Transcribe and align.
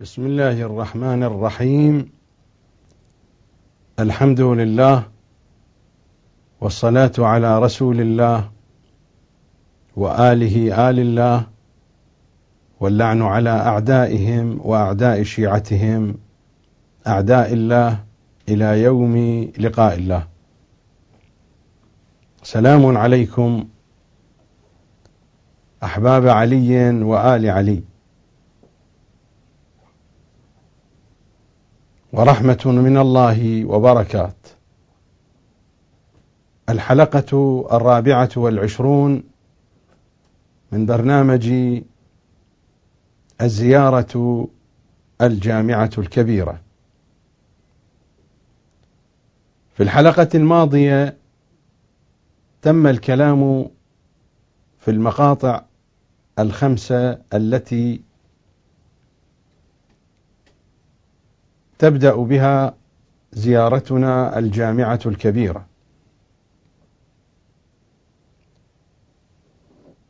بسم 0.00 0.26
الله 0.26 0.62
الرحمن 0.62 1.22
الرحيم. 1.22 2.12
الحمد 3.98 4.40
لله 4.40 5.02
والصلاة 6.60 7.12
على 7.18 7.58
رسول 7.58 8.00
الله 8.00 8.50
وآله 9.96 10.90
آل 10.90 10.98
الله 10.98 11.46
واللعن 12.80 13.22
على 13.22 13.50
أعدائهم 13.50 14.60
وأعداء 14.64 15.22
شيعتهم 15.22 16.14
أعداء 17.06 17.52
الله 17.52 18.04
إلى 18.48 18.82
يوم 18.82 19.14
لقاء 19.58 19.94
الله. 19.94 20.26
سلام 22.42 22.96
عليكم 22.96 23.68
أحباب 25.84 26.28
علي 26.28 26.90
وآل 26.90 27.50
علي. 27.50 27.89
ورحمة 32.12 32.60
من 32.66 32.96
الله 32.96 33.64
وبركات. 33.64 34.36
الحلقة 36.68 37.66
الرابعة 37.72 38.28
والعشرون 38.36 39.22
من 40.72 40.86
برنامج 40.86 41.52
الزيارة 43.40 44.48
الجامعة 45.20 45.90
الكبيرة. 45.98 46.60
في 49.74 49.82
الحلقة 49.82 50.28
الماضية 50.34 51.16
تم 52.62 52.86
الكلام 52.86 53.70
في 54.80 54.90
المقاطع 54.90 55.62
الخمسة 56.38 57.18
التي 57.34 58.00
تبدأ 61.80 62.14
بها 62.14 62.74
زيارتنا 63.32 64.38
الجامعة 64.38 65.00
الكبيرة. 65.06 65.66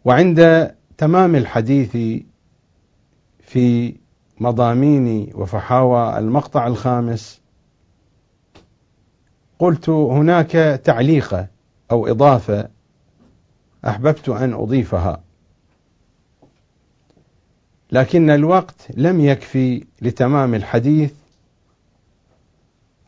وعند 0.04 0.70
تمام 0.98 1.36
الحديث 1.36 2.22
في 3.40 3.94
مضامين 4.40 5.32
وفحاوى 5.34 6.18
المقطع 6.18 6.66
الخامس 6.66 7.40
قلت 9.58 9.88
هناك 9.88 10.50
تعليقه 10.84 11.46
أو 11.90 12.06
إضافة 12.06 12.68
أحببت 13.86 14.28
أن 14.28 14.52
أضيفها 14.54 15.22
لكن 17.92 18.30
الوقت 18.30 18.88
لم 18.96 19.20
يكفي 19.20 19.84
لتمام 20.02 20.54
الحديث 20.54 21.19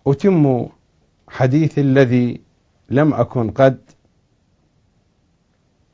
أتم 0.06 0.66
حديثي 1.28 1.80
الذي 1.80 2.40
لم 2.90 3.14
أكن 3.14 3.50
قد 3.50 3.78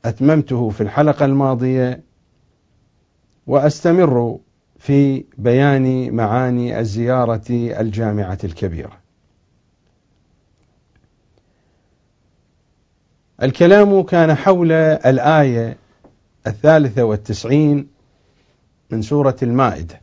أتممته 0.05 0.69
في 0.69 0.81
الحلقة 0.81 1.25
الماضية 1.25 2.03
وأستمر 3.47 4.39
في 4.79 5.25
بيان 5.37 6.15
معاني 6.15 6.79
الزيارة 6.79 7.45
الجامعة 7.49 8.37
الكبيرة. 8.43 8.99
الكلام 13.43 14.03
كان 14.03 14.35
حول 14.35 14.71
الآية 14.71 15.77
الثالثة 16.47 17.03
والتسعين 17.03 17.87
من 18.91 19.01
سورة 19.01 19.35
المائدة. 19.43 20.01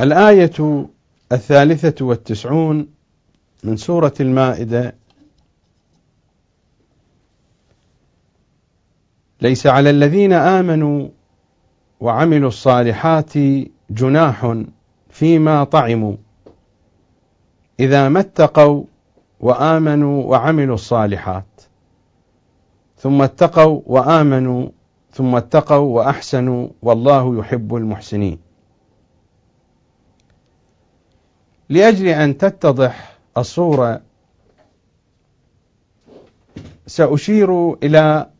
الآية 0.00 0.86
الثالثة 1.32 2.04
والتسعون 2.04 2.88
من 3.64 3.76
سورة 3.76 4.14
المائدة. 4.20 4.94
ليس 9.40 9.66
على 9.66 9.90
الذين 9.90 10.32
آمنوا 10.32 11.08
وعملوا 12.00 12.48
الصالحات 12.48 13.32
جناح 13.90 14.54
فيما 15.10 15.64
طعموا. 15.64 16.16
إذا 17.80 18.08
ما 18.08 18.20
اتقوا 18.20 18.84
وآمنوا 19.40 20.24
وعملوا 20.24 20.74
الصالحات 20.74 21.62
ثم 22.98 23.22
اتقوا 23.22 23.80
وآمنوا 23.86 24.68
ثم 25.12 25.34
اتقوا 25.34 25.96
وأحسنوا 25.96 26.68
والله 26.82 27.38
يحب 27.38 27.74
المحسنين. 27.74 28.45
لأجل 31.68 32.08
أن 32.08 32.38
تتضح 32.38 33.18
الصورة 33.36 34.00
سأشير 36.86 37.74
إلى 37.74 38.30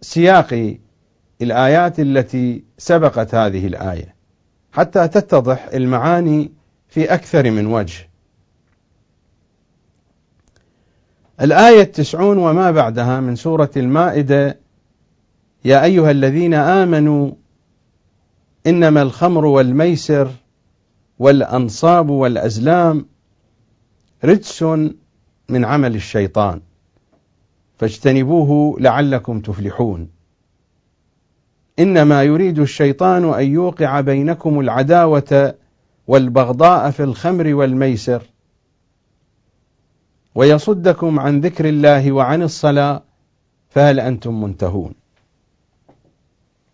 سياق 0.00 0.76
الآيات 1.42 2.00
التي 2.00 2.64
سبقت 2.78 3.34
هذه 3.34 3.66
الآية 3.66 4.14
حتى 4.72 5.08
تتضح 5.08 5.68
المعاني 5.74 6.52
في 6.88 7.14
أكثر 7.14 7.50
من 7.50 7.66
وجه. 7.66 8.08
الآية 11.40 11.82
التسعون 11.82 12.38
وما 12.38 12.70
بعدها 12.70 13.20
من 13.20 13.36
سورة 13.36 13.70
المائدة 13.76 14.58
يا 15.64 15.84
أيها 15.84 16.10
الذين 16.10 16.54
آمنوا 16.54 17.30
إنما 18.66 19.02
الخمر 19.02 19.44
والميسر 19.44 20.30
والأنصاب 21.18 22.10
والأزلام 22.10 23.06
رجس 24.24 24.62
من 25.48 25.64
عمل 25.64 25.94
الشيطان. 25.94 26.60
فاجتنبوه 27.78 28.80
لعلكم 28.80 29.40
تفلحون. 29.40 30.08
إنما 31.78 32.22
يريد 32.22 32.58
الشيطان 32.58 33.34
أن 33.34 33.52
يوقع 33.52 34.00
بينكم 34.00 34.60
العداوة 34.60 35.54
والبغضاء 36.06 36.90
في 36.90 37.02
الخمر 37.02 37.54
والميسر. 37.54 38.22
ويصدكم 40.34 41.20
عن 41.20 41.40
ذكر 41.40 41.68
الله 41.68 42.12
وعن 42.12 42.42
الصلاة 42.42 43.02
فهل 43.68 44.00
أنتم 44.00 44.42
منتهون؟ 44.42 44.94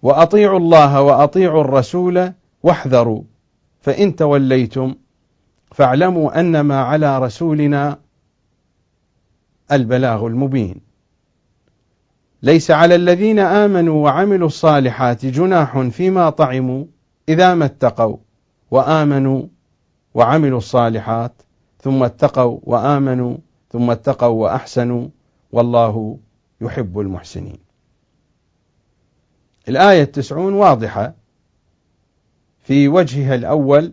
وأطيعوا 0.02 0.58
الله 0.58 1.02
وأطيعوا 1.02 1.60
الرسول 1.60 2.32
واحذروا. 2.62 3.22
فإن 3.80 4.16
توليتم 4.16 4.94
فاعلموا 5.72 6.40
أنما 6.40 6.80
على 6.80 7.18
رسولنا 7.18 7.98
البلاغ 9.72 10.26
المبين. 10.26 10.80
ليس 12.42 12.70
على 12.70 12.94
الذين 12.94 13.38
آمنوا 13.38 14.04
وعملوا 14.04 14.46
الصالحات 14.46 15.26
جناح 15.26 15.80
فيما 15.80 16.30
طعموا 16.30 16.84
إذا 17.28 17.54
ما 17.54 17.64
اتقوا 17.64 18.16
وآمنوا 18.70 19.42
وعملوا 20.14 20.58
الصالحات 20.58 21.42
ثم 21.82 22.02
اتقوا 22.02 22.60
وآمنوا 22.62 23.36
ثم 23.70 23.90
اتقوا 23.90 24.42
وأحسنوا 24.42 25.08
والله 25.52 26.18
يحب 26.60 27.00
المحسنين. 27.00 27.58
الآية 29.68 30.02
التسعون 30.02 30.52
واضحة. 30.52 31.14
في 32.70 32.88
وجهها 32.88 33.34
الأول 33.34 33.92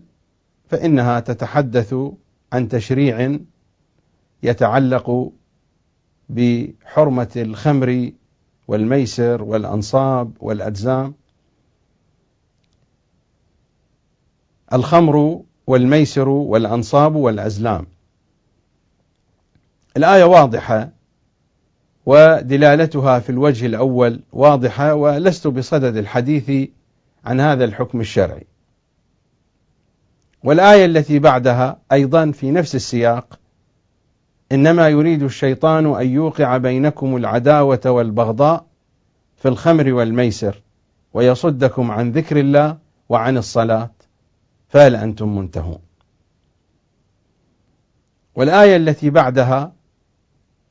فإنها 0.70 1.20
تتحدث 1.20 1.96
عن 2.54 2.68
تشريع 2.68 3.40
يتعلق 4.44 5.32
بحرمة 6.30 7.32
الخمر 7.36 8.12
والميسر 8.68 9.44
والأنصاب 9.44 10.32
والأجزام. 10.40 11.14
الخمر 14.74 15.42
والميسر 15.68 16.30
والأنصاب 16.30 17.16
والأزلام. 17.16 17.88
الآية 19.98 20.24
واضحة 20.24 20.90
ودلالتها 22.06 23.20
في 23.20 23.30
الوجه 23.30 23.66
الأول 23.66 24.22
واضحة 24.34 24.94
ولست 24.94 25.48
بصدد 25.48 25.98
الحديث 25.98 26.70
عن 27.26 27.40
هذا 27.40 27.66
الحكم 27.66 28.02
الشرعي. 28.02 28.48
والآية 30.44 30.86
التي 30.86 31.20
بعدها 31.20 31.78
أيضا 31.92 32.32
في 32.32 32.52
نفس 32.52 32.76
السياق 32.76 33.40
إنما 34.52 34.90
يريد 34.90 35.24
الشيطان 35.24 35.96
أن 35.96 36.08
يوقع 36.08 36.58
بينكم 36.58 37.16
العداوة 37.16 37.82
والبغضاء 37.86 38.66
في 39.38 39.48
الخمر 39.48 39.94
والميسر 39.94 40.62
ويصدكم 41.14 41.92
عن 41.92 42.12
ذكر 42.12 42.40
الله 42.40 42.78
وعن 43.10 43.38
الصلاة 43.38 43.90
فهل 44.70 44.96
أنتم 44.96 45.38
منتهون؟ 45.38 45.80
والآية 48.36 48.76
التي 48.76 49.10
بعدها 49.10 49.74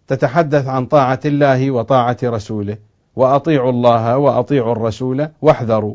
تتحدث 0.07 0.67
عن 0.67 0.87
طاعة 0.87 1.21
الله 1.25 1.71
وطاعة 1.71 2.17
رسوله 2.25 2.79
وأطيعوا 3.17 3.71
الله 3.71 4.19
وأطيعوا 4.19 4.73
الرسول 4.73 5.29
واحذروا 5.43 5.95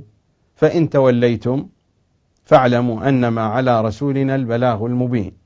فإن 0.55 0.89
توليتم 0.89 1.67
فاعلموا 2.43 3.09
أنما 3.09 3.41
على 3.41 3.81
رسولنا 3.81 4.35
البلاغ 4.35 4.85
المبين. 4.85 5.41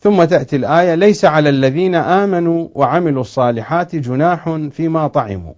ثم 0.00 0.24
تأتي 0.24 0.56
الآية 0.56 0.94
ليس 0.94 1.24
على 1.24 1.48
الذين 1.48 1.94
آمنوا 1.94 2.68
وعملوا 2.74 3.20
الصالحات 3.20 3.96
جناح 3.96 4.50
فيما 4.70 5.06
طعموا. 5.06 5.54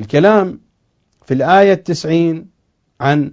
الكلام 0.00 0.60
في 1.24 1.34
الآية 1.34 1.72
التسعين 1.72 2.50
عن 3.00 3.32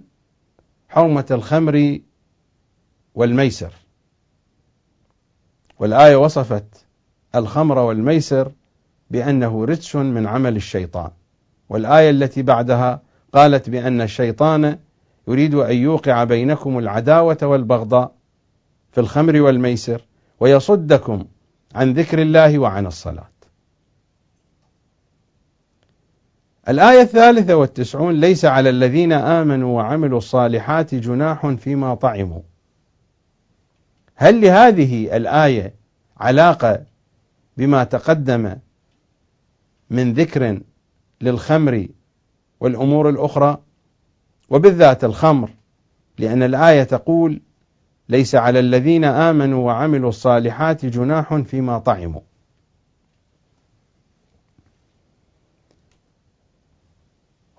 حرمة 0.89 1.25
الخمر 1.31 1.99
والميسر. 3.15 3.73
والآية 5.79 6.15
وصفت 6.15 6.85
الخمر 7.35 7.79
والميسر 7.79 8.51
بأنه 9.09 9.65
رجس 9.65 9.95
من 9.95 10.27
عمل 10.27 10.55
الشيطان. 10.55 11.11
والآية 11.69 12.09
التي 12.09 12.41
بعدها 12.41 13.06
قالت 13.37 13.69
بأن 13.69 14.01
الشيطان 14.01 14.79
يريد 15.27 15.55
أن 15.55 15.75
يوقع 15.75 16.23
بينكم 16.23 16.77
العداوة 16.77 17.37
والبغضاء 17.41 18.11
في 18.91 18.99
الخمر 18.99 19.41
والميسر 19.41 20.01
ويصدكم 20.39 21.25
عن 21.75 21.93
ذكر 21.93 22.21
الله 22.21 22.59
وعن 22.59 22.85
الصلاة. 22.85 23.29
الآية 26.69 27.01
الثالثة 27.01 27.55
والتسعون 27.55 28.19
ليس 28.19 28.45
على 28.45 28.69
الذين 28.69 29.11
آمنوا 29.11 29.77
وعملوا 29.77 30.17
الصالحات 30.17 30.95
جناح 30.95 31.47
فيما 31.47 31.95
طعموا. 31.95 32.41
هل 34.15 34.41
لهذه 34.41 35.17
الآية 35.17 35.73
علاقة 36.17 36.83
بما 37.57 37.83
تقدم 37.83 38.55
من 39.89 40.13
ذكر 40.13 40.59
للخمر 41.21 41.87
والأمور 42.59 43.09
الأخرى 43.09 43.57
وبالذات 44.49 45.03
الخمر 45.03 45.49
لأن 46.17 46.43
الآية 46.43 46.83
تقول 46.83 47.41
ليس 48.09 48.35
على 48.35 48.59
الذين 48.59 49.03
آمنوا 49.03 49.65
وعملوا 49.65 50.09
الصالحات 50.09 50.85
جناح 50.85 51.35
فيما 51.35 51.79
طعموا. 51.79 52.21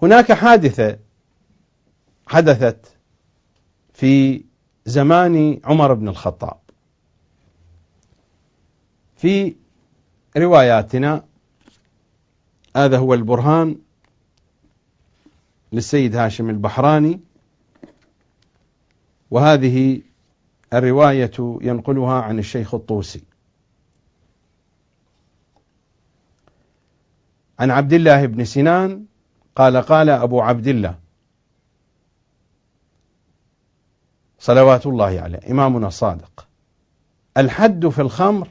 هناك 0.02 0.32
حادثة 0.32 0.98
حدثت 2.26 2.96
في 3.92 4.44
زمان 4.84 5.60
عمر 5.64 5.94
بن 5.94 6.08
الخطاب. 6.08 6.58
في 9.16 9.56
رواياتنا 10.36 11.24
هذا 12.76 12.98
هو 12.98 13.14
البرهان 13.14 13.78
للسيد 15.72 16.16
هاشم 16.16 16.50
البحراني. 16.50 17.20
وهذه 19.30 20.00
الرواية 20.72 21.32
ينقلها 21.38 22.22
عن 22.22 22.38
الشيخ 22.38 22.74
الطوسي. 22.74 23.22
عن 27.58 27.70
عبد 27.70 27.92
الله 27.92 28.26
بن 28.26 28.44
سنان 28.44 29.04
قال 29.56 29.76
قال 29.76 30.10
أبو 30.10 30.40
عبد 30.40 30.66
الله 30.66 30.98
صلوات 34.38 34.86
الله 34.86 35.20
عليه 35.20 35.50
إمامنا 35.50 35.88
الصادق 35.88 36.48
الحد 37.36 37.88
في 37.88 38.02
الخمر 38.02 38.48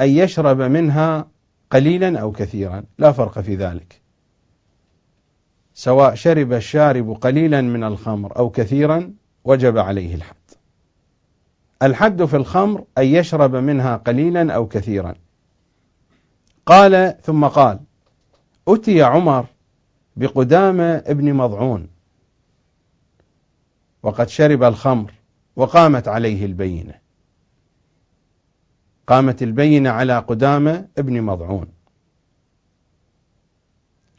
أن 0.00 0.08
يشرب 0.08 0.60
منها 0.60 1.28
قليلا 1.70 2.18
أو 2.18 2.32
كثيرا 2.32 2.84
لا 2.98 3.12
فرق 3.12 3.40
في 3.40 3.56
ذلك. 3.56 4.03
سواء 5.74 6.14
شرب 6.14 6.52
الشارب 6.52 7.10
قليلا 7.10 7.60
من 7.60 7.84
الخمر 7.84 8.36
أو 8.36 8.50
كثيرا 8.50 9.12
وجب 9.44 9.78
عليه 9.78 10.14
الحد. 10.14 10.36
الحد 11.82 12.24
في 12.24 12.36
الخمر 12.36 12.84
أن 12.98 13.04
يشرب 13.06 13.56
منها 13.56 13.96
قليلا 13.96 14.52
أو 14.52 14.66
كثيرا. 14.66 15.14
قال 16.66 17.16
ثم 17.22 17.46
قال 17.46 17.80
أتي 18.68 19.02
عمر 19.02 19.46
بقدامة 20.16 20.96
ابن 21.06 21.34
مضعون 21.34 21.88
وقد 24.02 24.28
شرب 24.28 24.62
الخمر 24.62 25.12
وقامت 25.56 26.08
عليه 26.08 26.44
البينة. 26.44 26.94
قامت 29.06 29.42
البينة 29.42 29.90
على 29.90 30.18
قدامة 30.18 30.88
ابن 30.98 31.22
مضعون. 31.22 31.66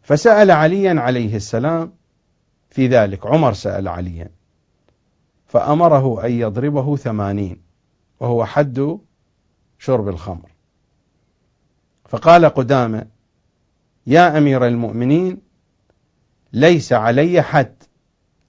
فسأل 0.05 0.51
عليا 0.51 1.01
عليه 1.01 1.35
السلام. 1.35 1.93
في 2.69 2.87
ذلك 2.87 3.25
عمر 3.25 3.53
سأل 3.53 3.87
عليا. 3.87 4.29
فأمره 5.45 6.25
أن 6.25 6.31
يضربه 6.31 6.95
ثمانين 6.95 7.61
وهو 8.19 8.45
حد 8.45 8.97
شرب 9.79 10.07
الخمر. 10.09 10.51
فقال 12.07 12.45
قدامة 12.45 13.07
يا 14.07 14.37
أمير 14.37 14.67
المؤمنين 14.67 15.41
ليس 16.53 16.93
علي 16.93 17.41
حد. 17.41 17.83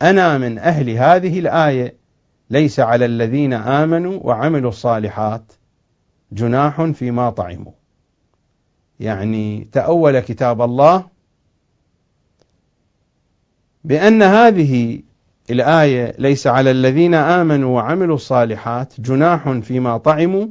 أنا 0.03 0.39
من 0.39 0.59
أهل 0.59 0.91
هذه 0.91 1.39
الآية 1.39 1.97
ليس 2.51 2.81
على 2.81 3.05
الذين 3.05 3.53
آمنوا 3.53 4.21
وعملوا 4.23 4.71
الصالحات 4.71 5.53
جناح 6.33 6.83
فيما 6.83 7.31
طعموا. 7.31 7.73
يعني 9.01 9.69
تأول 9.73 10.21
كتاب 10.21 10.63
الله 10.63 11.16
بأن 13.87 14.23
هذه 14.23 15.01
الآية 15.51 16.15
ليس 16.19 16.47
على 16.47 16.71
الذين 16.71 17.15
آمنوا 17.15 17.77
وعملوا 17.77 18.15
الصالحات 18.15 19.01
جناح 19.01 19.51
فيما 19.51 19.97
طعموا 19.97 20.47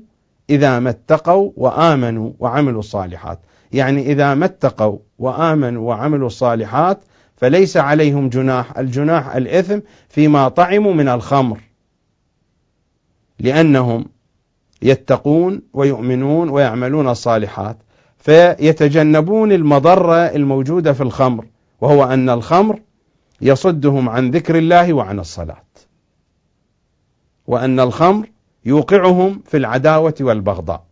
إذا 0.50 0.80
ما 0.80 0.90
اتقوا 0.90 1.52
وآمنوا 1.58 2.32
وعملوا 2.40 2.80
الصالحات. 2.80 3.40
يعني 3.72 4.12
إذا 4.12 4.34
ما 4.34 4.46
اتقوا 4.46 4.98
وآمنوا 5.20 5.88
وعملوا 5.88 6.28
الصالحات 6.28 7.00
فليس 7.36 7.78
عليهم 7.78 8.30
جناح. 8.30 8.78
الجناح 8.78 9.36
الإثم 9.36 9.80
فيما 10.09 10.48
طعموا 10.48 10.94
من 10.94 11.07
الخمر 11.07 11.59
لأنهم 13.40 14.06
يتقون 14.81 15.62
ويؤمنون 15.74 16.50
ويعملون 16.50 17.09
الصالحات 17.09 17.78
فيتجنبون 18.18 19.52
المضرة 19.52 20.16
الموجودة 20.16 20.94
في 20.94 21.02
الخمر 21.02 21.45
وهو 21.81 22.04
أن 22.04 22.30
الخمر 22.30 22.80
يصدهم 23.42 24.09
عن 24.09 24.31
ذكر 24.31 24.57
الله 24.57 24.94
وعن 24.94 25.19
الصلاة. 25.19 25.63
وأن 27.47 27.80
الخمر 27.80 28.30
يوقعهم 28.65 29.42
في 29.45 29.57
العداوة 29.57 30.15
والبغضاء. 30.19 30.85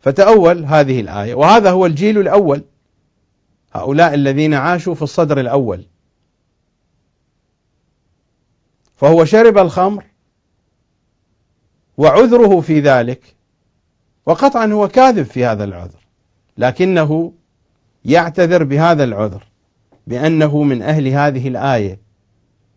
فتأول 0.00 0.64
هذه 0.64 1.00
الآية. 1.00 1.34
وهذا 1.34 1.70
هو 1.70 1.86
الجيل 1.86 2.18
الأول. 2.18 2.64
هؤلاء 3.72 4.14
الذين 4.14 4.54
عاشوا 4.54 4.94
في 4.94 5.02
الصدر 5.02 5.40
الأول. 5.40 5.86
فهو 8.96 9.24
شرب 9.24 9.58
الخمر 9.58 10.04
وعذره 11.96 12.60
في 12.60 12.80
ذلك. 12.80 13.36
وقطعا 14.26 14.66
هو 14.66 14.88
كاذب 14.88 15.22
في 15.22 15.44
هذا 15.44 15.64
العذر. 15.64 16.00
لكنه 16.58 17.32
يعتذر 18.04 18.64
بهذا 18.64 19.04
العذر. 19.04 19.46
بأنه 20.06 20.62
من 20.62 20.82
أهل 20.82 21.08
هذه 21.08 21.48
الآية. 21.48 22.00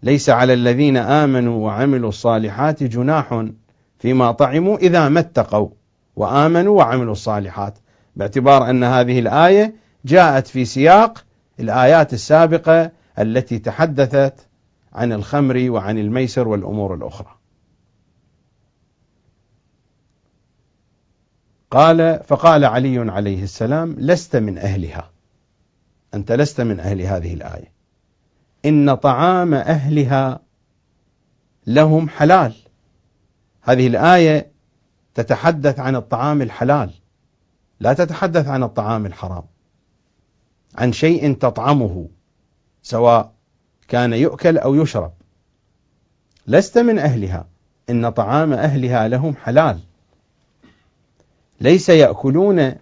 ليس 0.04 0.30
على 0.30 0.54
الذين 0.54 0.98
آمنوا 0.98 1.66
وعملوا 1.66 2.10
الصالحات 2.10 2.84
جناح 2.84 3.46
فيما 4.00 4.32
طعموا 4.32 4.78
إذا 4.78 5.10
ما 5.10 5.20
اتقوا 5.20 5.70
وآمنوا 6.16 6.78
وعملوا 6.78 7.12
الصالحات. 7.12 7.78
باعتبار 8.16 8.70
أن 8.70 8.84
هذه 8.84 9.20
الآية 9.20 9.76
جاءت 10.06 10.48
في 10.48 10.66
سياق 10.66 11.26
الآيات 11.60 12.14
السابقة 12.14 12.92
التي 13.20 13.60
تحدثت 13.60 14.48
عن 14.94 15.14
الخمر 15.14 15.66
وعن 15.70 15.98
الميسر 15.98 16.48
والأمور 16.48 16.94
الأخرى. 16.94 17.36
قال 21.72 22.20
فقال 22.28 22.66
علي 22.66 23.12
عليه 23.12 23.44
السلام 23.44 23.96
لست 24.00 24.36
من 24.36 24.58
أهلها. 24.58 25.13
أنت 26.14 26.32
لست 26.32 26.62
من 26.62 26.80
أهل 26.80 27.02
هذه 27.02 27.34
الآية. 27.34 27.72
إن 28.66 28.96
طعام 28.96 29.54
أهلها 29.54 30.40
لهم 31.68 32.10
حلال. 32.10 32.54
هذه 33.62 33.88
الآية 33.88 34.52
تتحدث 35.16 35.80
عن 35.80 35.96
الطعام 35.96 36.42
الحلال. 36.42 36.94
لا 37.80 37.94
تتحدث 37.94 38.48
عن 38.48 38.64
الطعام 38.64 39.06
الحرام. 39.06 39.44
عن 40.76 40.94
شيء 40.94 41.34
تطعمه 41.34 42.08
سواء 42.84 43.34
كان 43.88 44.14
يؤكل 44.14 44.58
أو 44.58 44.76
يشرب. 44.76 45.14
لست 46.48 46.78
من 46.78 47.00
أهلها. 47.00 47.48
إن 47.90 48.10
طعام 48.10 48.54
أهلها 48.54 49.08
لهم 49.08 49.36
حلال. 49.36 49.80
ليس 51.62 51.90
يأكلون 51.90 52.76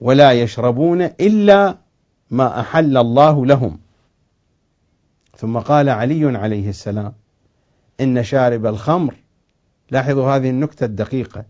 ولا 0.00 0.32
يشربون 0.32 1.02
إلا 1.02 1.78
ما 2.30 2.60
أحل 2.60 2.96
الله 2.96 3.46
لهم. 3.46 3.78
ثم 5.36 5.58
قال 5.58 5.88
علي 5.88 6.38
عليه 6.38 6.68
السلام 6.68 7.12
إن 8.00 8.22
شارب 8.22 8.66
الخمر 8.66 9.14
لاحظوا 9.90 10.36
هذه 10.36 10.50
النكتة 10.50 10.84
الدقيقة 10.84 11.44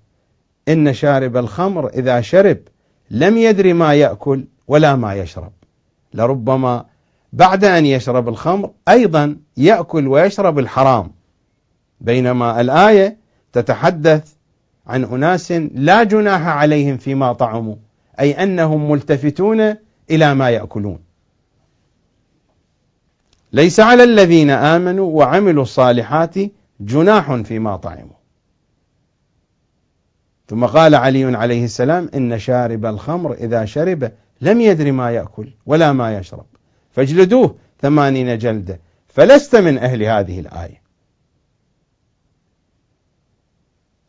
إن 0.69 0.93
شارب 0.93 1.37
الخمر 1.37 1.89
إذا 1.89 2.21
شرب 2.21 2.59
لم 3.11 3.37
يدري 3.39 3.73
ما 3.73 3.95
يأكل 3.95 4.45
ولا 4.69 4.97
ما 4.97 5.15
يشرب. 5.15 5.53
لربما 6.15 6.85
بعد 7.33 7.65
أن 7.65 7.87
يشرب 7.87 8.29
الخمر 8.29 8.71
أيضا 8.89 9.37
يأكل 9.57 10.09
ويشرب 10.09 10.59
الحرام. 10.59 11.13
بينما 12.01 12.61
الآية 12.61 13.17
تتحدث 13.53 14.33
عن 14.87 15.05
أناس 15.05 15.53
لا 15.53 16.03
جناح 16.03 16.47
عليهم 16.47 16.97
فيما 16.97 17.33
طعموا 17.33 17.77
أي 18.21 18.43
أنهم 18.43 18.91
ملتفتون 18.91 19.75
إلى 20.11 20.35
ما 20.35 20.51
يأكلون. 20.51 20.99
ليس 23.53 23.81
على 23.81 24.05
الذين 24.05 24.51
آمنوا 24.51 25.11
وعملوا 25.13 25.63
الصالحات 25.63 26.35
جناح 26.81 27.35
فيما 27.35 27.77
طعموا. 27.77 28.19
ثم 30.49 30.67
قال 30.67 30.95
علي 30.95 31.37
عليه 31.37 31.65
السلام 31.65 32.11
إن 32.15 32.39
شارب 32.39 32.87
الخمر 32.87 33.33
إذا 33.33 33.65
شرب 33.65 34.13
لم 34.41 34.61
يدري 34.61 34.93
ما 34.93 35.11
يأكل 35.11 35.51
ولا 35.67 35.93
ما 35.93 36.19
يشرب. 36.19 36.47
فاجلدوه 36.91 37.55
ثمانين 37.81 38.39
جلدة. 38.39 38.81
فلست 39.09 39.57
من 39.57 39.79
أهل 39.79 40.03
هذه 40.03 40.41
الآية. 40.41 40.83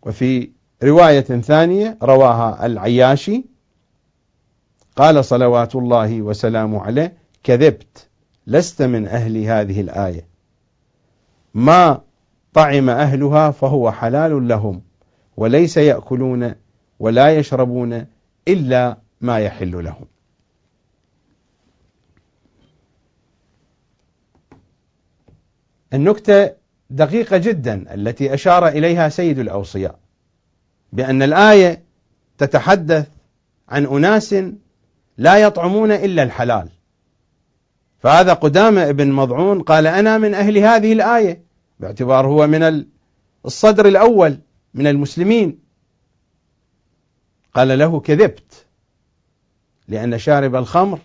وفي 0.02 0.50
رواية 0.84 1.22
ثانية 1.22 1.98
رواها 2.04 2.66
العياشي 2.66 3.46
قال 5.00 5.26
صلوات 5.26 5.76
الله 5.76 6.22
وسلامه 6.22 6.82
عليه 6.82 7.18
كذبت 7.44 8.10
لست 8.48 8.82
من 8.82 9.08
أهل 9.08 9.38
هذه 9.38 9.82
الآية. 9.82 10.28
ما 11.54 12.02
طعم 12.54 12.90
أهلها 12.90 13.52
فهو 13.52 13.92
حلال 13.92 14.48
لهم 14.48 14.82
وليس 15.38 15.78
يأكلون 15.78 16.56
ولا 17.00 17.36
يشربون 17.36 18.06
إلا 18.48 18.98
ما 19.22 19.40
يحل 19.40 19.84
لهم. 19.84 20.06
النكتة 25.94 26.52
دقيقة 26.90 27.38
جدا 27.38 27.94
التي 27.94 28.34
أشار 28.34 28.68
إليها 28.68 29.10
سيد 29.10 29.40
الأوصياء 29.40 30.00
بأن 30.94 31.22
الآية 31.22 31.84
تتحدث 32.38 33.08
عن 33.70 33.86
أناس 33.86 34.36
لا 35.20 35.38
يطعمون 35.38 35.92
إلا 35.92 36.24
الحلال. 36.24 36.70
فهذا 38.00 38.34
قدامة 38.34 38.90
ابن 38.90 39.12
مضعون 39.12 39.62
قال 39.62 39.88
أنا 39.88 40.18
من 40.18 40.34
أهل 40.34 40.58
هذه 40.58 40.94
الآية 40.94 41.44
باعتبار 41.80 42.28
هو 42.28 42.48
من 42.48 42.86
الصدر 43.46 43.86
الأول 43.86 44.40
من 44.74 44.88
المسلمين. 44.88 45.60
قال 47.54 47.80
له 47.80 48.00
كذبت 48.00 48.66
لأن 49.88 50.18
شارب 50.18 50.56
الخمر 50.56 51.00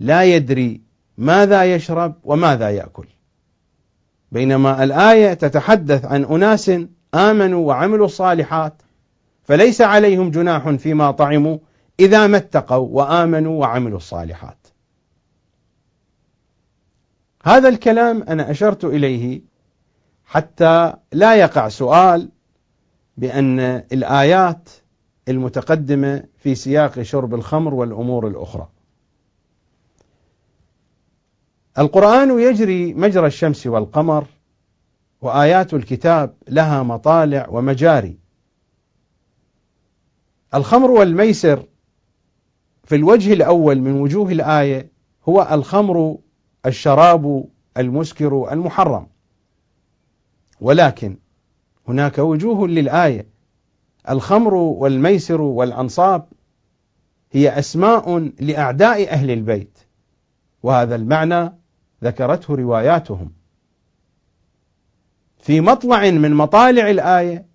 لا 0.00 0.24
يدري 0.24 0.80
ماذا 1.18 1.74
يشرب 1.74 2.14
وماذا 2.24 2.70
يأكل. 2.70 3.06
بينما 4.32 4.84
الآية 4.84 5.34
تتحدث 5.34 6.04
عن 6.04 6.24
أناس 6.24 6.70
آمنوا 7.14 7.66
وعملوا 7.66 8.06
الصالحات 8.06 8.82
فليس 9.42 9.80
عليهم 9.80 10.30
جناح 10.30 10.70
فيما 10.70 11.10
طعموا 11.10 11.58
إذا 12.00 12.26
ما 12.26 12.36
اتقوا 12.36 12.88
وآمنوا 12.90 13.60
وعملوا 13.60 13.96
الصالحات. 13.96 14.66
هذا 17.44 17.68
الكلام 17.68 18.22
أنا 18.22 18.50
أشرت 18.50 18.84
إليه 18.84 19.40
حتى 20.24 20.92
لا 21.12 21.34
يقع 21.34 21.68
سؤال 21.68 22.28
بأن 23.16 23.60
الآيات 23.60 24.68
المتقدمة 25.28 26.24
في 26.38 26.54
سياق 26.54 27.02
شرب 27.02 27.34
الخمر 27.34 27.74
والأمور 27.74 28.28
الأخرى. 28.28 28.68
القرآن 31.78 32.40
يجري 32.40 32.94
مجرى 32.94 33.26
الشمس 33.26 33.66
والقمر 33.66 34.26
وآيات 35.20 35.74
الكتاب 35.74 36.34
لها 36.48 36.82
مطالع 36.82 37.46
ومجاري. 37.48 38.18
الخمر 40.54 40.90
والميسر 40.90 41.66
في 42.90 42.96
الوجه 42.96 43.32
الأول 43.32 43.80
من 43.80 43.92
وجوه 43.92 44.32
الآية 44.32 44.90
هو 45.28 45.48
الخمر 45.52 46.18
الشراب 46.66 47.44
المسكر 47.76 48.52
المحرم. 48.52 49.06
ولكن 50.60 51.16
هناك 51.88 52.18
وجوه 52.18 52.68
للآية. 52.68 53.26
الخمر 54.08 54.54
والميسر 54.54 55.40
والأنصاب 55.40 56.26
هي 57.32 57.58
أسماء 57.58 58.18
لأعداء 58.40 59.12
أهل 59.12 59.30
البيت 59.30 59.78
وهذا 60.62 60.94
المعنى 60.94 61.52
ذكرته 62.04 62.54
رواياتهم. 62.54 63.32
في 65.38 65.60
مطلع 65.60 66.10
من 66.10 66.34
مطالع 66.34 66.90
الآية 66.90 67.46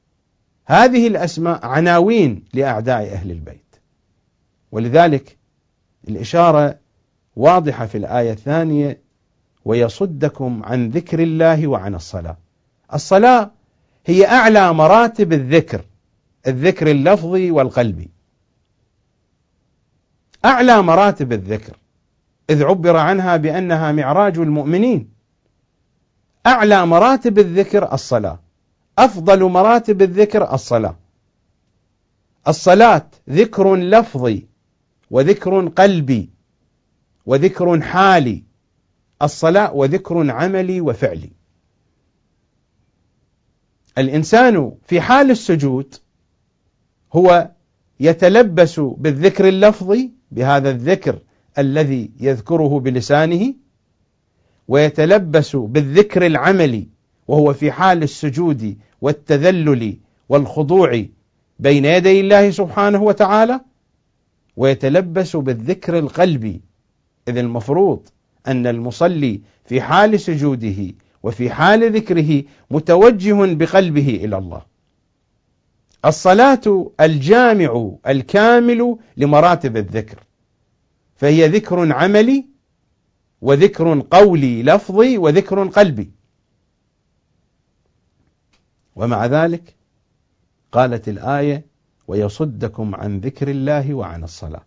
هذه 0.65 1.07
الأسماء 1.07 1.65
عناوين 1.65 2.43
لأعداء 2.53 3.13
أهل 3.13 3.31
البيت. 3.31 3.64
ولذلك 4.75 5.37
الإشارة 6.07 6.79
واضحة 7.35 7.85
في 7.85 7.97
الآية 7.97 8.31
الثانية 8.31 9.01
ويصدكم 9.65 10.61
عن 10.63 10.89
ذكر 10.89 11.19
الله 11.19 11.67
وعن 11.67 11.95
الصلاة. 11.95 12.37
الصلاة 12.93 13.51
هي 14.05 14.27
أعلى 14.27 14.73
مراتب 14.73 15.33
الذكر 15.33 15.81
الذكر 16.47 16.91
اللفظي 16.91 17.51
والقلبي. 17.51 18.09
أعلى 20.45 20.81
مراتب 20.81 21.33
الذكر 21.33 21.77
إذ 22.49 22.63
عبر 22.63 22.97
عنها 22.97 23.37
بأنها 23.37 23.91
معراج 23.91 24.39
المؤمنين. 24.39 25.09
أعلى 26.47 26.85
مراتب 26.85 27.39
الذكر 27.39 27.93
الصلاة 27.93 28.39
أفضل 28.99 29.43
مراتب 29.43 30.01
الذكر 30.01 30.53
الصلاة. 30.53 30.95
الصلاة 32.47 33.07
ذكر 33.29 33.75
لفظي 33.75 34.54
وذكر 35.11 35.67
قلبي 35.67 36.29
وذكر 37.25 37.81
حالي 37.81 38.43
الصلاة 39.21 39.73
وذكر 39.73 40.31
عملي 40.31 40.81
وفعلي. 40.81 41.31
الإنسان 43.97 44.71
في 44.85 45.01
حال 45.01 45.31
السجود 45.31 45.95
هو 47.13 47.51
يتلبس 47.99 48.79
بالذكر 48.79 49.47
اللفظي 49.47 50.11
بهذا 50.31 50.69
الذكر 50.69 51.19
الذي 51.57 52.11
يذكره 52.19 52.79
بلسانه 52.79 53.53
ويتلبس 54.67 55.55
بالذكر 55.55 56.25
العملي 56.25 56.87
وهو 57.27 57.53
في 57.53 57.71
حال 57.71 58.03
السجود 58.03 58.77
والتذلل 59.01 59.97
والخضوع 60.29 61.05
بين 61.59 61.85
يدي 61.85 62.19
الله 62.19 62.51
سبحانه 62.51 63.03
وتعالى 63.03 63.61
ويتلبس 64.57 65.35
بالذكر 65.35 65.99
القلبي 65.99 66.61
إذ 67.27 67.37
المفروض 67.37 68.07
أن 68.47 68.67
المصلي 68.67 69.41
في 69.65 69.81
حال 69.81 70.19
سجوده 70.19 70.93
وفي 71.23 71.49
حال 71.49 71.91
ذكره 71.95 72.43
متوجه 72.71 73.53
بقلبه 73.53 74.09
إلى 74.23 74.37
الله. 74.37 74.65
الصلاة 76.05 76.91
الجامع 76.99 77.91
الكامل 78.07 78.97
لمراتب 79.17 79.77
الذكر 79.77 80.23
فهي 81.15 81.47
ذكر 81.47 81.93
عملي 81.93 82.45
وذكر 83.41 84.05
قولي 84.11 84.63
لفظي 84.63 85.17
وذكر 85.17 85.67
قلبي. 85.67 86.11
ومع 88.95 89.25
ذلك 89.25 89.75
قالت 90.71 91.09
الآية 91.09 91.65
ويصدكم 92.07 92.95
عن 92.95 93.19
ذكر 93.19 93.47
الله 93.47 93.93
وعن 93.93 94.23
الصلاة. 94.23 94.63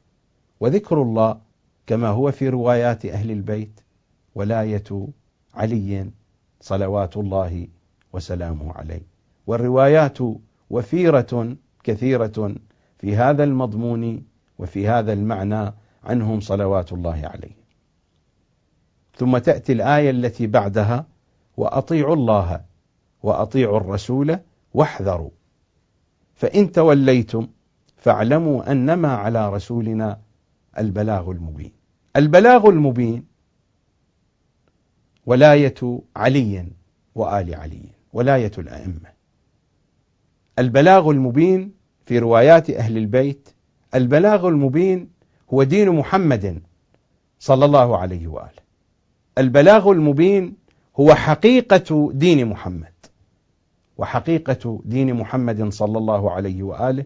وذكر 0.60 1.02
الله 1.02 1.40
كما 1.86 2.08
هو 2.08 2.30
في 2.32 2.48
روايات 2.48 3.06
أهل 3.06 3.30
البيت 3.30 3.80
ولاية 4.34 5.08
علي 5.54 6.10
صلوات 6.60 7.16
الله 7.16 7.68
وسلامه 8.12 8.72
عليه. 8.72 9.02
والروايات 9.46 10.18
وفيرة 10.70 11.56
كثيرة 11.84 12.54
في 12.98 13.16
هذا 13.16 13.44
المضمون 13.44 14.22
وفي 14.58 14.88
هذا 14.88 15.12
المعنى 15.12 15.72
عنهم 16.04 16.40
صلوات 16.40 16.92
الله 16.92 17.22
عليهم 17.24 17.58
ثم 19.16 19.38
تأتي 19.38 19.72
الآية 19.72 20.10
التي 20.10 20.46
بعدها 20.46 21.06
وأطيعوا 21.56 22.14
الله 22.14 22.60
وأطيعوا 23.22 23.76
الرسول 23.76 24.38
واحذروا. 24.74 25.30
فإن 26.38 26.72
توليتم 26.72 27.48
فاعلموا 27.96 28.72
أنما 28.72 29.08
على 29.08 29.52
رسولنا 29.52 30.20
البلاغ 30.78 31.30
المبين. 31.30 31.72
البلاغ 32.16 32.68
المبين 32.68 33.24
ولاية 35.26 36.00
علي 36.16 36.66
وآل 37.14 37.54
علي 37.54 37.82
ولاية 38.12 38.52
الأئمة. 38.58 39.10
البلاغ 40.58 41.10
المبين 41.10 41.72
في 42.06 42.18
روايات 42.18 42.70
أهل 42.70 42.96
البيت 42.96 43.48
البلاغ 43.94 44.48
المبين 44.48 45.10
هو 45.54 45.62
دين 45.62 45.90
محمد 45.90 46.62
صلى 47.38 47.64
الله 47.64 47.98
عليه 47.98 48.26
وآله. 48.26 48.62
البلاغ 49.38 49.90
المبين 49.90 50.56
هو 51.00 51.14
حقيقة 51.14 52.10
دين 52.12 52.46
محمد. 52.46 52.97
وحقيقة 53.98 54.80
دين 54.84 55.14
محمد 55.14 55.68
صلى 55.68 55.98
الله 55.98 56.30
عليه 56.30 56.62
وآله 56.62 57.04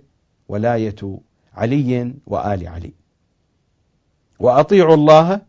ولاية 0.49 1.19
علي 1.55 2.15
وآل 2.27 2.69
علي. 2.69 2.93
وأطيعوا 4.39 4.95
الله 4.95 5.41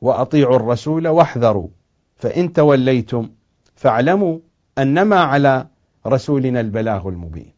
وأطيعوا 0.00 0.56
الرسول 0.56 1.08
واحذروا 1.08 1.68
فإن 2.16 2.52
توليتم 2.52 3.28
فاعلموا 3.74 4.38
أنما 4.78 5.16
على 5.16 5.66
رسولنا 6.06 6.60
البلاغ 6.60 7.08
المبين. 7.08 7.52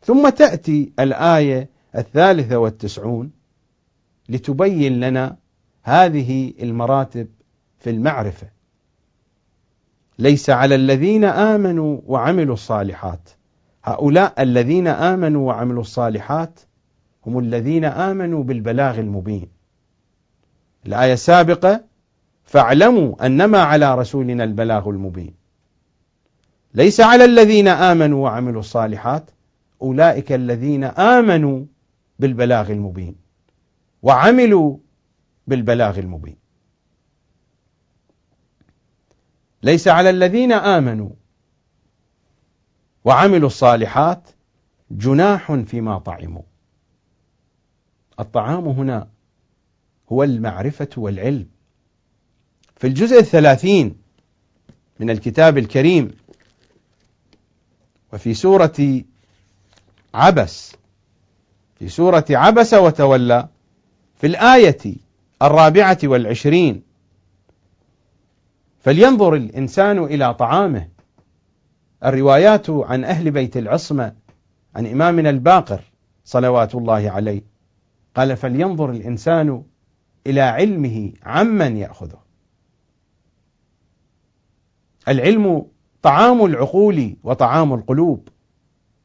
ثم 0.00 0.28
تأتي 0.28 0.92
الآية 1.00 1.68
الثالثة 1.96 2.56
والتسعون 2.56 3.30
لتبين 4.28 5.00
لنا 5.00 5.36
هذه 5.82 6.54
المراتب 6.62 7.28
في 7.78 7.90
المعرفة. 7.90 8.61
ليس 10.22 10.50
على 10.50 10.74
الذين 10.74 11.24
آمنوا 11.24 12.00
وعملوا 12.06 12.54
الصالحات. 12.54 13.30
هؤلاء 13.84 14.42
الذين 14.42 14.86
آمنوا 14.86 15.46
وعملوا 15.48 15.80
الصالحات 15.80 16.60
هم 17.26 17.38
الذين 17.38 17.84
آمنوا 17.84 18.44
بالبلاغ 18.44 18.98
المبين. 18.98 19.48
الآية 20.86 21.12
السابقة 21.12 21.84
فاعلموا 22.44 23.26
أنما 23.26 23.62
على 23.62 23.94
رسولنا 23.94 24.44
البلاغ 24.44 24.88
المبين. 24.88 25.34
ليس 26.74 27.00
على 27.00 27.24
الذين 27.24 27.68
آمنوا 27.68 28.24
وعملوا 28.24 28.60
الصالحات 28.60 29.30
أولئك 29.82 30.32
الذين 30.32 30.84
آمنوا 30.84 31.64
بالبلاغ 32.18 32.70
المبين 32.72 33.14
وعملوا 34.02 34.76
بالبلاغ 35.46 35.98
المبين. 35.98 36.41
ليس 39.62 39.88
على 39.88 40.10
الذين 40.10 40.52
آمنوا. 40.52 41.10
وعملوا 43.04 43.46
الصالحات 43.46 44.28
جناح 44.90 45.52
فيما 45.52 45.98
طعموا. 45.98 46.42
الطعام 48.20 48.68
هنا 48.68 49.08
هو 50.12 50.22
المعرفة 50.22 50.88
والعلم. 50.96 51.48
في 52.76 52.86
الجزء 52.86 53.18
الثلاثين 53.18 53.96
من 55.00 55.10
الكتاب 55.10 55.58
الكريم 55.58 56.10
وفي 58.12 58.34
سورة 58.34 59.02
عبس 60.14 60.72
في 61.78 61.88
سورة 61.88 62.24
عبس 62.30 62.74
وتولى 62.74 63.48
في 64.20 64.26
الآية 64.26 64.96
الرابعة 65.42 65.98
والعشرين 66.04 66.82
فلينظر 68.82 69.34
الإنسان 69.34 69.98
إلى 69.98 70.34
طعامه. 70.34 70.88
الروايات 72.04 72.70
عن 72.70 73.04
أهل 73.04 73.30
بيت 73.30 73.56
العصمة 73.56 74.14
عن 74.74 74.86
إمامنا 74.86 75.30
الباقر 75.30 75.80
صلوات 76.24 76.74
الله 76.74 77.10
عليه 77.10 77.42
قال 78.14 78.36
فلينظر 78.36 78.90
الإنسان 78.90 79.62
إلى 80.26 80.40
علمه 80.40 81.12
عمن 81.22 81.76
يأخذه. 81.76 82.18
العلم 85.08 85.66
طعام 86.02 86.44
العقول 86.44 87.16
وطعام 87.22 87.74
القلوب 87.74 88.28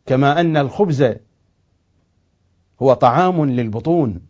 كما 0.05 0.41
أن 0.41 0.57
الخبز 0.57 1.15
هو 2.81 2.93
طعام 2.93 3.45
للبطون. 3.45 4.21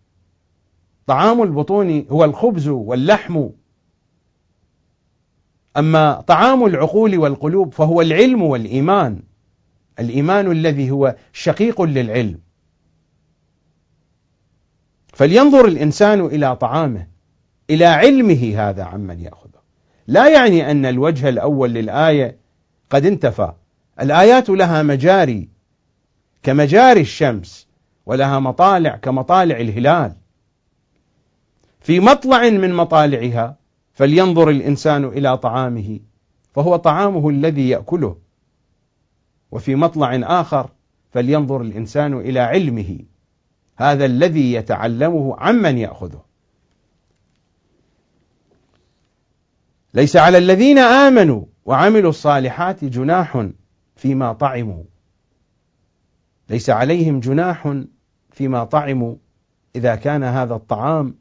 طعام 1.05 1.43
البطون 1.43 2.05
هو 2.09 2.23
الخبز 2.23 2.67
واللحم 2.67 3.49
أما 5.77 6.21
طعام 6.27 6.65
العقول 6.65 7.17
والقلوب 7.17 7.73
فهو 7.73 8.01
العلم 8.01 8.41
والإيمان. 8.41 9.19
الإيمان 9.99 10.51
الذي 10.51 10.91
هو 10.91 11.15
شقيق 11.33 11.81
للعلم. 11.81 12.39
فلينظر 15.13 15.65
الإنسان 15.65 16.25
إلى 16.25 16.55
طعامه 16.55 17.07
إلى 17.69 17.85
علمه 17.85 18.53
هذا 18.57 18.83
عمن 18.83 19.19
يأخذه. 19.19 19.61
لا 20.07 20.29
يعني 20.29 20.71
أن 20.71 20.85
الوجه 20.85 21.29
الأول 21.29 21.69
للآية 21.69 22.37
قد 22.89 23.05
انتفى. 23.05 23.51
الآيات 24.01 24.49
لها 24.49 24.83
مجاري 24.83 25.49
كمجاري 26.43 27.01
الشمس 27.01 27.67
ولها 28.05 28.39
مطالع 28.39 28.95
كمطالع 28.95 29.59
الهلال. 29.59 30.15
في 31.79 31.99
مطلع 31.99 32.49
من 32.49 32.73
مطالعها 32.73 33.57
فلينظر 33.97 34.49
الإنسان 34.49 35.05
إلى 35.05 35.37
طعامه 35.37 35.99
فهو 36.53 36.75
طعامه 36.75 37.29
الذي 37.29 37.69
يأكله. 37.69 38.17
وفي 39.51 39.75
مطلع 39.75 40.15
آخر 40.41 40.69
فلينظر 41.11 41.61
الإنسان 41.61 42.13
إلى 42.13 42.39
علمه 42.39 42.99
هذا 43.75 44.05
الذي 44.05 44.53
يتعلمه 44.53 45.35
عمن 45.37 45.77
يأخذه. 45.77 46.23
ليس 49.93 50.15
على 50.15 50.37
الذين 50.37 50.77
آمنوا 50.77 51.45
وعملوا 51.65 52.09
الصالحات 52.09 52.85
جناح 52.85 53.47
فيما 53.95 54.33
طعموا. 54.33 54.83
ليس 56.49 56.69
عليهم 56.69 57.19
جناح 57.19 57.73
فيما 58.31 58.63
طعموا 58.63 59.15
إذا 59.75 59.95
كان 59.95 60.23
هذا 60.23 60.55
الطعام 60.55 61.15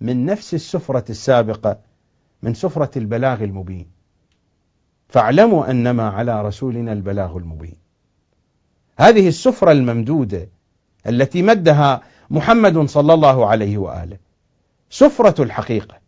من 0.00 0.26
نفس 0.26 0.54
السفرة 0.54 1.04
السابقة 1.10 1.78
من 2.42 2.54
سفرة 2.54 2.90
البلاغ 2.98 3.44
المبين. 3.44 3.86
فاعلموا 5.08 5.70
أنما 5.70 6.08
على 6.08 6.42
رسولنا 6.42 6.92
البلاغ 6.92 7.36
المبين. 7.36 7.76
هذه 8.98 9.28
السفرة 9.28 9.72
الممدودة 9.72 10.48
التي 11.06 11.42
مدها 11.42 12.02
محمد 12.30 12.88
صلى 12.88 13.14
الله 13.14 13.46
عليه 13.46 13.78
وآله 13.78 14.16
سفرة 14.90 15.42
الحقيقة. 15.42 15.98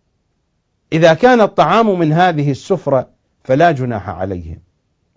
إذا 0.93 1.15
كان 1.15 1.41
الطعام 1.41 1.99
من 1.99 2.13
هذه 2.13 2.51
السفرة 2.51 3.09
فلا 3.45 3.71
جناح 3.71 4.09
عليهم 4.09 4.59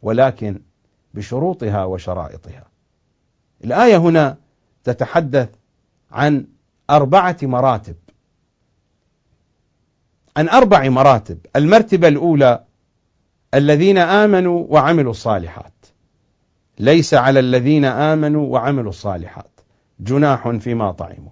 ولكن 0.02 0.60
بشروطها 1.14 1.84
وشرائطها. 1.84 2.64
الآية 3.64 3.98
هنا 3.98 4.38
تتحدث 4.84 5.50
عن 6.12 6.48
أربعة 6.90 7.38
مراتب. 7.44 7.96
عن 10.38 10.50
أربع 10.50 10.90
مراتب. 10.90 11.40
المرتبة 11.56 12.08
الأولى 12.08 12.64
الذين 13.54 13.98
آمنوا 13.98 14.66
وعملوا 14.70 15.12
الصالحات. 15.12 15.74
ليس 16.80 17.14
على 17.14 17.40
الذين 17.40 17.86
آمنوا 17.86 18.48
وعملوا 18.48 18.90
الصالحات. 18.90 19.60
جناح 20.00 20.50
فيما 20.50 20.92
طعموا. 20.92 21.32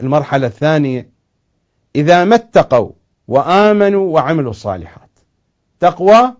المرحلة 0.00 0.46
الثانية 0.46 1.10
إذا 1.96 2.24
ما 2.24 2.34
اتقوا 2.34 2.92
وآمنوا 3.28 4.14
وعملوا 4.14 4.50
الصالحات. 4.50 5.10
تقوى 5.80 6.34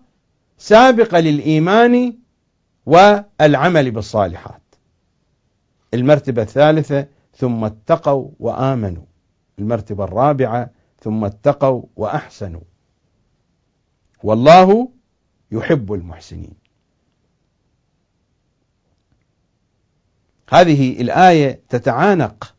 سابقة 0.57 1.19
للإيمان 1.19 2.13
والعمل 2.85 3.91
بالصالحات. 3.91 4.61
المرتبة 5.93 6.41
الثالثة 6.41 7.07
ثم 7.37 7.63
اتقوا 7.63 8.29
وآمنوا. 8.39 9.03
المرتبة 9.59 10.03
الرابعة 10.03 10.74
ثم 11.05 11.25
اتقوا 11.25 11.83
وأحسنوا. 11.95 12.61
والله 14.23 14.91
يحب 15.51 15.93
المحسنين. 15.93 16.53
هذه 20.49 21.01
الآية 21.01 21.61
تتعانق 21.69 22.55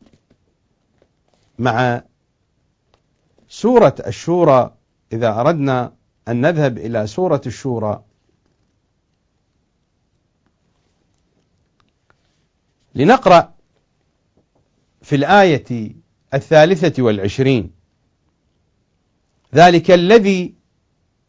مع 1.59 2.02
سورة 3.48 3.94
الشورى. 4.06 4.74
إذا 5.12 5.40
أردنا 5.40 5.92
أن 6.28 6.40
نذهب 6.40 6.78
إلى 6.78 7.06
سورة 7.06 7.40
الشورى 7.46 8.04
لنقرأ 12.94 13.54
في 15.02 15.16
الآية 15.16 15.94
الثالثة 16.35 17.02
والعشرين. 17.02 17.76
ذلك 19.54 19.90
الذي 19.90 20.54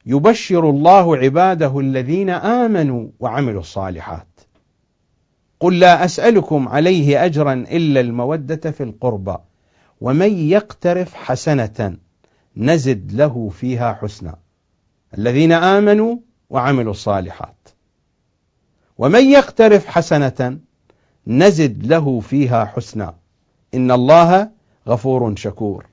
يبشر 0.06 0.69
الله 0.69 1.17
عباده 1.17 1.80
الذين 1.80 2.30
آمنوا 2.30 3.08
وعملوا 3.19 3.62
الصالحات. 3.62 4.27
قل 5.60 5.80
لا 5.80 6.06
أسألكم 6.06 6.67
عليه 6.67 7.25
أجرا 7.25 7.53
إلا 7.53 7.99
المودة 7.99 8.71
في 8.71 8.84
القربى 8.84 9.38
ومن 10.01 10.49
يقترف 10.49 11.13
حسنة 11.13 11.97
نزد 12.58 13.12
له 13.12 13.49
فيها 13.49 13.93
حسنا. 13.93 14.36
الذين 15.17 15.51
آمنوا 15.51 16.15
وعملوا 16.49 16.91
الصالحات. 16.91 17.69
ومن 18.97 19.32
يقترف 19.32 19.86
حسنة 19.86 20.60
نزد 21.27 21.86
له 21.88 22.19
فيها 22.19 22.65
حسنا. 22.65 23.15
إن 23.73 23.91
الله 23.91 24.49
غفور 24.88 25.36
شكور. 25.36 25.86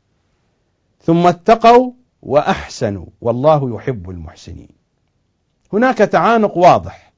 ثم 1.03 1.27
اتقوا 1.27 1.93
وأحسنوا 2.25 3.07
والله 3.21 3.77
يحب 3.77 4.11
المحسنين. 4.11 4.69
هناك 5.73 5.99
تعانق 5.99 6.57
واضح 6.57 7.13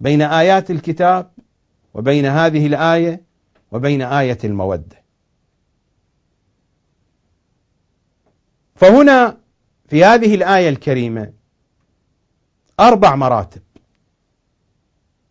بين 0.00 0.22
آيات 0.22 0.70
الكتاب 0.70 1.30
وبين 1.94 2.26
هذه 2.26 2.66
الآية 2.66 3.22
وبين 3.72 4.02
آية 4.02 4.38
المودة. 4.44 5.04
فهنا 8.74 9.38
في 9.88 10.04
هذه 10.04 10.34
الآية 10.34 10.68
الكريمة 10.68 11.32
أربع 12.80 13.14
مراتب 13.14 13.62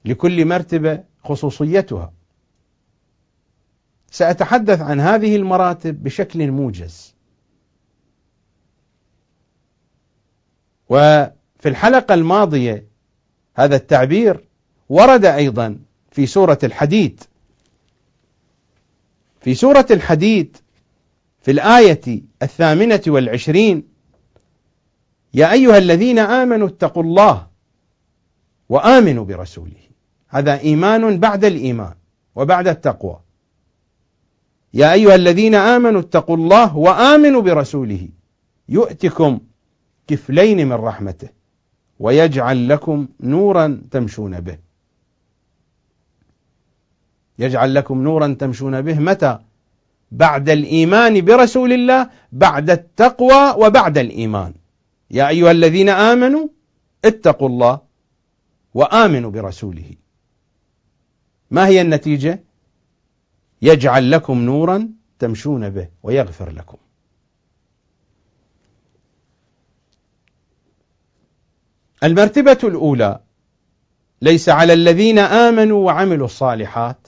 لكل 0.06 0.46
مرتبة 0.46 1.04
خصوصيتها. 1.24 2.14
سأتحدث 4.12 4.82
عن 4.82 5.00
هذه 5.00 5.36
المراتب 5.36 6.04
بشكل 6.04 6.52
موجز. 6.52 7.13
وفي 10.94 11.70
الحلقة 11.70 12.14
الماضية 12.14 12.88
هذا 13.56 13.76
التعبير 13.76 14.44
ورد 14.90 15.26
أيضا 15.26 15.80
في 16.12 16.26
سورة 16.26 16.60
الحديد. 16.64 17.24
في 19.42 19.54
سورة 19.54 19.86
الحديد 19.92 20.58
في 21.42 21.52
الآية 21.52 22.22
الثامنة 22.42 23.02
والعشرين 23.08 23.84
يا 25.34 25.52
أيها 25.52 25.78
الذين 25.78 26.20
آمنوا 26.20 26.68
اتقوا 26.68 27.04
الله 27.04 27.48
وآمنوا 28.70 29.26
برسوله. 29.26 29.84
هذا 30.28 30.60
إيمان 30.60 31.20
بعد 31.20 31.46
الإيمان 31.46 31.94
وبعد 32.36 32.68
التقوى. 32.68 33.20
يا 34.74 34.94
أيها 34.94 35.16
الذين 35.16 35.56
آمنوا 35.56 36.02
اتقوا 36.02 36.38
الله 36.38 36.78
وآمنوا 36.78 37.42
برسوله. 37.42 38.10
يؤتكم 38.70 39.40
كفلين 40.08 40.68
من 40.68 40.74
رحمته 40.74 41.30
ويجعل 42.00 42.70
لكم 42.70 43.08
نورا 43.20 43.82
تمشون 43.92 44.40
به. 44.40 44.58
يجعل 47.40 47.74
لكم 47.74 48.04
نورا 48.04 48.36
تمشون 48.40 48.82
به 48.82 49.00
متى؟ 49.00 49.40
بعد 50.12 50.50
الإيمان 50.50 51.26
برسول 51.26 51.74
الله 51.74 52.10
بعد 52.32 52.70
التقوى 52.70 53.54
وبعد 53.58 53.98
الإيمان. 53.98 54.54
يا 55.12 55.28
أيها 55.30 55.52
الذين 55.52 55.90
آمنوا 55.90 56.48
اتقوا 57.06 57.48
الله 57.48 57.80
وآمنوا 58.74 59.32
برسوله. 59.32 59.96
ما 61.52 61.68
هي 61.68 61.82
النتيجة؟ 61.82 62.44
يجعل 63.62 64.12
لكم 64.12 64.38
نورا 64.38 64.90
تمشون 65.20 65.70
به 65.70 65.88
ويغفر 66.04 66.50
لكم. 66.50 66.78
المرتبة 72.04 72.58
الأولى 72.64 73.20
ليس 74.22 74.50
على 74.50 74.74
الذين 74.74 75.20
آمنوا 75.20 75.86
وعملوا 75.86 76.26
الصالحات. 76.26 77.08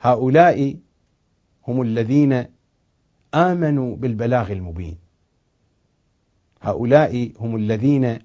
هؤلاء 0.00 0.76
هم 1.68 1.82
الذين 1.82 2.44
آمنوا 3.34 3.96
بالبلاغ 3.96 4.52
المبين. 4.52 4.98
هؤلاء 6.62 7.32
هم 7.38 7.56
الذين 7.56 8.18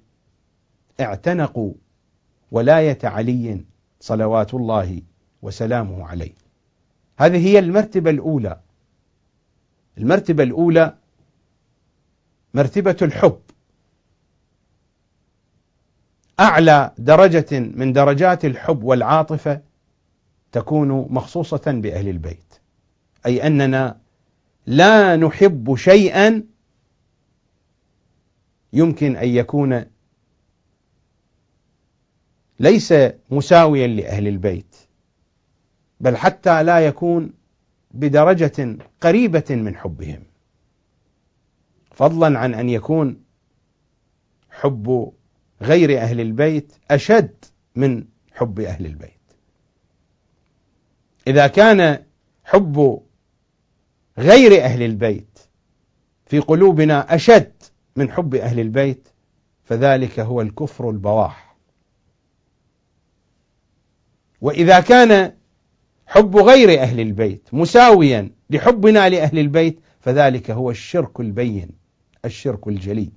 اعتنقوا 1.00 1.72
ولاية 2.50 2.98
علي 3.04 3.64
صلوات 4.00 4.54
الله 4.54 5.02
وسلامه 5.42 6.06
عليه. 6.06 6.34
هذه 7.18 7.46
هي 7.46 7.58
المرتبة 7.58 8.10
الأولى. 8.10 8.60
المرتبة 9.98 10.42
الأولى 10.42 10.94
مرتبة 12.54 12.96
الحب. 13.02 13.40
أعلى 16.40 16.94
درجة 16.98 17.60
من 17.60 17.92
درجات 17.92 18.44
الحب 18.44 18.84
والعاطفة 18.84 19.60
تكون 20.52 20.88
مخصوصة 20.88 21.62
بأهل 21.66 22.08
البيت. 22.08 22.54
أي 23.26 23.46
أننا 23.46 24.00
لا 24.66 25.16
نحب 25.16 25.76
شيئا 25.76 26.44
يمكن 28.72 29.16
أن 29.16 29.28
يكون 29.28 29.84
ليس 32.60 32.94
مساويا 33.30 33.86
لأهل 33.86 34.28
البيت 34.28 34.76
بل 36.00 36.16
حتى 36.16 36.62
لا 36.62 36.80
يكون 36.86 37.32
بدرجة 37.90 38.76
قريبة 39.00 39.44
من 39.50 39.76
حبهم. 39.76 40.22
فضلا 41.94 42.38
عن 42.38 42.54
أن 42.54 42.68
يكون 42.68 43.22
حب 44.50 45.12
غير 45.62 45.98
أهل 45.98 46.20
البيت 46.20 46.72
أشد 46.90 47.44
من 47.76 48.04
حب 48.32 48.60
أهل 48.60 48.86
البيت. 48.86 49.12
إذا 51.26 51.46
كان 51.46 52.04
حب 52.44 53.00
غير 54.18 54.64
أهل 54.64 54.82
البيت 54.82 55.38
في 56.26 56.38
قلوبنا 56.38 57.14
أشد 57.14 57.52
من 57.96 58.10
حب 58.10 58.34
أهل 58.34 58.60
البيت 58.60 59.08
فذلك 59.64 60.20
هو 60.20 60.40
الكفر 60.40 60.90
البواح. 60.90 61.56
وإذا 64.40 64.80
كان 64.80 65.32
حب 66.06 66.36
غير 66.36 66.80
أهل 66.80 67.00
البيت 67.00 67.48
مساويا 67.52 68.30
لحبنا 68.50 69.08
لأهل 69.08 69.38
البيت 69.38 69.80
فذلك 70.00 70.50
هو 70.50 70.70
الشرك 70.70 71.20
البين 71.20 71.68
الشرك 72.24 72.68
الجلي 72.68 73.12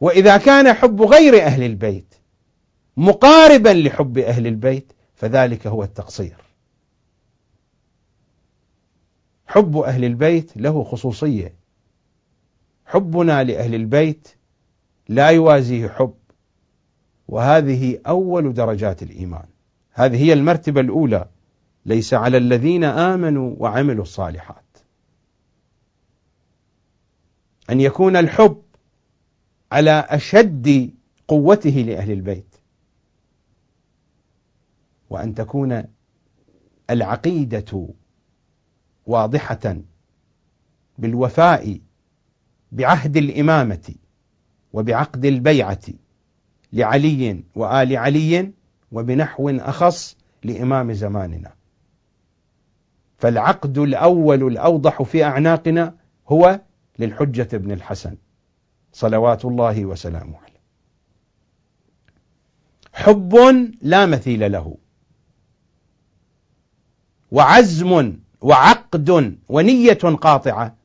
وإذا 0.00 0.36
كان 0.36 0.72
حب 0.72 1.02
غير 1.02 1.42
أهل 1.42 1.62
البيت 1.62 2.14
مقاربا 2.96 3.68
لحب 3.68 4.18
أهل 4.18 4.46
البيت 4.46 4.92
فذلك 5.14 5.66
هو 5.66 5.82
التقصير. 5.82 6.36
حب 9.46 9.76
أهل 9.76 10.04
البيت 10.04 10.56
له 10.56 10.84
خصوصية. 10.84 11.54
حبنا 12.86 13.44
لأهل 13.44 13.74
البيت 13.74 14.28
لا 15.08 15.28
يوازيه 15.28 15.88
حب 15.88 16.14
وهذه 17.28 17.98
أول 18.06 18.54
درجات 18.54 19.02
الإيمان. 19.02 19.46
هذه 19.92 20.24
هي 20.24 20.32
المرتبة 20.32 20.80
الأولى. 20.80 21.28
ليس 21.86 22.14
على 22.14 22.36
الذين 22.36 22.84
آمنوا 22.84 23.54
وعملوا 23.58 24.02
الصالحات. 24.02 24.78
أن 27.70 27.80
يكون 27.80 28.16
الحب 28.16 28.62
على 29.72 30.06
أشد 30.08 30.94
قوته 31.28 31.70
لأهل 31.70 32.10
البيت. 32.10 32.54
وأن 35.10 35.34
تكون 35.34 35.84
العقيدة 36.90 37.88
واضحة 39.06 39.76
بالوفاء 40.98 41.80
بعهد 42.72 43.16
الإمامة 43.16 43.94
وبعقد 44.72 45.24
البيعة 45.24 45.82
لعلي 46.72 47.44
وآل 47.54 47.96
علي 47.96 48.52
وبنحو 48.92 49.50
أخص 49.50 50.16
لإمام 50.44 50.92
زماننا. 50.92 51.54
فالعقد 53.18 53.78
الأول 53.78 54.46
الأوضح 54.46 55.02
في 55.02 55.24
أعناقنا 55.24 55.94
هو 56.28 56.60
للحجة 56.98 57.56
بن 57.56 57.72
الحسن. 57.72 58.16
صلوات 58.92 59.44
الله 59.44 59.84
وسلامه 59.84 60.36
عليه. 60.38 60.58
حب 62.92 63.34
لا 63.82 64.06
مثيل 64.06 64.52
له 64.52 64.76
وعزم 67.30 68.16
وعقد 68.40 69.38
ونية 69.48 69.92
قاطعة 69.92 70.76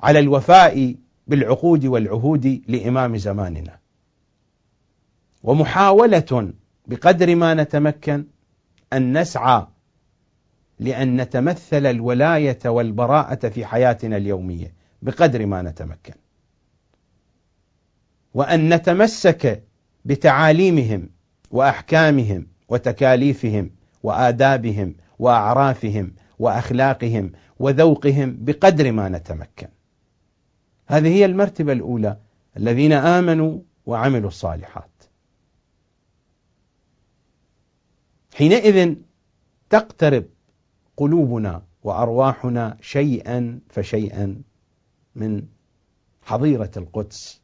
على 0.00 0.18
الوفاء 0.18 0.96
بالعقود 1.26 1.84
والعهود 1.84 2.62
لإمام 2.68 3.16
زماننا. 3.16 3.78
ومحاولة 5.42 6.52
بقدر 6.86 7.34
ما 7.34 7.54
نتمكن 7.54 8.26
أن 8.92 9.18
نسعى 9.18 9.66
لأن 10.78 11.20
نتمثل 11.20 11.86
الولاية 11.86 12.58
والبراءة 12.66 13.48
في 13.48 13.66
حياتنا 13.66 14.16
اليومية 14.16 14.74
بقدر 15.02 15.46
ما 15.46 15.62
نتمكن. 15.62 16.14
وأن 18.34 18.74
نتمسك 18.74 19.64
بتعاليمهم 20.04 21.10
وأحكامهم 21.50 22.46
وتكاليفهم 22.68 23.70
وآدابهم 24.02 24.94
وأعرافهم 25.18 26.14
وأخلاقهم 26.38 27.32
وذوقهم 27.58 28.36
بقدر 28.40 28.92
ما 28.92 29.08
نتمكن. 29.08 29.68
هذه 30.86 31.08
هي 31.08 31.24
المرتبة 31.24 31.72
الأولى 31.72 32.18
الذين 32.56 32.92
آمنوا 32.92 33.58
وعملوا 33.86 34.28
الصالحات. 34.28 34.90
حينئذ 38.34 38.94
تقترب 39.70 40.24
قلوبنا 40.96 41.62
وأرواحنا 41.82 42.76
شيئا 42.80 43.60
فشيئا 43.68 44.42
من 45.14 45.42
حظيرة 46.22 46.70
القدس. 46.76 47.43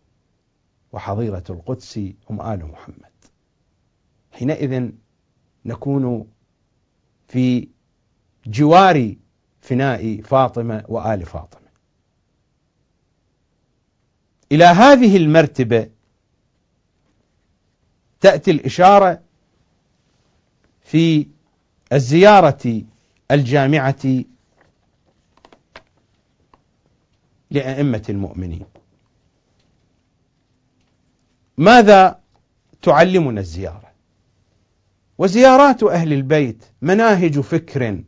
وحظيرة 0.92 1.44
القدس 1.50 2.00
هم 2.31 2.40
آل 2.40 2.66
محمد. 2.66 3.11
حينئذ 4.33 4.90
نكون 5.64 6.31
في 7.29 7.68
جوار 8.46 9.14
فناء 9.61 10.20
فاطمة 10.20 10.85
وآل 10.88 11.26
فاطمة. 11.26 11.61
إلى 14.53 14.64
هذه 14.64 15.16
المرتبة 15.16 15.90
تأتي 18.20 18.50
الإشارة 18.50 19.22
في 20.81 21.26
الزيارة 21.92 22.83
الجامعة 23.31 24.24
لأئمة 27.50 28.03
المؤمنين. 28.09 28.66
ماذا 31.61 32.20
تعلمنا 32.83 33.40
الزيارة؟ 33.40 33.90
وزيارات 35.18 35.83
أهل 35.83 36.12
البيت 36.12 36.64
مناهج 36.83 37.40
فكر 37.40 38.03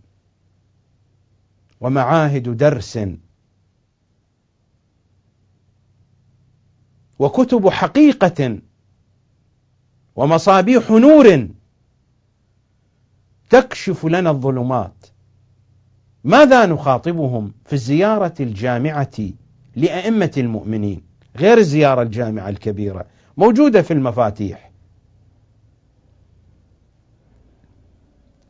ومعاهد 1.81 2.57
درس 2.57 2.99
وكتب 7.19 7.69
حقيقة 7.69 8.59
ومصابيح 10.17 10.91
نور 10.91 11.49
تكشف 13.51 14.05
لنا 14.05 14.31
الظلمات. 14.31 15.07
ماذا 16.25 16.67
نخاطبهم 16.67 17.53
في 17.65 17.73
الزيارة 17.73 18.35
الجامعة 18.41 19.19
لأئمة 19.77 20.33
المؤمنين؟ 20.37 21.03
غير 21.37 21.59
الزيارة 21.59 22.03
الجامعة 22.03 22.49
الكبيرة. 22.49 23.12
موجودة 23.37 23.83
في 23.83 23.93
المفاتيح. 23.93 24.73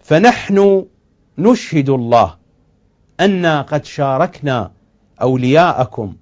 فنحن 0.00 0.86
نشهد 1.38 1.90
الله 1.90 2.38
أنا 3.20 3.62
قد 3.62 3.84
شاركنا 3.84 4.72
أولياءكم 5.22 6.16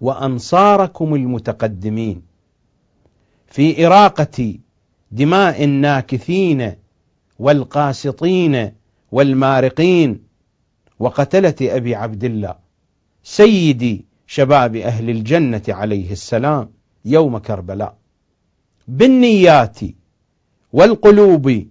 وأنصاركم 0.00 1.14
المتقدمين 1.14 2.22
في 3.46 3.86
إراقة 3.86 4.54
دماء 5.10 5.64
الناكثين 5.64 6.72
والقاسطين 7.38 8.72
والمارقين 9.12 10.26
وقتلة 10.98 11.54
أبي 11.62 11.94
عبد 11.94 12.24
الله 12.24 12.54
سيدي 13.22 14.04
شباب 14.26 14.76
أهل 14.76 15.10
الجنة 15.10 15.62
عليه 15.68 16.12
السلام. 16.12 16.75
يوم 17.06 17.38
كربلاء. 17.38 17.96
بالنيات 18.88 19.78
والقلوب 20.72 21.66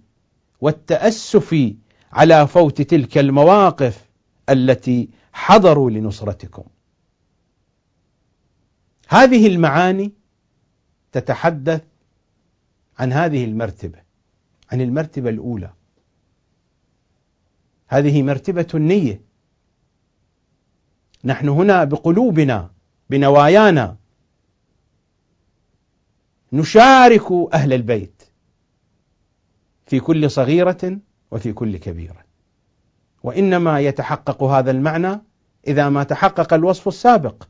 والتأسف 0.60 1.74
على 2.12 2.46
فوت 2.46 2.82
تلك 2.82 3.18
المواقف 3.18 4.04
التي 4.50 5.08
حضروا 5.32 5.90
لنصرتكم. 5.90 6.64
هذه 9.08 9.46
المعاني 9.46 10.12
تتحدث 11.12 11.82
عن 12.98 13.12
هذه 13.12 13.44
المرتبة 13.44 13.98
عن 14.72 14.80
المرتبة 14.80 15.30
الأولى. 15.30 15.72
هذه 17.88 18.22
مرتبة 18.22 18.66
النية. 18.74 19.20
نحن 21.24 21.48
هنا 21.48 21.84
بقلوبنا 21.84 22.70
بنوايانا 23.10 23.96
نشارك 26.52 27.32
أهل 27.54 27.72
البيت 27.72 28.22
في 29.86 30.00
كل 30.00 30.30
صغيرة 30.30 30.98
وفي 31.30 31.52
كل 31.52 31.76
كبيرة. 31.76 32.26
وإنما 33.22 33.80
يتحقق 33.80 34.42
هذا 34.42 34.70
المعنى 34.70 35.20
إذا 35.66 35.88
ما 35.88 36.04
تحقق 36.04 36.54
الوصف 36.54 36.88
السابق 36.88 37.48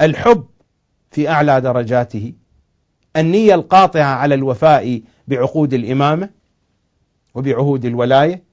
الحب 0.00 0.46
في 1.10 1.28
أعلى 1.28 1.60
درجاته 1.60 2.32
النية 3.16 3.54
القاطعة 3.54 4.14
على 4.14 4.34
الوفاء 4.34 5.02
بعقود 5.28 5.74
الإمامة 5.74 6.30
وبعهود 7.34 7.84
الولاية 7.84 8.44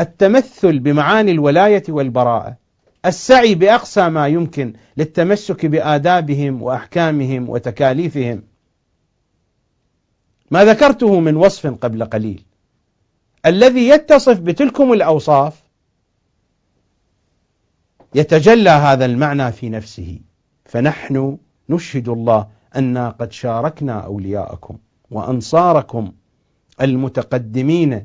التمثل 0.00 0.78
بمعاني 0.78 1.30
الولاية 1.30 1.82
والبراءة 1.88 2.56
السعي 3.06 3.54
بأقصى 3.54 4.08
ما 4.08 4.28
يمكن 4.28 4.72
للتمسك 4.96 5.66
بآدابهم 5.66 6.62
وأحكامهم 6.62 7.48
وتكاليفهم. 7.48 8.42
ما 10.50 10.64
ذكرته 10.64 11.20
من 11.20 11.36
وصف 11.36 11.66
قبل 11.66 12.04
قليل. 12.04 12.44
الذي 13.46 13.88
يتصف 13.88 14.40
بتلكم 14.40 14.92
الأوصاف 14.92 15.62
يتجلى 18.14 18.70
هذا 18.70 19.04
المعنى 19.04 19.52
في 19.52 19.68
نفسه. 19.68 20.20
فنحن 20.64 21.38
نشهد 21.68 22.08
الله 22.08 22.48
أنا 22.76 23.10
قد 23.10 23.32
شاركنا 23.32 24.00
أولياءكم 24.00 24.78
وأنصاركم 25.10 26.12
المتقدمين 26.80 28.04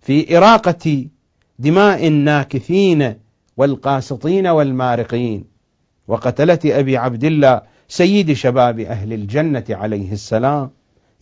في 0.00 0.36
إراقة 0.36 1.06
دماء 1.58 2.06
الناكثين 2.06 3.14
والقاسطين 3.56 4.46
والمارقين. 4.46 5.44
وقتلة 6.08 6.58
أبي 6.64 6.96
عبد 6.96 7.24
الله 7.24 7.62
سيد 7.88 8.32
شباب 8.32 8.80
أهل 8.80 9.12
الجنة 9.12 9.64
عليه 9.70 10.12
السلام 10.12 10.70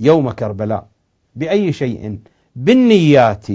يوم 0.01 0.31
كربلاء. 0.31 0.89
بأي 1.37 1.73
شيء؟ 1.73 2.19
بالنيات 2.57 3.47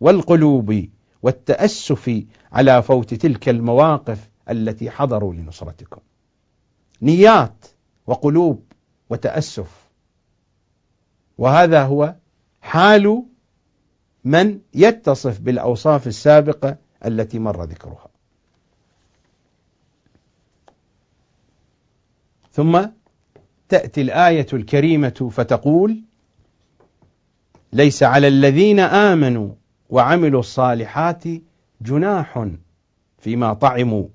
والقلوب 0.00 0.88
والتأسف 1.22 2.22
على 2.52 2.82
فوت 2.82 3.14
تلك 3.14 3.48
المواقف 3.48 4.28
التي 4.50 4.90
حضروا 4.90 5.34
لنصرتكم. 5.34 6.00
نيات 7.02 7.64
وقلوب 8.06 8.64
وتأسف. 9.10 9.88
وهذا 11.38 11.82
هو 11.82 12.14
حال 12.60 13.22
من 14.24 14.58
يتصف 14.74 15.40
بالأوصاف 15.40 16.06
السابقة 16.06 16.76
التي 17.06 17.38
مر 17.38 17.64
ذكرها. 17.64 18.08
ثم 22.58 22.86
تأتي 23.68 24.00
الآية 24.00 24.46
الكريمة 24.52 25.30
فتقول 25.32 26.02
ليس 27.72 28.02
على 28.02 28.28
الذين 28.28 28.80
آمنوا 28.80 29.54
وعملوا 29.90 30.40
الصالحات 30.40 31.24
جناح 31.80 32.48
فيما 33.18 33.52
طعموا. 33.52 34.08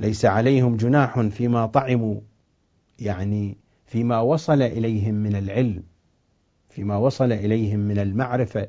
ليس 0.00 0.24
عليهم 0.24 0.76
جناح 0.76 1.20
فيما 1.20 1.66
طعموا 1.66 2.20
يعني 2.98 3.56
فيما 3.86 4.20
وصل 4.20 4.62
إليهم 4.62 5.14
من 5.14 5.36
العلم 5.36 5.82
فيما 6.68 6.96
وصل 6.96 7.32
إليهم 7.32 7.80
من 7.80 7.98
المعرفة. 7.98 8.68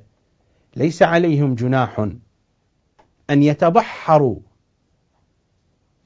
ليس 0.76 1.04
عليهم 1.04 1.56
جناح 1.56 2.00
أن 3.30 3.44
يتبحروا 3.44 4.40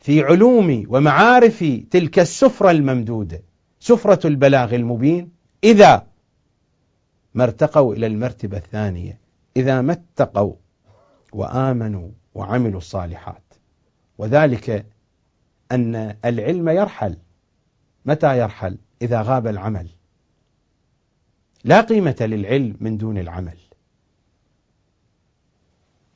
في 0.04 0.22
علوم 0.22 0.86
ومعارف 0.88 1.64
تلك 1.92 2.20
السفرة 2.20 2.72
الممدودة 2.72 3.42
سفرة 3.80 4.28
البلاغ 4.28 4.76
المبين. 4.76 5.32
إذا 5.64 6.08
ما 7.34 7.44
ارتقوا 7.44 7.96
إلى 7.96 8.08
المرتبة 8.08 8.58
الثانية 8.58 9.20
إذا 9.58 9.82
ما 9.82 9.94
اتقوا 9.94 10.56
وآمنوا 11.34 12.10
وعملوا 12.36 12.78
الصالحات. 12.78 13.54
وذلك 14.18 14.86
أن 15.72 16.16
العلم 16.26 16.70
يرحل. 16.70 17.18
متى 18.06 18.38
يرحل؟ 18.38 18.78
إذا 19.02 19.22
غاب 19.22 19.48
العمل. 19.48 19.88
لا 21.64 21.82
قيمة 21.82 22.16
للعلم 22.22 22.76
من 22.80 22.98
دون 22.98 23.18
العمل. 23.18 23.58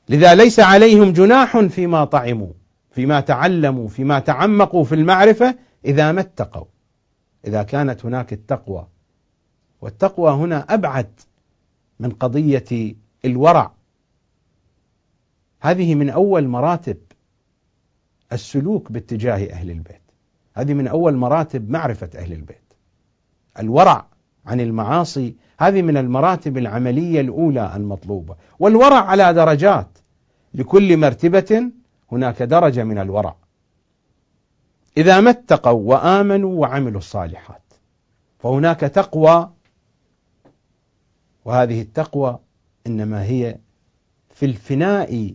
لذا 0.08 0.34
ليس 0.34 0.60
عليهم 0.60 1.12
جناح 1.12 1.58
فيما 1.58 2.04
طعموا. 2.04 2.52
فيما 2.98 3.20
تعلموا 3.20 3.88
فيما 3.88 4.18
تعمقوا 4.18 4.84
في 4.84 4.94
المعرفة 4.94 5.54
إذا 5.84 6.12
ما 6.12 6.20
اتقوا. 6.20 6.64
إذا 7.46 7.62
كانت 7.62 8.04
هناك 8.04 8.32
التقوى. 8.32 8.86
والتقوى 9.80 10.30
هنا 10.30 10.74
أبعد 10.74 11.20
من 12.00 12.10
قضية 12.10 12.94
الورع. 13.24 13.72
هذه 15.60 15.94
من 15.94 16.10
أول 16.10 16.48
مراتب 16.48 16.96
السلوك 18.32 18.92
باتجاه 18.92 19.52
أهل 19.52 19.70
البيت. 19.70 20.02
هذه 20.54 20.74
من 20.74 20.88
أول 20.88 21.16
مراتب 21.16 21.70
معرفة 21.70 22.10
أهل 22.16 22.32
البيت. 22.32 22.72
الورع 23.58 24.06
عن 24.46 24.60
المعاصي 24.60 25.36
هذه 25.58 25.82
من 25.82 25.96
المراتب 25.96 26.58
العملية 26.58 27.20
الأولى 27.20 27.76
المطلوبة. 27.76 28.36
والورع 28.58 29.00
على 29.00 29.34
درجات. 29.34 29.98
لكل 30.54 30.96
مرتبة 30.96 31.70
هناك 32.12 32.42
درجة 32.42 32.84
من 32.84 32.98
الورع. 32.98 33.36
إذا 34.96 35.20
ما 35.20 35.30
اتقوا 35.30 35.94
وآمنوا 35.94 36.60
وعملوا 36.60 36.98
الصالحات 36.98 37.62
فهناك 38.38 38.80
تقوى 38.80 39.50
وهذه 41.44 41.82
التقوى 41.82 42.38
إنما 42.86 43.24
هي 43.24 43.58
في 44.30 44.46
الفناء 44.46 45.34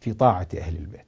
في 0.00 0.12
طاعة 0.12 0.48
أهل 0.58 0.76
البيت. 0.76 1.04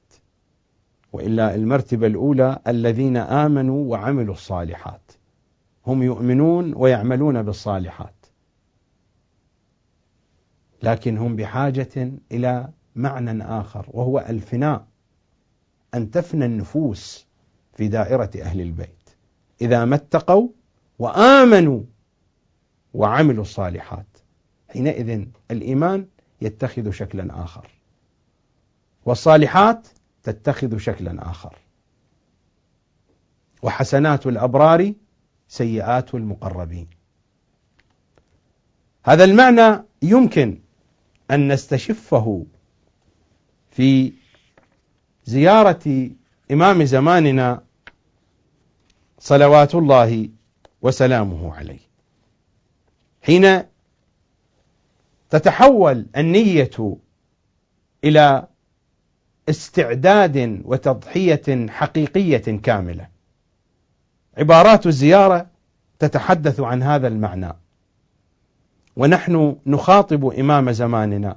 وإلا 1.13 1.55
المرتبة 1.55 2.07
الأولى 2.07 2.59
الذين 2.67 3.17
آمنوا 3.17 3.91
وعملوا 3.91 4.35
الصالحات. 4.35 5.13
هم 5.87 6.03
يؤمنون 6.03 6.75
ويعملون 6.77 7.43
بالصالحات. 7.43 8.15
لكن 10.83 11.19
هم 11.19 11.37
بحاجة 11.37 12.13
إلى 12.33 12.69
معنى 12.95 13.45
آخر 13.45 13.87
وهو 13.89 14.19
الفناء. 14.19 14.90
أن 15.95 16.11
تفنى 16.11 16.45
النفوس 16.45 17.27
في 17.75 17.89
دائرة 17.89 18.31
أهل 18.43 18.61
البيت. 18.61 19.11
إذا 19.61 19.85
ما 19.85 19.97
اتقوا 19.97 20.49
وآمنوا 20.99 21.83
وعملوا 22.95 23.43
الصالحات 23.43 24.07
حينئذ 24.69 25.25
الإيمان 25.51 26.07
يتخذ 26.41 26.91
شكلا 26.91 27.45
آخر 27.45 27.69
والصالحات 29.05 29.89
تتخذ 30.23 30.79
شكلا 30.79 31.31
آخر. 31.31 31.57
وحسنات 33.63 34.27
الأبرار 34.27 34.93
سيئات 35.49 36.15
المقربين. 36.15 36.89
هذا 39.05 39.25
المعنى 39.25 39.83
يمكن 40.03 40.59
أن 41.31 41.53
نستشفه 41.53 42.47
في 43.71 44.13
زيارة 45.31 46.11
إمام 46.51 46.85
زماننا 46.85 47.63
صلوات 49.19 49.75
الله 49.75 50.29
وسلامه 50.83 51.55
عليه. 51.55 51.79
حين 53.23 53.63
تتحول 55.31 56.07
النية 56.17 56.97
إلى 58.05 58.47
استعداد 59.49 60.63
وتضحية 60.65 61.67
حقيقية 61.69 62.59
كاملة. 62.63 63.09
عبارات 64.39 64.87
الزيارة 64.87 65.47
تتحدث 65.99 66.61
عن 66.61 66.83
هذا 66.83 67.09
المعنى. 67.09 67.53
ونحن 68.97 69.57
نخاطب 69.67 70.25
إمام 70.27 70.73
زماننا 70.73 71.37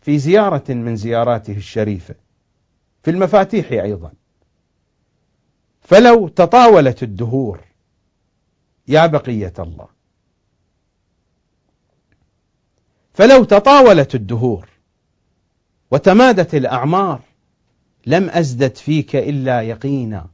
في 0.00 0.18
زيارة 0.18 0.72
من 0.72 0.96
زياراته 0.96 1.56
الشريفة. 1.56 2.23
في 3.04 3.10
المفاتيح 3.10 3.72
أيضا. 3.72 4.12
فلو 5.80 6.28
تطاولت 6.28 7.02
الدهور 7.02 7.60
يا 8.88 9.06
بقية 9.06 9.52
الله. 9.58 9.88
فلو 13.14 13.44
تطاولت 13.44 14.14
الدهور 14.14 14.68
وتمادت 15.90 16.54
الأعمار 16.54 17.20
لم 18.06 18.30
أزدد 18.30 18.76
فيك 18.76 19.16
إلا 19.16 19.62
يقينا 19.62 20.26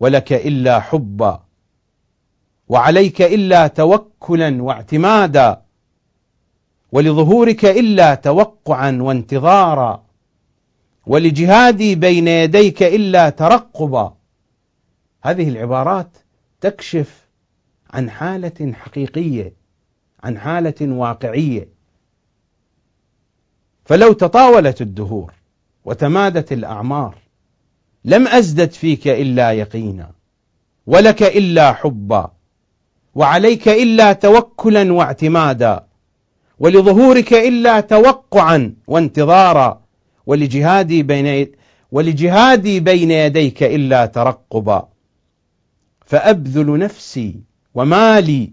ولك 0.00 0.32
إلا 0.32 0.80
حبا 0.80 1.44
وعليك 2.68 3.22
إلا 3.22 3.66
توكلا 3.66 4.62
واعتمادا 4.62 5.62
ولظهورك 6.92 7.64
إلا 7.64 8.14
توقعا 8.14 8.98
وانتظارا. 9.00 10.07
ولجهادي 11.08 11.94
بين 11.94 12.28
يديك 12.28 12.82
إلا 12.82 13.30
ترقبا. 13.30 14.14
هذه 15.22 15.48
العبارات 15.48 16.16
تكشف 16.60 17.26
عن 17.90 18.10
حالة 18.10 18.72
حقيقية 18.72 19.52
عن 20.22 20.38
حالة 20.38 20.74
واقعية. 20.80 21.68
فلو 23.84 24.12
تطاولت 24.12 24.80
الدهور 24.80 25.32
وتمادت 25.84 26.52
الأعمار 26.52 27.14
لم 28.04 28.28
أزدد 28.28 28.72
فيك 28.72 29.08
إلا 29.08 29.52
يقينا 29.52 30.10
ولك 30.86 31.22
إلا 31.22 31.72
حبا 31.72 32.30
وعليك 33.14 33.68
إلا 33.68 34.12
توكلا 34.12 34.92
واعتمادا 34.92 35.86
ولظهورك 36.58 37.32
إلا 37.32 37.80
توقعا 37.80 38.74
وانتظارا. 38.86 39.87
ولجهادي 40.28 41.02
بين 41.02 41.46
ولجهادي 41.92 42.80
بين 42.80 43.10
يديك 43.10 43.62
إلا 43.62 44.06
ترقبا. 44.06 44.88
فأبذل 46.06 46.78
نفسي 46.78 47.40
ومالي 47.74 48.52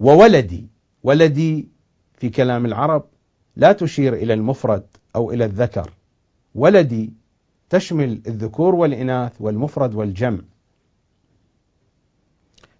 وولدي. 0.00 0.66
ولدي 1.02 1.68
في 2.18 2.28
كلام 2.30 2.66
العرب 2.66 3.04
لا 3.56 3.72
تشير 3.72 4.14
إلى 4.14 4.34
المفرد 4.34 4.86
أو 5.16 5.32
إلى 5.32 5.44
الذكر. 5.44 5.90
ولدي 6.54 7.12
تشمل 7.70 8.22
الذكور 8.26 8.74
والإناث 8.74 9.32
والمفرد 9.40 9.94
والجمع. 9.94 10.40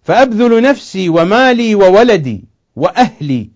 فأبذل 0.01 0.61
نفسي 0.61 1.09
ومالي 1.09 1.75
وولدي 1.75 2.45
وأهلي 2.75 3.49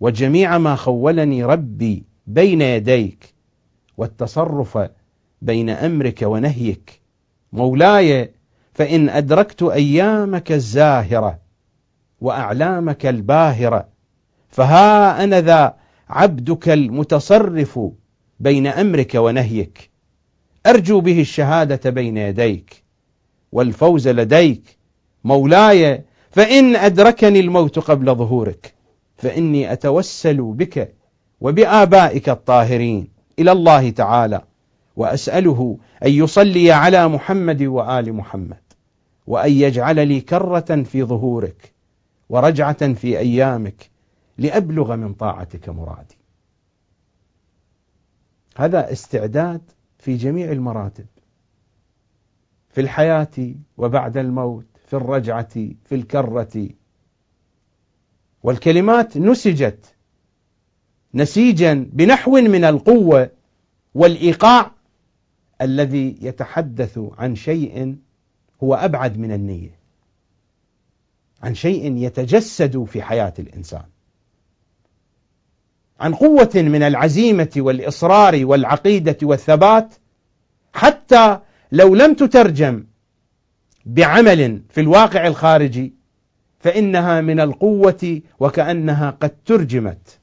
وجميع 0.00 0.58
ما 0.58 0.76
خولني 0.76 1.44
ربي. 1.44 2.13
بين 2.26 2.62
يديك 2.62 3.34
والتصرف 3.96 4.78
بين 5.42 5.70
أمرك 5.70 6.22
ونهيك. 6.22 7.00
مولاي 7.52 8.32
فإن 8.72 9.08
أدركت 9.08 9.62
أيامك 9.62 10.52
الزاهرة 10.52 11.38
وأعلامك 12.20 13.06
الباهرة 13.06 13.88
فها 14.48 15.24
أنا 15.24 15.40
ذا 15.40 15.76
عبدك 16.08 16.68
المتصرف 16.68 17.80
بين 18.40 18.66
أمرك 18.66 19.14
ونهيك. 19.14 19.90
أرجو 20.66 21.00
به 21.00 21.20
الشهادة 21.20 21.90
بين 21.90 22.16
يديك 22.16 22.82
والفوز 23.52 24.08
لديك. 24.08 24.78
مولاي 25.24 26.04
فإن 26.30 26.76
أدركني 26.76 27.40
الموت 27.40 27.78
قبل 27.78 28.14
ظهورك 28.14 28.74
فإني 29.16 29.72
أتوسل 29.72 30.42
بك 30.42 30.93
وبآبائك 31.44 32.28
الطاهرين 32.28 33.08
إلى 33.38 33.52
الله 33.52 33.90
تعالى 33.90 34.42
وأسأله 34.96 35.78
أن 36.04 36.10
يصلي 36.10 36.72
على 36.72 37.08
محمد 37.08 37.62
وآل 37.62 38.12
محمد 38.12 38.62
وأن 39.26 39.52
يجعل 39.52 40.08
لي 40.08 40.20
كرة 40.20 40.82
في 40.82 41.04
ظهورك 41.04 41.72
ورجعة 42.28 42.92
في 42.92 43.18
أيامك 43.18 43.90
لأبلغ 44.38 44.96
من 44.96 45.14
طاعتك 45.14 45.68
مرادي. 45.68 46.18
هذا 48.56 48.92
استعداد 48.92 49.60
في 49.98 50.16
جميع 50.16 50.52
المراتب 50.52 51.06
في 52.70 52.80
الحياة 52.80 53.54
وبعد 53.76 54.16
الموت 54.16 54.66
في 54.86 54.96
الرجعة 54.96 55.54
في 55.84 55.94
الكرة. 55.94 56.68
والكلمات 58.42 59.16
نسجت 59.16 59.93
نسيجا 61.14 61.86
بنحو 61.92 62.30
من 62.30 62.64
القوة 62.64 63.30
والإيقاع 63.94 64.70
الذي 65.60 66.16
يتحدث 66.22 67.00
عن 67.18 67.34
شيء 67.34 67.96
هو 68.62 68.74
أبعد 68.74 69.18
من 69.18 69.32
النية 69.32 69.78
عن 71.42 71.54
شيء 71.54 71.96
يتجسد 71.96 72.84
في 72.84 73.02
حياة 73.02 73.34
الإنسان. 73.38 73.82
عن 76.00 76.14
قوة 76.14 76.50
من 76.54 76.82
العزيمة 76.82 77.50
والإصرار 77.56 78.46
والعقيدة 78.46 79.16
والثبات 79.22 79.94
حتى 80.74 81.38
لو 81.72 81.94
لم 81.94 82.14
تترجم 82.14 82.84
بعمل 83.86 84.62
في 84.70 84.80
الواقع 84.80 85.26
الخارجي 85.26 85.92
فإنها 86.60 87.20
من 87.20 87.40
القوة 87.40 88.20
وكأنها 88.40 89.10
قد 89.10 89.30
ترجمت. 89.44 90.18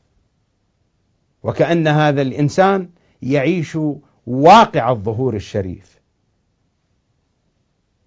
وكأن 1.44 1.88
هذا 1.88 2.22
الإنسان 2.22 2.89
يعيش 3.22 3.78
واقع 4.28 4.92
الظهور 4.92 5.36
الشريف. 5.36 6.02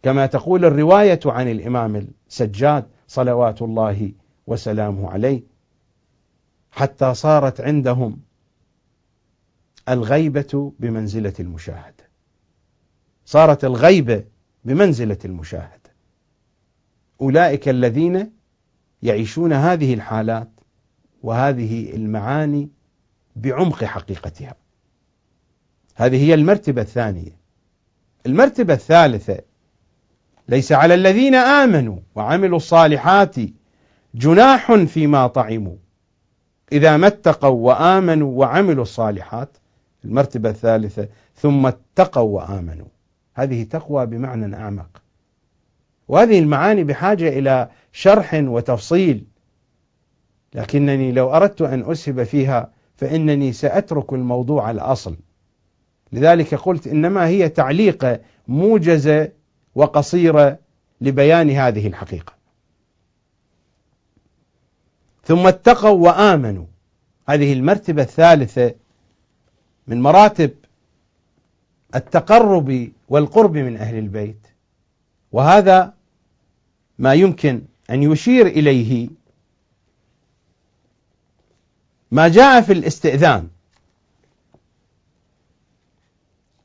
كما 0.03 0.26
تقول 0.26 0.64
الرواية 0.64 1.20
عن 1.26 1.51
الإمام 1.51 2.09
السجاد 2.28 2.87
صلوات 3.07 3.62
الله 3.62 4.12
وسلامه 4.47 5.11
عليه 5.11 5.43
حتى 6.70 7.14
صارت 7.14 7.61
عندهم 7.61 8.20
الغيبة 9.89 10.72
بمنزلة 10.78 11.32
المشاهدة 11.41 12.09
صارت 13.24 13.64
الغيبة 13.64 14.24
بمنزلة 14.64 15.18
المشاهدة 15.24 15.95
أولئك 17.20 17.68
الذين 17.68 18.32
يعيشون 19.03 19.53
هذه 19.53 19.95
الحالات 19.95 20.51
وهذه 21.22 21.95
المعاني 21.95 22.70
بعمق 23.37 23.85
حقيقتها. 23.85 24.55
هذه 25.95 26.24
هي 26.24 26.35
المرتبة 26.35 26.82
الثانية. 26.82 27.39
المرتبة 28.26 28.74
الثالثة 28.74 29.39
ليس 30.49 30.72
على 30.72 30.95
الذين 30.95 31.35
آمنوا 31.35 31.99
وعملوا 32.14 32.57
الصالحات 32.57 33.37
جناح 34.14 34.74
فيما 34.74 35.26
طعموا. 35.26 35.76
إذا 36.72 36.97
ما 36.97 37.07
اتقوا 37.07 37.68
وآمنوا 37.68 38.39
وعملوا 38.39 38.82
الصالحات 38.82 39.57
المرتبة 40.05 40.51
الثالثة 40.51 41.09
ثم 41.37 41.66
اتقوا 41.66 42.41
وآمنوا. 42.41 42.87
هذه 43.35 43.62
تقوى 43.62 44.07
بمعنى 44.07 44.57
أعمق. 44.57 45.03
وهذه 46.09 46.39
المعاني 46.39 46.85
بحاجة 46.85 47.28
إلى 47.28 47.70
شرح 47.93 48.35
وتفصيل. 48.35 49.24
لكنني 50.55 51.12
لو 51.12 51.30
أردت 51.30 51.62
أن 51.62 51.91
أسهب 51.91 52.22
فيها 52.22 52.74
فإنني 52.97 53.53
سأترك 53.53 54.12
الموضوع 54.12 54.70
الأصل. 54.70 55.16
لذلك 56.12 56.55
قلت 56.55 56.86
إنما 56.86 57.26
هي 57.26 57.49
تعليقة 57.49 58.20
موجزة 58.49 59.32
وقصيرة 59.74 60.59
لبيان 61.01 61.51
هذه 61.51 61.86
الحقيقة. 61.86 62.32
ثم 65.24 65.47
اتقوا 65.47 66.09
وآمنوا. 66.09 66.66
هذه 67.28 67.53
المرتبة 67.53 68.03
الثالثة 68.03 68.74
من 69.86 70.03
مراتب 70.03 70.51
التقرب 71.95 72.88
والقرب 73.09 73.57
من 73.57 73.76
أهل 73.76 73.99
البيت. 73.99 74.47
وهذا 75.32 75.95
ما 76.99 77.14
يمكن 77.14 77.62
أن 77.90 78.03
يشير 78.03 78.47
إليه 78.47 79.09
ما 82.15 82.29
جاء 82.29 82.61
في 82.61 82.73
الاستئذان. 82.73 83.49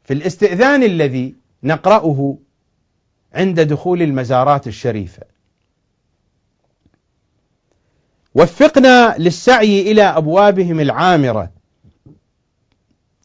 في 0.03 0.13
الاستئذان 0.13 0.83
الذي 0.83 1.35
نقرأه 1.63 2.37
عند 3.33 3.59
دخول 3.59 4.01
المزارات 4.01 4.67
الشريفة. 4.67 5.23
وفقنا 8.35 9.15
للسعي 9.17 9.91
إلى 9.91 10.03
أبوابهم 10.03 10.79
العامرة 10.79 11.51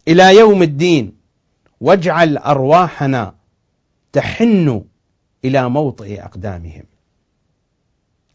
إلى 0.09 0.37
يوم 0.37 0.63
الدين. 0.63 1.17
واجعل 1.81 2.37
أرواحنا 2.37 3.35
تحن 4.13 4.85
إلى 5.45 5.69
موطئ 5.69 6.25
أقدامهم. 6.25 6.85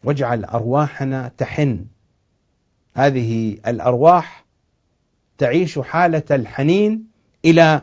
واجعل 0.04 0.44
أرواحنا 0.44 1.32
تحن 1.38 1.86
هذه 2.94 3.58
الأرواح 3.66 4.44
تعيش 5.38 5.78
حالة 5.78 6.22
الحنين 6.30 7.04
إلى 7.44 7.82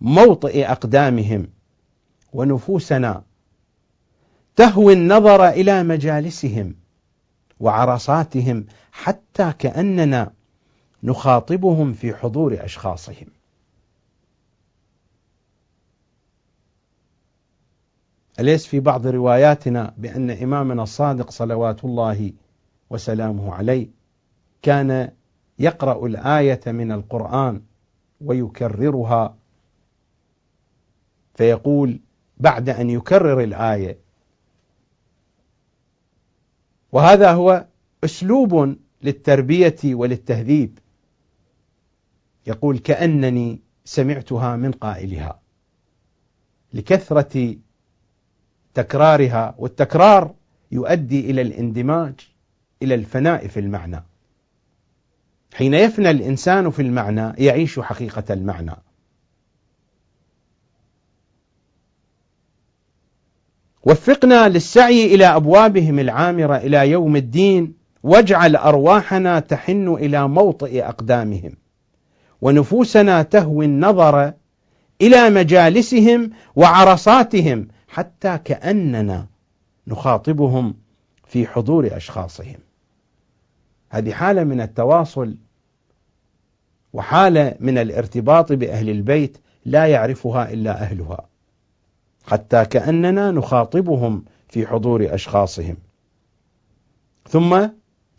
موطئ 0.00 0.70
أقدامهم 0.70 1.48
ونفوسنا 2.32 3.22
تهوي 4.56 4.92
النظر 4.92 5.48
إلى 5.48 5.82
مجالسهم 5.82 6.74
وعرصاتهم 7.60 8.66
حتى 8.92 9.52
كأننا 9.58 10.32
نخاطبهم 11.02 11.92
في 11.92 12.14
حضور 12.14 12.64
أشخاصهم. 12.64 13.26
أليس 18.40 18.66
في 18.66 18.80
بعض 18.80 19.06
رواياتنا 19.06 19.94
بأن 19.96 20.30
إمامنا 20.30 20.82
الصادق 20.82 21.30
صلوات 21.30 21.84
الله 21.84 22.32
وسلامه 22.90 23.54
عليه 23.54 23.97
كان 24.62 25.12
يقرأ 25.58 26.06
الآية 26.06 26.60
من 26.66 26.92
القرآن 26.92 27.62
ويكررها. 28.20 29.36
فيقول 31.34 32.00
بعد 32.36 32.68
أن 32.68 32.90
يكرر 32.90 33.40
الآية. 33.40 33.98
وهذا 36.92 37.32
هو 37.32 37.66
أسلوب 38.04 38.76
للتربية 39.02 39.76
وللتهذيب. 39.84 40.78
يقول 42.46 42.78
كأنني 42.78 43.60
سمعتها 43.84 44.56
من 44.56 44.72
قائلها. 44.72 45.40
لكثرة 46.72 47.56
تكرارها 48.74 49.54
والتكرار 49.58 50.34
يؤدي 50.72 51.30
إلى 51.30 51.42
الاندماج 51.42 52.14
إلى 52.82 52.94
الفناء 52.94 53.46
في 53.46 53.60
المعنى. 53.60 54.07
حين 55.54 55.74
يفنى 55.74 56.10
الإنسان 56.10 56.70
في 56.70 56.82
المعنى 56.82 57.32
يعيش 57.38 57.80
حقيقة 57.80 58.24
المعنى. 58.30 58.76
وفقنا 63.82 64.48
للسعي 64.48 65.14
إلى 65.14 65.26
أبوابهم 65.26 65.98
العامرة 65.98 66.56
إلى 66.56 66.90
يوم 66.90 67.16
الدين 67.16 67.74
واجعل 68.02 68.56
أرواحنا 68.56 69.40
تحن 69.40 69.88
إلى 69.88 70.28
موطئ 70.28 70.84
أقدامهم 70.88 71.52
ونفوسنا 72.42 73.22
تهوي 73.22 73.64
النظر 73.64 74.32
إلى 75.00 75.30
مجالسهم 75.30 76.30
وعرصاتهم 76.56 77.68
حتى 77.88 78.38
كأننا 78.44 79.26
نخاطبهم 79.86 80.74
في 81.26 81.46
حضور 81.46 81.96
أشخاصهم. 81.96 82.67
هذه 83.90 84.12
حالة 84.12 84.44
من 84.44 84.60
التواصل 84.60 85.36
وحالة 86.92 87.54
من 87.60 87.78
الارتباط 87.78 88.52
بأهل 88.52 88.90
البيت 88.90 89.38
لا 89.64 89.86
يعرفها 89.86 90.52
إلا 90.52 90.82
أهلها 90.82 91.28
حتى 92.26 92.64
كأننا 92.64 93.30
نخاطبهم 93.30 94.24
في 94.48 94.66
حضور 94.66 95.14
أشخاصهم. 95.14 95.76
ثم 97.28 97.68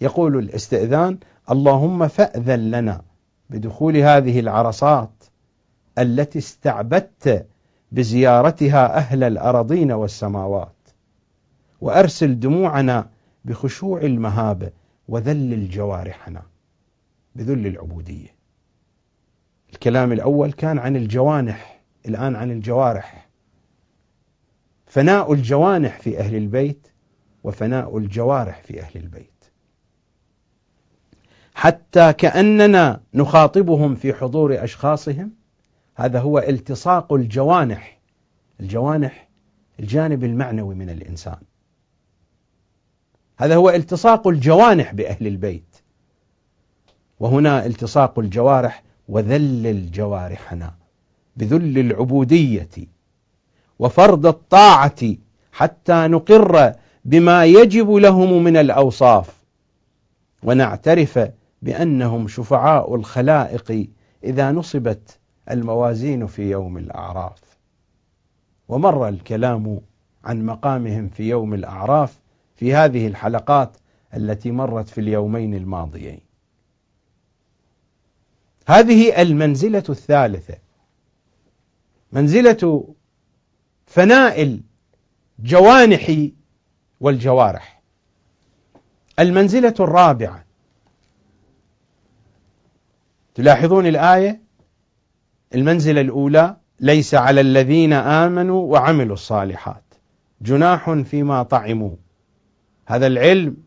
يقول 0.01 0.37
الاستئذان 0.37 1.17
اللهم 1.51 2.07
فأذن 2.07 2.71
لنا 2.71 3.01
بدخول 3.49 3.97
هذه 3.97 4.39
العرصات 4.39 5.23
التي 5.99 6.39
استعبدت 6.39 7.47
بزيارتها 7.91 8.97
أهل 8.97 9.23
الأراضين 9.23 9.91
والسماوات 9.91 10.75
وأرسل 11.81 12.39
دموعنا 12.39 13.09
بخشوع 13.45 14.01
المهابة 14.01 14.71
وذلل 15.09 15.69
جوارحنا 15.69 16.43
بذل 17.35 17.67
العبودية. 17.67 18.35
الكلام 19.73 20.11
الأول 20.11 20.51
كان 20.51 20.79
عن 20.79 20.95
الجوانح 20.95 21.81
الآن 22.05 22.35
عن 22.35 22.51
الجوارح. 22.51 23.29
فناء 24.85 25.33
الجوانح 25.33 25.99
في 25.99 26.19
أهل 26.19 26.35
البيت 26.35 26.87
وفناء 27.43 27.97
الجوارح 27.97 28.61
في 28.61 28.81
أهل 28.81 28.91
البيت. 28.95 29.45
حتى 31.53 32.13
كأننا 32.13 33.01
نخاطبهم 33.13 33.95
في 33.95 34.13
حضور 34.13 34.63
أشخاصهم 34.63 35.31
هذا 35.95 36.19
هو 36.19 36.39
التصاق 36.39 37.13
الجوانح 37.13 37.99
الجوانح 38.59 39.29
الجانب 39.79 40.23
المعنوي 40.23 40.75
من 40.75 40.89
الإنسان. 40.89 41.48
هذا 43.41 43.55
هو 43.55 43.69
التصاق 43.69 44.27
الجوانح 44.27 44.93
بأهل 44.93 45.27
البيت. 45.27 45.75
وهنا 47.19 47.65
التصاق 47.65 48.19
الجوارح 48.19 48.83
وذلل 49.07 49.91
جوارحنا 49.91 50.73
بذل 51.37 51.77
العبودية 51.77 52.69
وفرض 53.79 54.25
الطاعة 54.25 55.15
حتى 55.51 56.07
نقر 56.07 56.73
بما 57.05 57.45
يجب 57.45 57.91
لهم 57.91 58.43
من 58.43 58.57
الأوصاف. 58.57 59.43
ونعترف 60.43 61.29
بأنهم 61.61 62.27
شفعاء 62.27 62.95
الخلائق 62.95 63.87
إذا 64.23 64.51
نصبت 64.51 65.19
الموازين 65.51 66.27
في 66.27 66.49
يوم 66.49 66.77
الأعراف. 66.77 67.39
ومر 68.67 69.07
الكلام 69.07 69.81
عن 70.25 70.45
مقامهم 70.45 71.09
في 71.09 71.29
يوم 71.29 71.53
الأعراف 71.53 72.19
في 72.59 72.73
هذه 72.73 73.07
الحلقات 73.07 73.77
التي 74.13 74.51
مرت 74.51 74.89
في 74.89 75.01
اليومين 75.01 75.53
الماضيين. 75.53 76.19
هذه 78.67 79.21
المنزلة 79.21 79.83
الثالثة 79.89 80.57
منزلة 82.11 82.93
فناء 83.85 84.59
الجوانح 85.39 86.27
والجوارح. 86.99 87.81
المنزلة 89.19 89.75
الرابعة 89.79 90.45
تلاحظون 93.35 93.87
الآية 93.87 94.41
المنزلة 95.55 96.01
الأولى 96.01 96.57
ليس 96.79 97.15
على 97.15 97.41
الذين 97.41 97.93
آمنوا 97.93 98.71
وعملوا 98.71 99.13
الصالحات 99.13 99.83
جناح 100.41 100.91
فيما 100.91 101.43
طعموا 101.43 101.95
هذا 102.89 103.07
العلم 103.07 103.57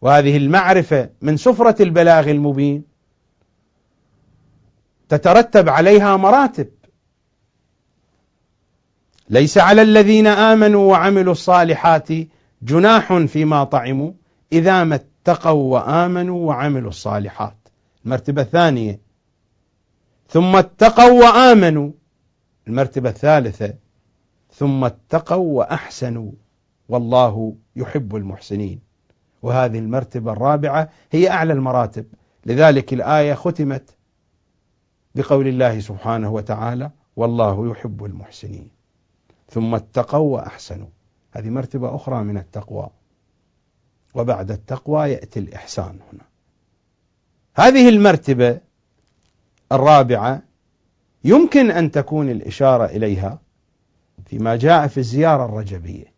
وهذه 0.00 0.36
المعرفة 0.36 1.10
من 1.20 1.36
سفرة 1.36 1.82
البلاغ 1.82 2.30
المبين 2.30 2.84
تترتب 5.08 5.68
عليها 5.68 6.16
مراتب. 6.16 6.68
ليس 9.30 9.58
على 9.58 9.82
الذين 9.82 10.26
آمنوا 10.26 10.90
وعملوا 10.90 11.32
الصالحات 11.32 12.08
جناح 12.62 13.16
فيما 13.16 13.64
طعموا 13.64 14.12
إذا 14.52 14.84
ما 14.84 14.94
اتقوا 14.94 15.74
وآمنوا 15.74 16.46
وعملوا 16.46 16.90
الصالحات. 16.90 17.56
المرتبة 18.04 18.42
الثانية. 18.42 19.00
ثم 20.28 20.56
اتقوا 20.56 21.24
وآمنوا. 21.24 21.90
المرتبة 22.68 23.08
الثالثة. 23.08 23.74
ثم 24.52 24.84
اتقوا 24.84 25.58
وأحسنوا. 25.58 26.32
والله 26.88 27.56
يحب 27.76 28.16
المحسنين. 28.16 28.80
وهذه 29.42 29.78
المرتبة 29.78 30.32
الرابعة 30.32 30.90
هي 31.12 31.30
أعلى 31.30 31.52
المراتب. 31.52 32.06
لذلك 32.46 32.92
الآية 32.92 33.34
ختمت 33.34 33.96
بقول 35.14 35.48
الله 35.48 35.80
سبحانه 35.80 36.30
وتعالى 36.30 36.90
والله 37.16 37.70
يحب 37.70 38.04
المحسنين 38.04 38.70
ثم 39.50 39.74
اتقوا 39.74 40.34
وأحسنوا. 40.34 40.88
هذه 41.32 41.50
مرتبة 41.50 41.94
أخرى 41.94 42.24
من 42.24 42.38
التقوى. 42.38 42.90
وبعد 44.14 44.50
التقوى 44.50 45.10
يأتي 45.10 45.40
الإحسان 45.40 45.98
هنا. 46.12 46.24
هذه 47.54 47.88
المرتبة 47.88 48.60
الرابعة 49.72 50.42
يمكن 51.24 51.70
أن 51.70 51.90
تكون 51.90 52.30
الإشارة 52.30 52.84
إليها 52.84 53.38
فيما 54.26 54.56
جاء 54.56 54.86
في 54.86 54.98
الزيارة 54.98 55.44
الرجبية. 55.44 56.15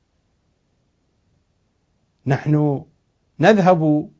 نحن 2.29 2.85
نذهب 3.41 4.11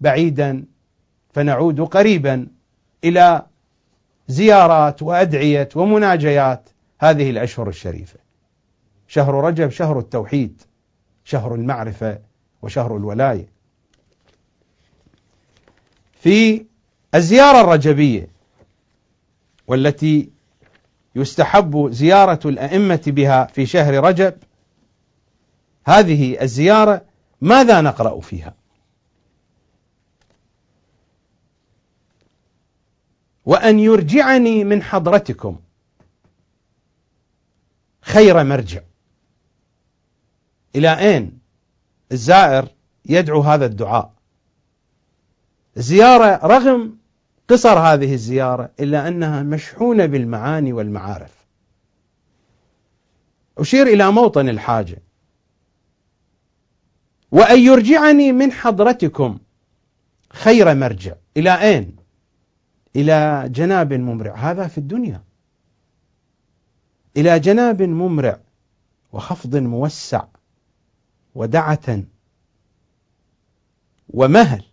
بعيدا 0.00 0.64
فنعود 1.32 1.80
قريبا 1.80 2.46
إلى 3.04 3.46
زيارات 4.28 5.02
وأدعية 5.02 5.68
ومناجيات 5.76 6.68
هذه 7.00 7.30
الأشهر 7.30 7.68
الشريفة. 7.68 8.18
شهر 9.08 9.34
رجب 9.34 9.70
شهر 9.70 9.98
التوحيد 9.98 10.62
شهر 11.24 11.54
المعرفة 11.54 12.18
وشهر 12.62 12.96
الولاية. 12.96 13.46
في 16.14 16.66
الزيارة 17.14 17.60
الرجبية 17.60 18.28
والتي 19.66 20.30
يستحب 21.16 21.88
زيارة 21.90 22.40
الأئمة 22.44 23.02
بها 23.06 23.44
في 23.44 23.66
شهر 23.66 24.04
رجب 24.04 24.34
هذه 25.84 26.42
الزيارة 26.42 27.11
ماذا 27.42 27.80
نقرأ 27.80 28.20
فيها؟ 28.20 28.54
وأن 33.44 33.78
يرجعني 33.78 34.64
من 34.64 34.82
حضرتكم. 34.82 35.60
خير 38.02 38.44
مرجع. 38.44 38.80
إلى 40.76 40.98
أين؟ 40.98 41.38
الزائر 42.12 42.68
يدعو 43.06 43.40
هذا 43.40 43.66
الدعاء. 43.66 44.12
زيارة 45.76 46.46
رغم 46.46 46.96
قصر 47.48 47.78
هذه 47.78 48.14
الزيارة 48.14 48.70
إلا 48.80 49.08
أنها 49.08 49.42
مشحونة 49.42 50.06
بالمعاني 50.06 50.72
والمعارف. 50.72 51.46
أشير 53.58 53.86
إلى 53.86 54.12
موطن 54.12 54.48
الحاجة. 54.48 55.02
وأن 57.32 57.58
يرجعني 57.58 58.32
من 58.32 58.52
حضرتكم 58.52 59.38
خير 60.30 60.74
مرجع. 60.74 61.14
إلى 61.36 61.62
أين؟ 61.62 61.96
إلى 62.96 63.48
جناب 63.48 63.92
ممرع. 63.92 64.34
هذا 64.36 64.66
في 64.66 64.78
الدنيا. 64.78 65.22
إلى 67.16 67.40
جناب 67.40 67.82
ممرع 67.82 68.40
وخفض 69.12 69.56
موسع 69.56 70.24
ودعة 71.34 72.02
ومهل 74.08 74.64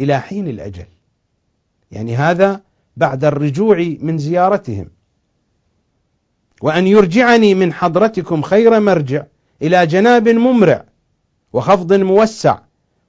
إلى 0.00 0.20
حين 0.20 0.48
الأجل. 0.48 0.86
يعني 1.90 2.16
هذا 2.16 2.62
بعد 2.96 3.24
الرجوع 3.24 3.96
من 4.00 4.18
زيارتهم. 4.18 4.90
وأن 6.62 6.86
يرجعني 6.86 7.54
من 7.54 7.72
حضرتكم 7.72 8.42
خير 8.42 8.80
مرجع 8.80 9.24
إلى 9.62 9.86
جناب 9.86 10.28
ممرع 10.28 10.87
وخفض 11.52 11.92
موسع 11.92 12.58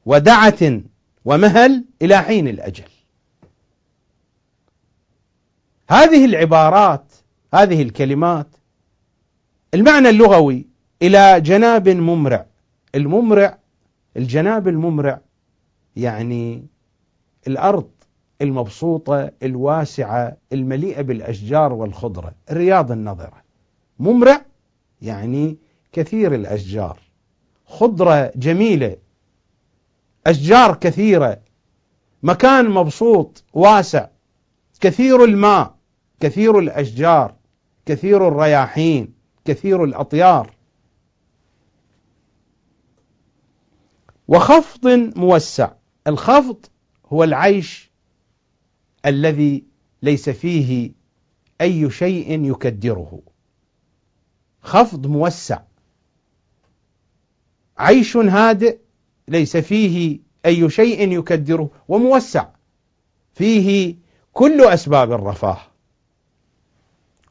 ودعة 0.06 0.82
ومهل 1.26 1.86
إلى 2.02 2.18
حين 2.18 2.48
الأجل. 2.48 2.84
هذه 5.90 6.26
العبارات 6.26 7.14
هذه 7.54 7.82
الكلمات 7.82 8.48
المعنى 9.74 10.10
اللغوي 10.10 10.66
إلى 11.02 11.42
جناب 11.42 11.90
ممرع. 11.90 12.46
الممرع 12.96 13.58
الجناب 14.18 14.68
الممرع 14.68 15.22
يعني 15.96 16.66
الأرض 17.48 17.90
المبسوطة 18.42 19.32
الواسعة 19.44 20.38
المليئة 20.54 21.02
بالأشجار 21.02 21.74
والخضرة 21.74 22.34
الرياض 22.52 22.92
النظرة. 22.92 23.44
ممرع 24.00 24.42
يعني 25.02 25.58
كثير 25.92 26.36
الأشجار. 26.36 27.00
خضرة 27.70 28.32
جميلة 28.36 28.98
أشجار 30.28 30.76
كثيرة 30.76 31.42
مكان 32.24 32.70
مبسوط 32.70 33.44
واسع 33.54 34.08
كثير 34.82 35.24
الماء 35.24 35.76
كثير 36.20 36.60
الأشجار 36.60 37.36
كثير 37.86 38.28
الرياحين 38.28 39.14
كثير 39.46 39.84
الأطيار. 39.84 40.56
وخفض 44.28 44.88
موسع 45.16 45.72
الخفض 46.08 46.66
هو 47.06 47.24
العيش 47.24 47.92
الذي 49.06 49.64
ليس 50.02 50.30
فيه 50.30 50.92
أي 51.62 51.92
شيء 51.92 52.46
يكدره. 52.52 53.22
خفض 54.62 55.08
موسع. 55.08 55.60
عيش 57.80 58.18
هادئ 58.18 58.78
ليس 59.28 59.58
فيه 59.58 60.20
أي 60.46 60.70
شيء 60.70 61.12
يكدره 61.12 61.70
وموسع. 61.88 62.48
فيه 63.34 63.96
كل 64.34 64.62
أسباب 64.62 65.12
الرفاه. 65.12 65.58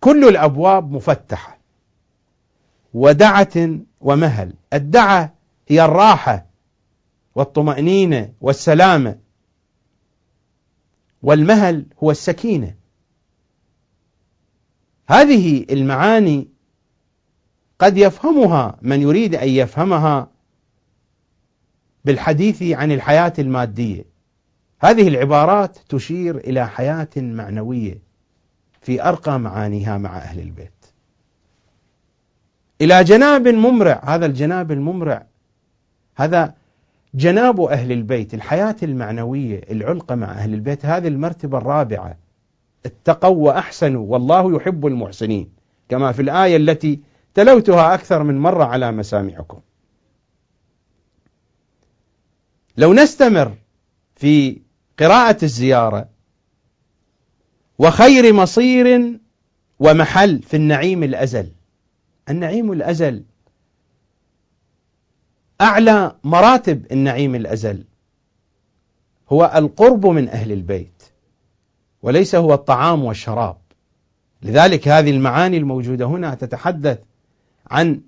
كل 0.00 0.28
الأبواب 0.28 0.92
مفتحة. 0.92 1.58
ودعة 2.94 3.78
ومهل. 4.00 4.54
الدعة 4.72 5.34
هي 5.68 5.84
الراحة 5.84 6.46
والطمأنينة 7.34 8.32
والسلامة. 8.40 9.18
والمهل 11.22 11.86
هو 12.02 12.10
السكينة. 12.10 12.74
هذه 15.08 15.66
المعاني 15.70 16.48
قد 17.78 17.98
يفهمها 17.98 18.78
من 18.82 19.02
يريد 19.02 19.34
أن 19.34 19.48
يفهمها 19.48 20.30
بالحديث 22.08 22.62
عن 22.62 22.92
الحياة 22.92 23.32
المادية. 23.38 24.04
هذه 24.80 25.08
العبارات 25.08 25.78
تشير 25.88 26.36
إلى 26.36 26.68
حياة 26.68 27.08
معنوية 27.16 27.98
في 28.80 29.02
أرقى 29.08 29.40
معانيها 29.40 29.98
مع 29.98 30.16
أهل 30.18 30.40
البيت. 30.40 30.86
إلى 32.80 33.04
جناب 33.04 33.48
ممرع 33.48 34.00
هذا 34.04 34.26
الجناب 34.26 34.72
الممرع 34.72 35.26
هذا 36.16 36.54
جناب 37.14 37.60
أهل 37.60 37.92
البيت 37.92 38.34
الحياة 38.34 38.76
المعنوية 38.82 39.60
العلقة 39.70 40.14
مع 40.14 40.30
أهل 40.30 40.54
البيت 40.54 40.86
هذه 40.86 41.08
المرتبة 41.08 41.58
الرابعة. 41.58 42.16
اتقوا 42.86 43.46
وأحسنوا 43.46 44.06
والله 44.12 44.56
يحب 44.56 44.86
المحسنين 44.86 45.50
كما 45.88 46.12
في 46.12 46.22
الآية 46.22 46.56
التي 46.56 47.00
تلوتها 47.34 47.94
أكثر 47.94 48.22
من 48.22 48.38
مرة 48.38 48.64
على 48.64 48.92
مسامعكم. 48.92 49.60
لو 52.78 52.94
نستمر 52.94 53.54
في 54.16 54.60
قراءة 54.98 55.44
الزيارة 55.44 56.08
وخير 57.78 58.32
مصير 58.32 59.18
ومحل 59.78 60.42
في 60.42 60.56
النعيم 60.56 61.02
الأزل. 61.02 61.52
النعيم 62.28 62.72
الأزل 62.72 63.24
أعلى 65.60 66.16
مراتب 66.24 66.86
النعيم 66.92 67.34
الأزل 67.34 67.84
هو 69.32 69.52
القرب 69.54 70.06
من 70.06 70.28
أهل 70.28 70.52
البيت 70.52 71.02
وليس 72.02 72.34
هو 72.34 72.54
الطعام 72.54 73.04
والشراب. 73.04 73.56
لذلك 74.42 74.88
هذه 74.88 75.10
المعاني 75.10 75.56
الموجودة 75.56 76.06
هنا 76.06 76.34
تتحدث 76.34 76.98
عن 77.70 78.00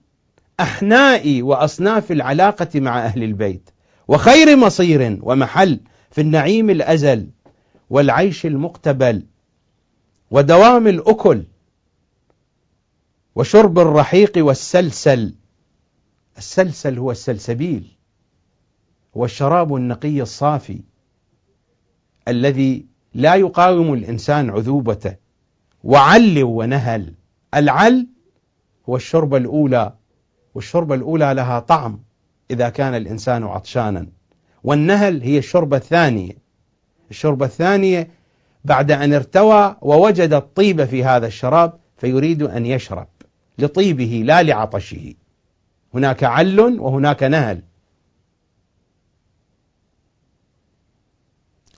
أحناء 0.61 1.43
وأصناف 1.43 2.13
العلاقة 2.13 2.81
مع 2.81 3.05
أهل 3.05 3.23
البيت. 3.23 3.71
وخير 4.11 4.57
مصير 4.57 5.19
ومحل 5.23 5.81
في 6.11 6.21
النعيم 6.21 6.71
الأزل 6.71 7.31
والعيش 7.91 8.47
المقتبل 8.47 9.27
ودوام 10.31 10.87
الأكل 10.87 11.45
وشرب 13.35 13.79
الرحيق 13.79 14.33
والسلسل. 14.37 15.35
السلسل 16.39 16.99
هو 16.99 17.11
السلسبيل 17.11 17.97
هو 19.17 19.25
الشراب 19.25 19.75
النقي 19.75 20.23
الصافي 20.23 20.81
الذي 22.29 22.87
لا 23.15 23.35
يقاوم 23.35 23.93
الإنسان 23.93 24.51
عذوبته 24.51 25.17
وعل 25.85 26.43
ونهل. 26.43 27.15
العل 27.55 28.07
هو 28.89 28.97
الشربة 28.97 29.37
الأولى 29.37 29.95
والشربة 30.55 30.95
الأولى 30.95 31.35
لها 31.35 31.61
طعم. 31.61 32.10
إذا 32.51 32.69
كان 32.69 32.95
الإنسان 32.95 33.45
عطشانا. 33.45 34.07
والنهل 34.65 35.23
هي 35.23 35.39
الشربة 35.39 35.77
الثانية. 35.77 36.33
الشربة 37.11 37.47
الثانية 37.47 38.11
بعد 38.65 38.93
أن 38.93 39.13
ارتوى 39.13 39.77
ووجد 39.83 40.33
الطيب 40.33 40.85
في 40.85 41.05
هذا 41.05 41.27
الشراب 41.27 41.73
فيريد 41.97 42.43
أن 42.43 42.67
يشرب 42.67 43.09
لطيبه 43.59 44.23
لا 44.27 44.43
لعطشه. 44.43 45.15
هناك 45.95 46.25
عل 46.25 46.61
وهناك 46.61 47.23
نهل. 47.23 47.63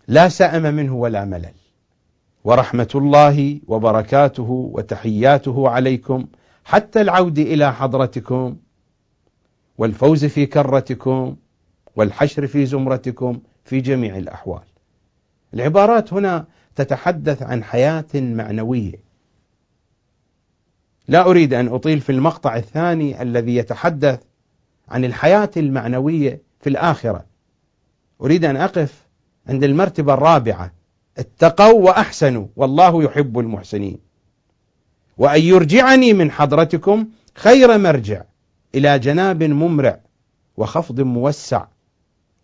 لا 0.08 0.28
سأم 0.28 0.74
منه 0.74 0.94
ولا 0.94 1.24
ملل. 1.24 1.54
ورحمة 2.44 2.88
الله 2.94 3.60
وبركاته 3.66 4.70
وتحياته 4.72 5.68
عليكم. 5.68 6.26
حتى 6.64 7.00
العود 7.00 7.38
إلى 7.38 7.72
حضرتكم. 7.72 8.56
والفوز 9.78 10.24
في 10.24 10.46
كرتكم 10.46 11.36
والحشر 11.96 12.46
في 12.46 12.66
زمرتكم 12.66 13.40
في 13.64 13.80
جميع 13.80 14.16
الأحوال. 14.16 14.62
العبارات 15.54 16.12
هنا 16.12 16.46
تتحدث 16.76 17.42
عن 17.42 17.64
حياة 17.64 18.06
معنوية. 18.14 19.02
لا 21.08 21.26
أريد 21.26 21.54
أن 21.54 21.68
أطيل 21.68 22.00
في 22.00 22.12
المقطع 22.12 22.56
الثاني 22.56 23.22
الذي 23.22 23.56
يتحدث 23.56 24.20
عن 24.88 25.04
الحياة 25.04 25.50
المعنوية 25.56 26.42
في 26.60 26.68
الآخرة. 26.68 27.24
أريد 28.20 28.44
أن 28.44 28.56
أقف 28.56 29.06
عند 29.46 29.64
المرتبة 29.64 30.14
الرابعة. 30.14 30.72
اتقوا 31.18 31.80
وأحسنوا 31.80 32.46
والله 32.56 33.02
يحب 33.02 33.38
المحسنين. 33.38 33.98
وأن 35.18 35.42
يرجعني 35.42 36.12
من 36.12 36.30
حضرتكم 36.30 37.08
خير 37.34 37.78
مرجع. 37.78 38.22
إلى 38.74 38.98
جناب 38.98 39.42
ممرع 39.42 40.00
وخفض 40.56 41.00
موسع 41.00 41.66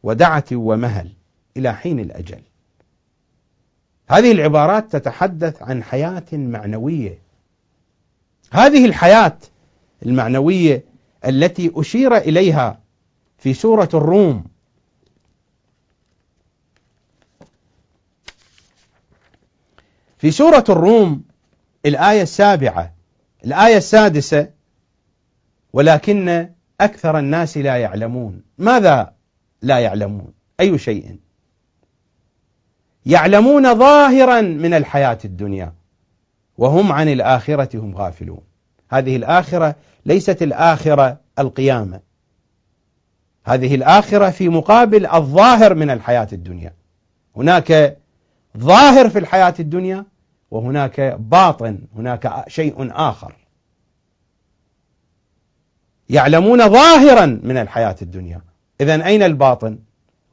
ودعة 0.02 0.44
ومهل 0.52 1.12
إلى 1.56 1.74
حين 1.74 2.00
الأجل. 2.00 2.40
هذه 4.10 4.32
العبارات 4.32 4.96
تتحدث 4.96 5.62
عن 5.62 5.82
حياة 5.82 6.26
معنوية. 6.32 7.18
هذه 8.52 8.84
الحياة 8.84 9.38
المعنوية 10.06 10.84
التي 11.26 11.72
أشير 11.74 12.16
إليها 12.16 12.80
في 13.38 13.54
سورة 13.54 13.88
الروم. 13.94 14.44
في 20.18 20.30
سورة 20.30 20.64
الروم 20.68 21.22
الآية 21.86 22.22
السابعة 22.22 22.94
الآية 23.44 23.76
السادسة 23.76 24.57
ولكن 25.72 26.48
أكثر 26.80 27.18
الناس 27.18 27.58
لا 27.58 27.76
يعلمون. 27.76 28.42
ماذا 28.58 29.12
لا 29.62 29.78
يعلمون؟ 29.78 30.32
أي 30.60 30.78
شيء؟ 30.78 31.18
يعلمون 33.06 33.74
ظاهرا 33.74 34.40
من 34.40 34.74
الحياة 34.74 35.18
الدنيا 35.24 35.72
وهم 36.58 36.92
عن 36.92 37.08
الآخرة 37.08 37.78
هم 37.78 37.96
غافلون. 37.96 38.40
هذه 38.90 39.16
الآخرة 39.16 39.74
ليست 40.06 40.42
الآخرة 40.42 41.20
القيامة. 41.38 42.00
هذه 43.44 43.74
الآخرة 43.74 44.30
في 44.30 44.48
مقابل 44.48 45.06
الظاهر 45.06 45.74
من 45.74 45.90
الحياة 45.90 46.28
الدنيا. 46.32 46.74
هناك 47.36 47.98
ظاهر 48.58 49.08
في 49.08 49.18
الحياة 49.18 49.54
الدنيا 49.60 50.04
وهناك 50.50 51.00
باطن 51.20 51.78
هناك 51.96 52.44
شيء 52.48 52.90
آخر. 52.92 53.47
يعلمون 56.08 56.68
ظاهرا 56.68 57.26
من 57.42 57.56
الحياة 57.56 57.96
الدنيا. 58.02 58.40
إذا 58.80 59.06
أين 59.06 59.22
الباطن؟ 59.22 59.78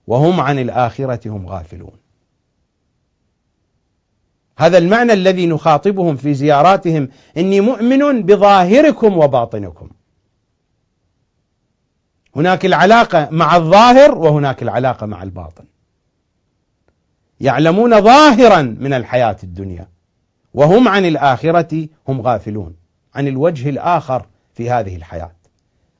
وهم 0.08 0.42
عن 0.42 0.60
الآخرة 0.60 1.30
هم 1.30 1.48
غافلون. 1.48 1.98
هذا 4.58 4.78
المعنى 4.78 5.14
الذي 5.14 5.48
نخاطبهم 5.48 6.16
في 6.16 6.34
زياراتهم. 6.34 7.10
إني 7.38 7.62
مؤمن 7.62 8.24
بظاهركم 8.24 9.18
وباطنكم. 9.18 9.90
هناك 12.36 12.66
العلاقة 12.66 13.30
مع 13.32 13.56
الظاهر 13.56 14.18
وهناك 14.18 14.64
العلاقة 14.64 15.06
مع 15.06 15.24
الباطن. 15.24 15.66
يعلمون 17.40 18.02
ظاهرا 18.02 18.62
من 18.62 18.94
الحياة 18.94 19.38
الدنيا. 19.44 19.88
وهم 20.54 20.88
عن 20.88 21.06
الآخرة 21.06 21.88
هم 22.08 22.22
غافلون. 22.22 22.76
عن 23.16 23.28
الوجه 23.28 23.70
الآخر 23.70 24.26
في 24.54 24.70
هذه 24.70 24.96
الحياة. 24.96 25.32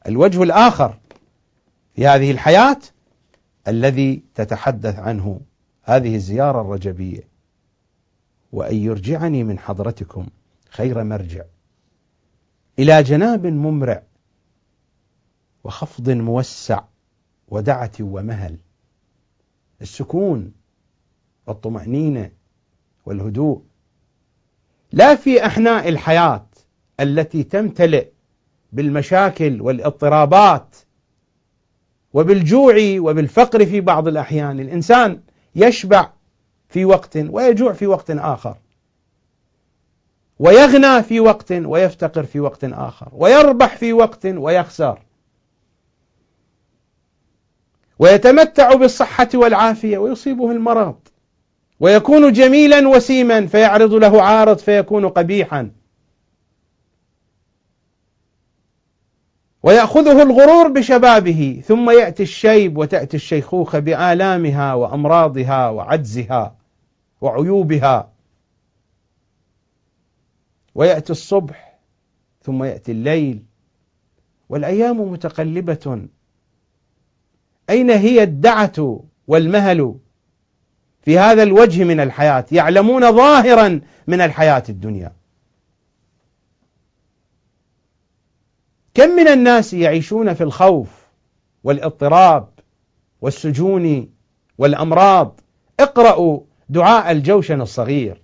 الوجه 0.08 0.44
الآخر 0.44 0.98
في 1.96 2.08
هذه 2.08 2.32
الحياة 2.32 2.80
الذي 3.68 4.24
تتحدث 4.36 5.00
عنه 5.00 5.42
هذه 5.84 6.16
الزيارة 6.16 6.62
الرجبية. 6.62 7.28
وأن 8.52 8.76
يرجعني 8.76 9.44
من 9.44 9.60
حضرتكم 9.60 10.28
خير 10.70 11.04
مرجع 11.04 11.44
إلى 12.80 13.04
جناب 13.04 13.46
ممرع 13.48 14.04
وخفض 15.64 16.10
موسع 16.10 16.84
ودعة 17.48 17.92
ومهل. 18.00 18.58
السكون 19.82 20.54
والطمأنينة 21.48 22.32
والهدوء. 23.06 23.62
لا 24.92 25.16
في 25.16 25.46
أحناء 25.46 25.90
الحياة 25.90 26.48
التي 27.00 27.44
تمتلئ 27.44 28.15
بالمشاكل 28.72 29.62
والاضطرابات 29.62 30.76
وبالجوع 32.14 32.76
وبالفقر 32.98 33.66
في 33.66 33.82
بعض 33.82 34.08
الأحيان. 34.08 34.60
الإنسان 34.60 35.20
يشبع 35.56 36.10
في 36.70 36.86
وقت 36.86 37.18
ويجوع 37.18 37.74
في 37.74 37.88
وقت 37.88 38.12
آخر 38.12 38.56
ويغنى 40.40 41.04
في 41.04 41.20
وقت 41.20 41.52
ويفتقر 41.52 42.24
في 42.24 42.40
وقت 42.40 42.64
آخر 42.64 43.10
ويربح 43.14 43.78
في 43.78 43.94
وقت 43.94 44.26
ويخسر 44.26 45.00
ويتمتع 48.00 48.74
بالصحة 48.74 49.30
والعافية 49.34 49.98
ويصيبه 49.98 50.52
المرض 50.52 50.96
ويكون 51.80 52.32
جميلا 52.34 52.88
وسيما 52.88 53.48
فيعرض 53.48 53.94
له 53.94 54.22
عارض 54.22 54.58
فيكون 54.58 55.10
قبيحا. 55.10 55.72
ويأخذه 59.66 60.22
الغرور 60.22 60.68
بشبابه 60.68 61.62
ثم 61.66 61.90
يأتي 61.90 62.24
الشيب 62.24 62.78
وتأتي 62.78 63.18
الشيخوخة 63.18 63.80
بآلامها 63.80 64.74
وأمراضها 64.74 65.70
وعجزها 65.70 66.56
وعيوبها. 67.22 68.12
ويأتي 70.76 71.12
الصبح 71.12 71.80
ثم 72.44 72.64
يأتي 72.64 72.92
الليل. 72.92 73.44
والأيام 74.50 75.12
متقلبة. 75.12 76.08
أين 77.70 77.90
هي 77.92 78.24
الدعة 78.24 79.04
والمهل 79.28 79.96
في 81.02 81.20
هذا 81.20 81.44
الوجه 81.44 81.84
من 81.84 82.00
الحياة؟ 82.00 82.46
يعلمون 82.52 83.12
ظاهرا 83.12 83.82
من 84.08 84.22
الحياة 84.22 84.64
الدنيا. 84.70 85.14
كم 88.96 89.10
من 89.10 89.28
الناس 89.28 89.74
يعيشون 89.74 90.34
في 90.34 90.44
الخوف 90.44 91.06
والاضطراب 91.64 92.50
والسجون 93.22 94.10
والأمراض؟ 94.58 95.40
اقرأوا 95.80 96.40
دعاء 96.70 97.12
الجوشن 97.12 97.62
الصغير. 97.62 98.22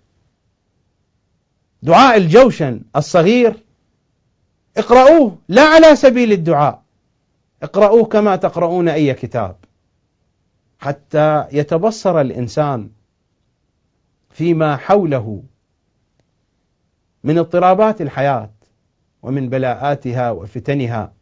دعاء 1.83 2.17
الجوشن 2.17 2.81
الصغير. 2.95 3.63
اقرأوه 4.77 5.37
لا 5.47 5.61
على 5.61 5.95
سبيل 5.95 6.31
الدعاء. 6.31 6.81
اقرأوه 7.63 8.05
كما 8.05 8.35
تقرؤون 8.35 8.89
أي 8.89 9.13
كتاب. 9.13 9.55
حتى 10.79 11.45
يتبصر 11.51 12.21
الإنسان 12.21 12.89
فيما 14.29 14.77
حوله 14.77 15.43
من 17.23 17.37
اضطرابات 17.37 18.01
الحياة. 18.01 18.49
ومن 19.23 19.49
بلاءاتها 19.49 20.31
وفتنها. 20.31 21.13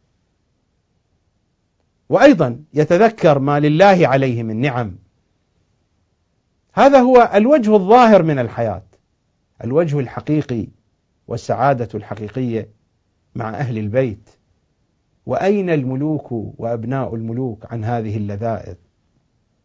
وأيضا 2.10 2.64
يتذكر 2.74 3.40
ما 3.40 3.60
لله 3.60 4.08
عليه 4.08 4.44
من 4.44 4.62
نعم. 4.62 4.96
هذا 6.74 7.00
هو 7.00 7.32
الوجه 7.34 7.76
الظاهر 7.76 8.24
من 8.24 8.40
الحياة 8.40 8.84
الوجه 9.64 10.00
الحقيقي 10.00 10.68
والسعادة 11.28 11.90
الحقيقية 11.96 12.70
مع 13.36 13.50
أهل 13.50 13.78
البيت. 13.78 14.30
وأين 15.26 15.70
الملوك 15.70 16.32
وأبناء 16.32 17.16
الملوك 17.16 17.74
عن 17.74 17.84
هذه 17.84 18.18
اللذائذ؟ 18.18 18.76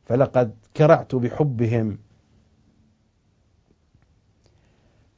فلقد 0.05 0.55
كرعت 0.77 1.15
بحبهم. 1.15 1.99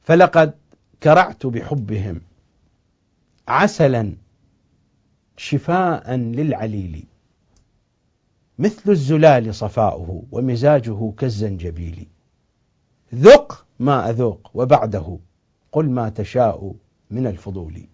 فلقد 0.02 0.54
كرعت 1.02 1.46
بحبهم. 1.46 2.20
عسلا 3.48 4.16
شفاء 5.36 6.14
للعليل. 6.14 7.04
مثل 8.58 8.90
الزلال 8.90 9.54
صفاؤه 9.54 10.22
ومزاجه 10.32 11.12
كالزنجبيل. 11.18 12.06
ذق 13.14 13.66
ما 13.78 14.10
أذوق 14.10 14.50
وبعده 14.54 15.18
قل 15.72 15.90
ما 15.90 16.08
تشاء 16.08 16.74
من 17.10 17.26
الفضول. 17.26 17.86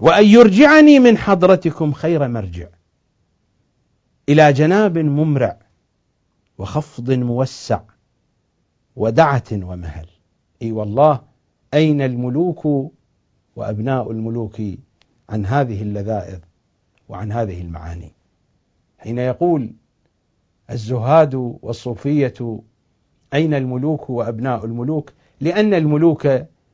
وأن 0.00 0.24
يرجعني 0.24 0.98
من 0.98 1.18
حضرتكم 1.18 1.92
خير 1.92 2.28
مرجع. 2.28 2.68
إلى 4.28 4.52
جناب 4.52 4.98
ممرع 4.98 5.58
وخفض 6.58 7.10
موسع 7.10 7.80
ودعة 8.96 9.44
ومهل. 9.52 10.08
إي 10.62 10.72
والله 10.72 11.33
أين 11.74 12.02
الملوك 12.02 12.92
وأبناء 13.56 14.10
الملوك 14.10 14.62
عن 15.28 15.46
هذه 15.46 15.82
اللذائذ 15.82 16.38
وعن 17.08 17.32
هذه 17.32 17.60
المعاني؟ 17.60 18.12
حين 18.98 19.18
يقول 19.18 19.72
الزهاد 20.70 21.34
والصوفية 21.34 22.60
أين 23.34 23.54
الملوك 23.54 24.10
وأبناء 24.10 24.64
الملوك؟ 24.64 25.12
لأن 25.40 25.74
الملوك 25.74 26.28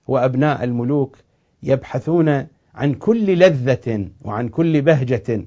وأبناء 0.09 0.65
الملوك 0.65 1.19
يبحثون 1.63 2.47
عن 2.75 2.95
كل 2.95 3.39
لذة 3.39 4.09
وعن 4.25 4.49
كل 4.49 4.83
بهجة 4.83 5.45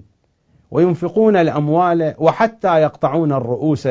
وينفقون 0.72 1.36
الأموال 1.36 2.16
وحتى 2.18 2.82
يقطعون 2.82 3.32
الرؤوس 3.32 3.88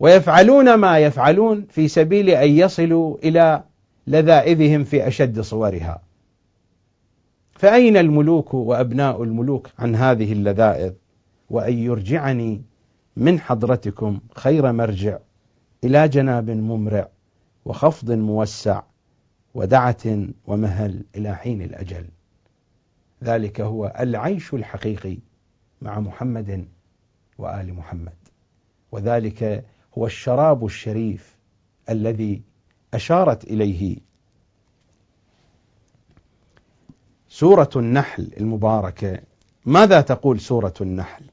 ويفعلون 0.00 0.74
ما 0.74 0.98
يفعلون 0.98 1.66
في 1.70 1.88
سبيل 1.88 2.30
أن 2.30 2.50
يصلوا 2.50 3.18
إلى 3.18 3.64
لذائذهم 4.06 4.84
في 4.84 5.08
أشد 5.08 5.40
صورها. 5.40 6.02
فأين 7.52 7.96
الملوك 7.96 8.54
وأبناء 8.54 9.22
الملوك 9.22 9.70
عن 9.78 9.94
هذه 9.94 10.32
اللذائذ؟ 10.32 10.92
وأن 11.50 11.78
يرجعني 11.78 12.62
من 13.16 13.40
حضرتكم 13.40 14.20
خير 14.34 14.72
مرجع 14.72 15.18
إلى 15.84 16.08
جناب 16.08 16.50
ممرع 16.50 17.08
وخفض 17.64 18.10
موسع 18.10 18.82
ودعة 19.54 20.26
ومهل 20.46 21.04
إلى 21.16 21.34
حين 21.36 21.62
الأجل. 21.62 22.04
ذلك 23.24 23.60
هو 23.60 23.94
العيش 24.00 24.54
الحقيقي 24.54 25.18
مع 25.82 26.00
محمد 26.00 26.64
وآل 27.38 27.74
محمد. 27.74 28.14
وذلك 28.92 29.64
هو 29.98 30.06
الشراب 30.06 30.64
الشريف 30.64 31.36
الذي 31.90 32.42
أشارت 32.94 33.44
إليه. 33.44 33.96
سورة 37.28 37.70
النحل 37.76 38.32
المباركة. 38.40 39.20
ماذا 39.66 40.00
تقول 40.00 40.40
سورة 40.40 40.74
النحل؟ 40.80 41.24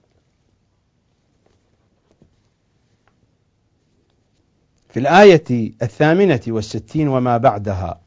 في 4.89 4.99
الآية 4.99 5.73
الثامنة 5.81 6.41
والستين 6.47 7.07
وما 7.07 7.37
بعدها. 7.37 8.01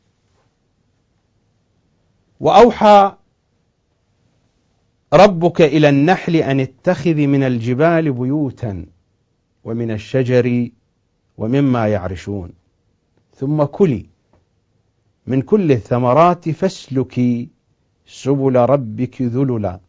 وأوحى 2.40 3.16
ربك 5.12 5.60
إلى 5.60 5.88
النحل 5.88 6.36
أن 6.36 6.60
اتخذ 6.60 7.14
من 7.14 7.42
الجبال 7.42 8.12
بيوتا. 8.12 8.86
ومن 9.66 9.90
الشجر 9.90 10.70
ومما 11.38 11.88
يعرشون. 11.88 12.50
ثم 13.34 13.64
كلي. 13.64 14.06
من 15.26 15.42
كل 15.42 15.72
الثمرات 15.72 16.48
فاسلكي 16.48 17.48
سبل 18.06 18.56
ربك 18.56 19.22
ذللا. 19.22 19.80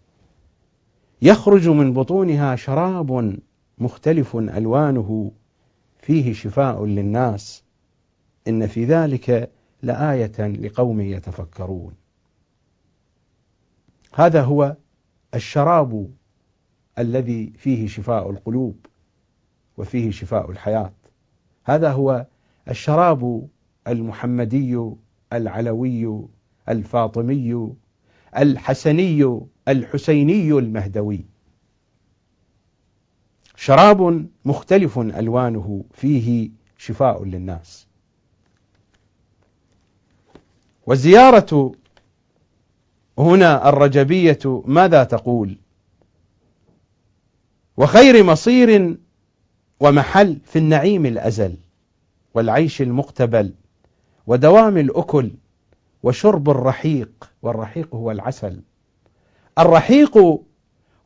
يخرج 1.21 1.69
من 1.69 1.93
بطونها 1.93 2.55
شراب 2.55 3.37
مختلف 3.77 4.35
ألوانه 4.35 5.31
فيه 5.99 6.33
شفاء 6.33 6.85
للناس. 6.85 7.63
إن 8.47 8.67
في 8.67 8.85
ذلك 8.85 9.51
لآية 9.83 10.47
لقوم 10.47 11.01
يتفكرون. 11.01 11.93
هذا 14.13 14.41
هو 14.43 14.75
الشراب 15.35 16.09
الذي 16.99 17.53
فيه 17.57 17.87
شفاء 17.87 18.29
القلوب. 18.31 18.86
وفيه 19.77 20.11
شفاء 20.11 20.51
الحياة. 20.51 20.93
هذا 21.63 21.91
هو 21.91 22.25
الشراب 22.69 23.47
المحمدي 23.87 24.91
العلوي 25.33 26.27
الفاطمي 26.69 27.73
الحسني 28.37 29.41
الحسيني 29.67 30.51
المهدوي. 30.51 31.25
شراب 33.55 34.27
مختلف 34.45 34.99
ألوانه 34.99 35.85
فيه 35.93 36.51
شفاء 36.77 37.23
للناس. 37.23 37.87
والزيارة 40.85 41.71
هنا 43.19 43.69
الرجبية 43.69 44.39
ماذا 44.65 45.03
تقول؟ 45.03 45.57
وخير 47.77 48.23
مصير 48.23 48.97
ومحل 49.79 50.37
في 50.45 50.59
النعيم 50.59 51.05
الأزل 51.05 51.55
والعيش 52.33 52.81
المقتبل 52.81 53.53
ودوام 54.27 54.77
الأكل 54.77 55.31
وشرب 56.03 56.49
الرحيق 56.49 57.31
والرحيق 57.41 57.95
هو 57.95 58.11
العسل. 58.11 58.61
الرحيق 59.59 60.17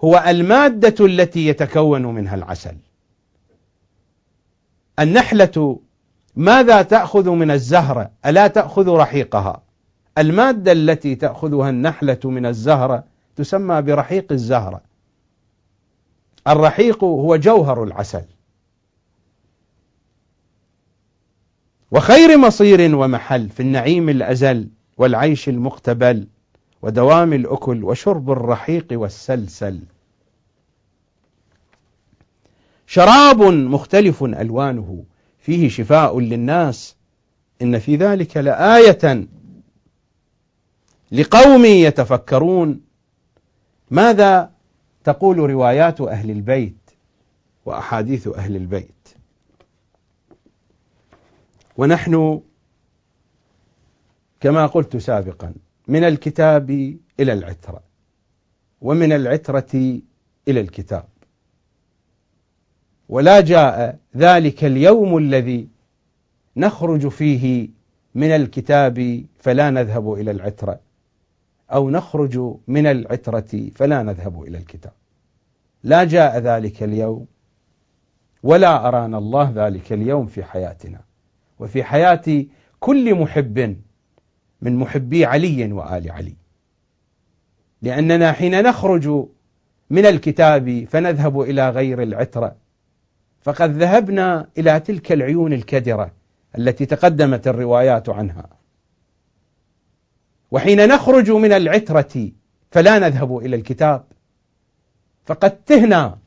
هو 0.03 0.23
المادة 0.27 1.05
التي 1.05 1.47
يتكون 1.47 2.05
منها 2.05 2.35
العسل. 2.35 2.75
النحلة 4.99 5.79
ماذا 6.35 6.81
تأخذ 6.81 7.29
من 7.29 7.51
الزهرة 7.51 8.11
ألا 8.25 8.47
تأخذ 8.47 8.89
رحيقها؟ 8.89 9.61
المادة 10.17 10.71
التي 10.71 11.15
تأخذها 11.15 11.69
النحلة 11.69 12.19
من 12.23 12.45
الزهرة 12.45 13.03
تسمى 13.35 13.81
برحيق 13.81 14.31
الزهرة 14.31 14.81
الرحيق 16.47 17.03
هو 17.03 17.35
جوهر 17.35 17.83
العسل. 17.83 18.23
وخير 21.91 22.37
مصير 22.37 22.95
ومحل 22.95 23.49
في 23.49 23.59
النعيم 23.59 24.09
الأزل 24.09 24.67
والعيش 24.97 25.49
المقتبل 25.49 26.27
ودوام 26.81 27.33
الأكل 27.33 27.83
وشرب 27.83 28.31
الرحيق 28.31 28.87
والسلسل. 28.91 29.79
شراب 32.87 33.41
مختلف 33.43 34.23
ألوانه 34.23 35.03
فيه 35.39 35.69
شفاء 35.69 36.19
للناس 36.19 36.95
إن 37.61 37.79
في 37.79 37.95
ذلك 37.95 38.37
لآية 38.37 39.27
لقوم 41.11 41.65
يتفكرون. 41.65 42.81
ماذا 43.91 44.51
تقول 45.03 45.37
روايات 45.37 46.01
أهل 46.01 46.31
البيت 46.31 46.91
وأحاديث 47.65 48.27
أهل 48.27 48.55
البيت؟ 48.55 49.00
ونحن 51.77 52.41
كما 54.39 54.65
قلت 54.65 54.97
سابقا 54.97 55.53
من 55.87 56.03
الكتاب 56.03 56.69
إلى 57.19 57.33
العترة 57.33 57.81
ومن 58.81 59.11
العترة 59.11 60.01
إلى 60.47 60.59
الكتاب. 60.59 61.05
ولا 63.09 63.41
جاء 63.41 63.99
ذلك 64.17 64.63
اليوم 64.63 65.17
الذي 65.17 65.67
نخرج 66.57 67.07
فيه 67.07 67.69
من 68.15 68.31
الكتاب 68.31 69.25
فلا 69.39 69.69
نذهب 69.69 70.13
إلى 70.13 70.31
العترة 70.31 70.79
أو 71.73 71.89
نخرج 71.89 72.55
من 72.67 72.87
العترة 72.87 73.69
فلا 73.75 74.03
نذهب 74.03 74.43
إلى 74.43 74.57
الكتاب. 74.57 74.93
لا 75.83 76.03
جاء 76.03 76.39
ذلك 76.39 76.83
اليوم 76.83 77.25
ولا 78.43 78.87
أرانا 78.87 79.17
الله 79.17 79.51
ذلك 79.55 79.93
اليوم 79.93 80.25
في 80.25 80.43
حياتنا. 80.43 81.10
وفي 81.61 81.83
حياة 81.83 82.45
كل 82.79 83.15
محب 83.15 83.77
من 84.61 84.75
محبي 84.75 85.25
علي 85.25 85.73
وآل 85.73 86.11
علي. 86.11 86.35
لأننا 87.81 88.31
حين 88.31 88.63
نخرج 88.63 89.07
من 89.89 90.05
الكتاب 90.05 90.85
فنذهب 90.89 91.41
إلى 91.41 91.69
غير 91.69 92.03
العترة 92.03 92.55
فقد 93.41 93.71
ذهبنا 93.71 94.47
إلى 94.57 94.79
تلك 94.79 95.11
العيون 95.11 95.53
الكدرة 95.53 96.11
التي 96.57 96.85
تقدمت 96.85 97.47
الروايات 97.47 98.09
عنها. 98.09 98.49
وحين 100.51 100.87
نخرج 100.87 101.31
من 101.31 101.51
العترة 101.51 102.31
فلا 102.71 102.99
نذهب 102.99 103.37
إلى 103.37 103.55
الكتاب 103.55 104.05
فقد 105.25 105.63
تهنا 105.63 106.17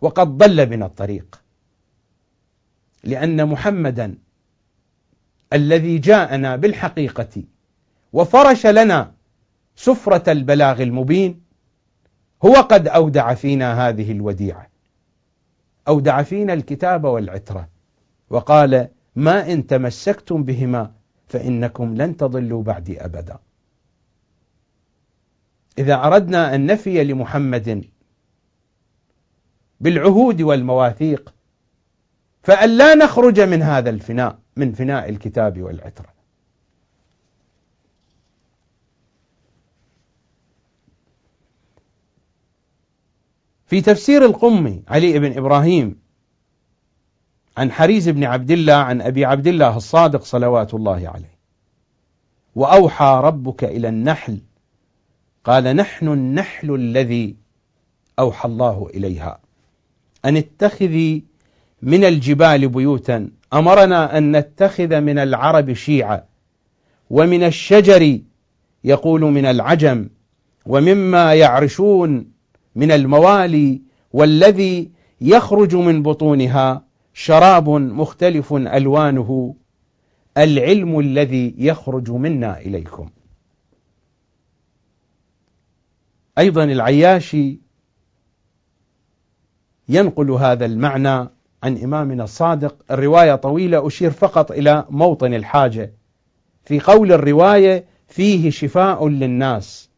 وقد 0.00 0.38
ضل 0.38 0.66
بنا 0.66 0.86
الطريق. 0.86 1.43
لأن 3.04 3.48
محمدا 3.48 4.18
الذي 5.52 5.98
جاءنا 5.98 6.56
بالحقيقة 6.56 7.42
وفرش 8.12 8.66
لنا 8.66 9.14
سفرة 9.76 10.32
البلاغ 10.32 10.82
المبين 10.82 11.40
هو 12.44 12.54
قد 12.54 12.88
أودع 12.88 13.34
فينا 13.34 13.88
هذه 13.88 14.12
الوديعة. 14.12 14.68
أودع 15.88 16.22
فينا 16.22 16.52
الكتاب 16.52 17.04
والعترة. 17.04 17.68
وقال 18.30 18.88
ما 19.16 19.52
إن 19.52 19.66
تمسكتم 19.66 20.42
بهما 20.42 20.92
فإنكم 21.26 21.94
لن 21.94 22.16
تضلوا 22.16 22.62
بعدي 22.62 23.04
أبدا. 23.04 23.38
إذا 25.78 25.94
أردنا 25.94 26.54
أن 26.54 26.66
نفي 26.66 27.04
لمحمد 27.04 27.84
بالعهود 29.80 30.42
والمواثيق 30.42 31.33
فأن 32.44 32.78
لا 32.78 32.94
نخرج 32.94 33.40
من 33.40 33.62
هذا 33.62 33.90
الفناء 33.90 34.38
من 34.56 34.72
فناء 34.72 35.08
الكتاب 35.08 35.62
والعترة. 35.62 36.14
في 43.66 43.80
تفسير 43.80 44.24
القمي 44.24 44.82
علي 44.88 45.18
بن 45.18 45.38
إبراهيم 45.38 46.00
عن 47.56 47.72
حريز 47.72 48.08
بن 48.08 48.24
عبد 48.24 48.50
الله 48.50 48.74
عن 48.74 49.00
أبي 49.00 49.24
عبد 49.24 49.46
الله 49.46 49.76
الصادق 49.76 50.22
صلوات 50.22 50.74
الله 50.74 51.08
عليه. 51.08 51.38
وأوحى 52.54 53.20
ربك 53.24 53.64
إلى 53.64 53.88
النحل 53.88 54.40
قال 55.44 55.76
نحن 55.76 56.08
النحل 56.08 56.74
الذي 56.74 57.36
أوحى 58.18 58.48
الله 58.48 58.86
إليها. 58.94 59.40
أن 60.24 60.36
اتخذي 60.36 61.33
من 61.84 62.04
الجبال 62.04 62.68
بيوتا. 62.68 63.30
أمرنا 63.52 64.18
أن 64.18 64.36
نتخذ 64.36 65.00
من 65.00 65.18
العرب 65.18 65.72
شيعة. 65.72 66.24
ومن 67.10 67.42
الشجر 67.42 68.20
يقول 68.84 69.20
من 69.20 69.46
العجم. 69.46 70.08
ومما 70.66 71.34
يعرشون 71.34 72.26
من 72.74 72.90
الموالي 72.90 73.82
والذي 74.12 74.90
يخرج 75.20 75.76
من 75.76 76.02
بطونها 76.02 76.84
شراب 77.14 77.68
مختلف 77.68 78.52
ألوانه. 78.52 79.54
العلم 80.38 81.00
الذي 81.00 81.54
يخرج 81.58 82.10
منا 82.10 82.58
إليكم. 82.58 83.10
أيضا 86.38 86.64
العياشي 86.64 87.60
ينقل 89.88 90.30
هذا 90.30 90.64
المعنى 90.64 91.33
عن 91.64 91.76
إمامنا 91.76 92.24
الصادق. 92.24 92.76
الرواية 92.90 93.34
طويلة 93.34 93.86
أشير 93.86 94.10
فقط 94.10 94.52
إلى 94.52 94.84
موطن 94.90 95.34
الحاجة. 95.34 95.92
في 96.64 96.80
قول 96.80 97.12
الرواية 97.12 97.84
فيه 98.08 98.50
شفاء 98.50 99.08
للناس. 99.08 99.90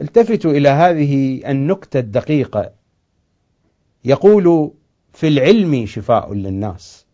التفتوا 0.00 0.50
إلى 0.50 0.68
هذه 0.68 1.42
النكتة 1.50 1.98
الدقيقة. 1.98 2.72
يقول 4.04 4.72
في 5.12 5.28
العلم 5.28 5.86
شفاء 5.86 6.34
للناس 6.34 7.06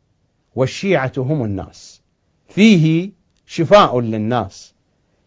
والشيعة 0.54 1.12
هم 1.16 1.44
الناس. 1.44 2.02
فيه 2.48 3.10
شفاء 3.46 4.00
للناس. 4.00 4.74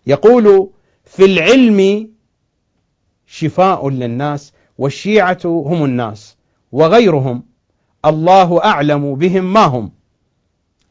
يقول 0.08 0.70
في 1.06 1.26
العلم 1.26 2.10
شفاء 3.28 3.90
للناس 3.90 4.54
والشيعة 4.78 5.42
هم 5.46 5.86
الناس 5.86 6.38
وغيرهم. 6.72 7.53
الله 8.06 8.64
أعلم 8.64 9.16
بهم 9.16 9.54
ما 9.54 9.66
هم. 9.66 9.92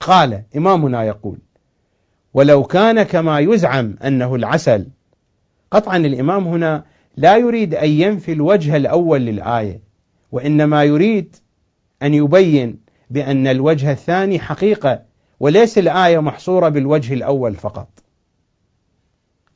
قال 0.00 0.42
إمامنا 0.56 1.04
يقول 1.04 1.38
ولو 2.34 2.64
كان 2.64 3.02
كما 3.02 3.38
يزعم 3.38 3.96
أنه 4.04 4.34
العسل. 4.34 4.86
قطعا 5.70 5.96
الإمام 5.96 6.48
هنا 6.48 6.84
لا 7.16 7.36
يريد 7.36 7.74
أن 7.74 7.88
ينفي 7.88 8.32
الوجه 8.32 8.76
الأول 8.76 9.20
للآية 9.20 9.80
وإنما 10.32 10.84
يريد 10.84 11.36
أن 12.02 12.14
يبين 12.14 12.78
بأن 13.10 13.46
الوجه 13.46 13.92
الثاني 13.92 14.38
حقيقة 14.38 15.02
وليس 15.40 15.78
الآية 15.78 16.18
محصورة 16.18 16.68
بالوجه 16.68 17.14
الأول 17.14 17.54
فقط. 17.54 17.88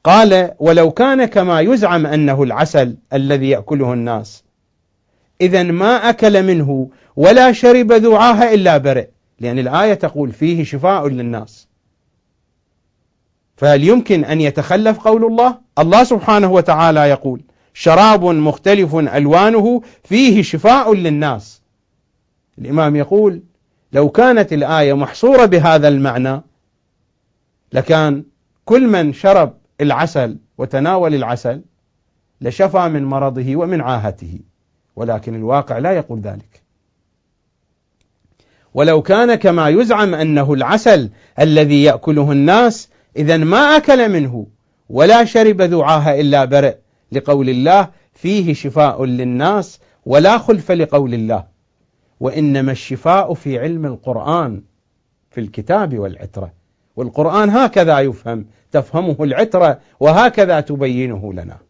قال 0.04 0.54
ولو 0.58 0.90
كان 0.90 1.24
كما 1.24 1.60
يزعم 1.60 2.06
أنه 2.06 2.42
العسل 2.42 2.96
الذي 3.12 3.48
يأكله 3.50 3.92
الناس 3.92 4.44
إذا 5.40 5.62
ما 5.62 6.10
أكل 6.10 6.42
منه 6.42 6.90
ولا 7.16 7.52
شرب 7.52 7.92
ذعاها 7.92 8.54
إلا 8.54 8.78
برئ. 8.78 9.06
لأن 9.40 9.58
الآية 9.58 9.94
تقول 9.94 10.32
فيه 10.32 10.64
شفاء 10.64 11.08
للناس. 11.08 11.68
فهل 13.56 13.84
يمكن 13.84 14.24
أن 14.24 14.40
يتخلف 14.40 14.98
قول 14.98 15.24
الله؟ 15.24 15.58
الله 15.78 16.04
سبحانه 16.04 16.52
وتعالى 16.52 17.00
يقول 17.00 17.42
شراب 17.74 18.24
مختلف 18.24 18.94
ألوانه 18.94 19.82
فيه 20.04 20.42
شفاء 20.42 20.94
للناس. 20.94 21.62
الإمام 22.58 22.96
يقول 22.96 23.42
لو 23.92 24.08
كانت 24.08 24.52
الآية 24.52 24.92
محصورة 24.92 25.44
بهذا 25.44 25.88
المعنى 25.88 26.42
لكان 27.72 28.24
كل 28.64 28.86
من 28.86 29.12
شرب 29.12 29.54
العسل 29.80 30.38
وتناول 30.58 31.14
العسل 31.14 31.62
لشفى 32.40 32.88
من 32.88 33.04
مرضه 33.04 33.56
ومن 33.56 33.80
عاهته. 33.80 34.40
ولكن 34.96 35.34
الواقع 35.34 35.78
لا 35.78 35.92
يقول 35.92 36.20
ذلك. 36.20 36.62
ولو 38.74 39.02
كان 39.02 39.34
كما 39.34 39.68
يزعم 39.68 40.14
أنه 40.14 40.52
العسل 40.52 41.10
الذي 41.40 41.82
يأكله 41.82 42.32
الناس 42.32 42.88
اذا 43.16 43.36
ما 43.36 43.58
أكل 43.58 44.08
منه 44.08 44.46
ولا 44.88 45.24
شرب 45.24 45.62
ذعاها 45.62 46.20
إلا 46.20 46.44
برئ 46.44 46.74
لقول 47.12 47.48
الله 47.48 47.88
فيه 48.12 48.54
شفاء 48.54 49.04
للناس 49.04 49.80
ولا 50.06 50.38
خلف 50.38 50.72
لقول 50.72 51.14
الله. 51.14 51.44
وإنما 52.20 52.72
الشفاء 52.72 53.34
في 53.34 53.58
علم 53.58 53.86
القرآن 53.86 54.62
في 55.30 55.40
الكتاب 55.40 55.98
والعترة. 55.98 56.52
والقرآن 56.96 57.50
هكذا 57.50 58.00
يفهم 58.00 58.46
تفهمه 58.72 59.16
العترة 59.20 59.80
وهكذا 60.00 60.60
تبينه 60.60 61.32
لنا. 61.32 61.65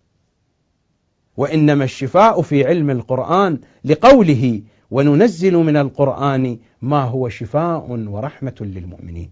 وإنما 1.36 1.84
الشفاء 1.84 2.42
في 2.42 2.64
علم 2.64 2.90
القرآن 2.90 3.58
لقوله 3.84 4.62
وننزل 4.90 5.56
من 5.56 5.76
القرآن 5.76 6.58
ما 6.82 7.02
هو 7.02 7.28
شفاء 7.28 7.86
ورحمة 7.90 8.54
للمؤمنين. 8.60 9.30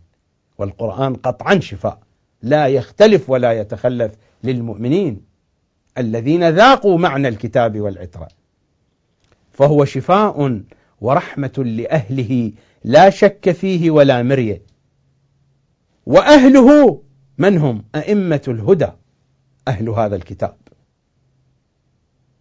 والقرآن 0.59 1.15
قطعا 1.15 1.61
شفاء 1.61 1.99
لا 2.43 2.67
يختلف 2.67 3.31
ولا 3.31 3.53
يتخلف 3.53 4.13
للمؤمنين 4.45 5.21
الذين 5.99 6.49
ذاقوا 6.49 6.99
معنى 6.99 7.29
الكتاب 7.29 7.81
والعترة. 7.81 8.29
فهو 9.53 9.85
شفاء 9.85 10.61
ورحمة 11.01 11.53
لأهله 11.59 12.53
لا 12.85 13.11
شك 13.11 13.53
فيه 13.53 13.91
ولا 13.91 14.23
مريه. 14.23 14.63
وأهله 16.07 17.01
من 17.39 17.59
هم؟ 17.59 17.85
أئمة 17.95 18.43
الهدى 18.49 18.89
أهل 19.69 19.89
هذا 19.89 20.17
الكتاب. 20.17 20.57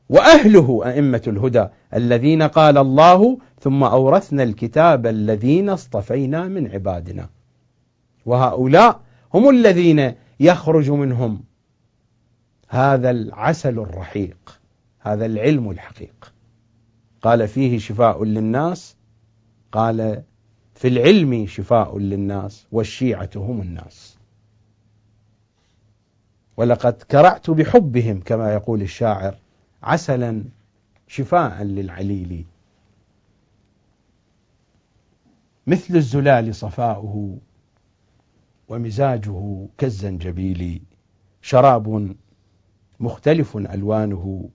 وأهله 0.10 0.82
أئمة 0.86 1.22
الهدى 1.28 1.68
الذين 1.94 2.44
قال 2.44 2.78
الله 2.78 3.38
ثم 3.60 3.84
أورثنا 3.84 4.44
الكتاب 4.44 5.08
الذين 5.08 5.70
اصطفينا 5.70 6.48
من 6.48 6.72
عبادنا. 6.72 7.30
وهؤلاء 8.26 9.02
هم 9.34 9.50
الذين 9.50 10.14
يخرج 10.40 10.92
منهم 10.92 11.44
هذا 12.70 13.10
العسل 13.10 13.80
الرحيق 13.80 14.60
هذا 15.00 15.26
العلم 15.26 15.72
الحقيق. 15.72 16.34
قال 17.22 17.48
فيه 17.48 17.78
شفاء 17.80 18.24
للناس 18.24 18.96
قال 19.72 20.24
في 20.76 20.88
العلم 20.88 21.48
شفاء 21.48 21.98
للناس 22.00 22.68
والشيعة 22.72 23.30
هم 23.36 23.62
الناس. 23.62 24.18
ولقد 26.58 26.94
كرعت 26.94 27.50
بحبهم 27.50 28.20
كما 28.20 28.54
يقول 28.54 28.82
الشاعر 28.82 29.36
عسلا 29.84 30.44
شفاء 31.08 31.64
للعليل. 31.64 32.46
مثل 35.68 35.96
الزلال 35.96 36.56
صفاؤه 36.56 37.38
ومزاجه 38.68 39.68
كالزنجبيل. 39.78 40.82
شراب 41.42 42.16
مختلف 43.00 43.58
ألوانه. 43.58 44.50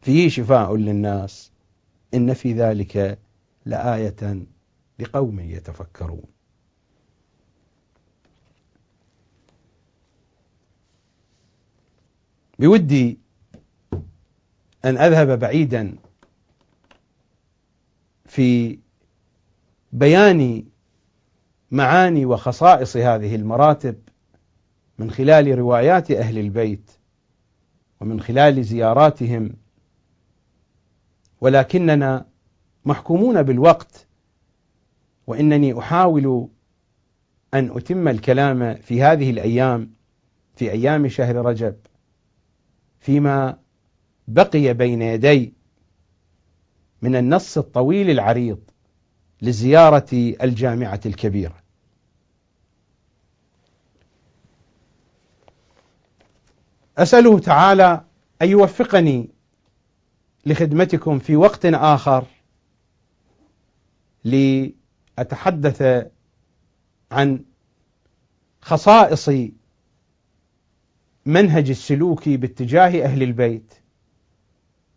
فيه 0.00 0.28
شفاء 0.28 0.76
للناس. 0.76 1.52
إن 2.14 2.34
في 2.34 2.52
ذلك 2.52 3.18
لآية 3.66 4.46
لقوم 4.98 5.40
يتفكرون. 5.40 6.24
بودي 12.58 13.23
أن 14.84 14.96
أذهب 14.98 15.38
بعيدا 15.38 15.96
في 18.26 18.78
بيان 19.92 20.64
معاني 21.70 22.26
وخصائص 22.26 22.96
هذه 22.96 23.34
المراتب 23.34 23.96
من 24.98 25.10
خلال 25.10 25.58
روايات 25.58 26.10
أهل 26.10 26.38
البيت 26.38 26.90
ومن 28.00 28.20
خلال 28.20 28.64
زياراتهم 28.64 29.50
ولكننا 31.40 32.26
محكومون 32.84 33.42
بالوقت 33.42 34.06
وإنني 35.26 35.78
أحاول 35.78 36.48
أن 37.54 37.70
أتم 37.76 38.08
الكلام 38.08 38.74
في 38.74 39.02
هذه 39.02 39.30
الأيام 39.30 39.90
في 40.56 40.70
أيام 40.70 41.08
شهر 41.08 41.36
رجب 41.36 41.76
فيما 43.00 43.63
بقي 44.28 44.74
بين 44.74 45.02
يدي 45.02 45.52
من 47.02 47.16
النص 47.16 47.58
الطويل 47.58 48.10
العريض 48.10 48.58
لزيارة 49.42 50.34
الجامعة 50.42 51.00
الكبيرة. 51.06 51.64
أسأله 56.98 57.38
تعالى 57.38 58.04
أن 58.42 58.48
يوفقني 58.48 59.30
لخدمتكم 60.46 61.18
في 61.18 61.36
وقت 61.36 61.66
آخر 61.66 62.26
لأتحدث 64.24 66.06
عن 67.10 67.44
خصائص 68.60 69.30
منهج 71.26 71.70
السلوك 71.70 72.28
باتجاه 72.28 73.04
أهل 73.04 73.22
البيت. 73.22 73.74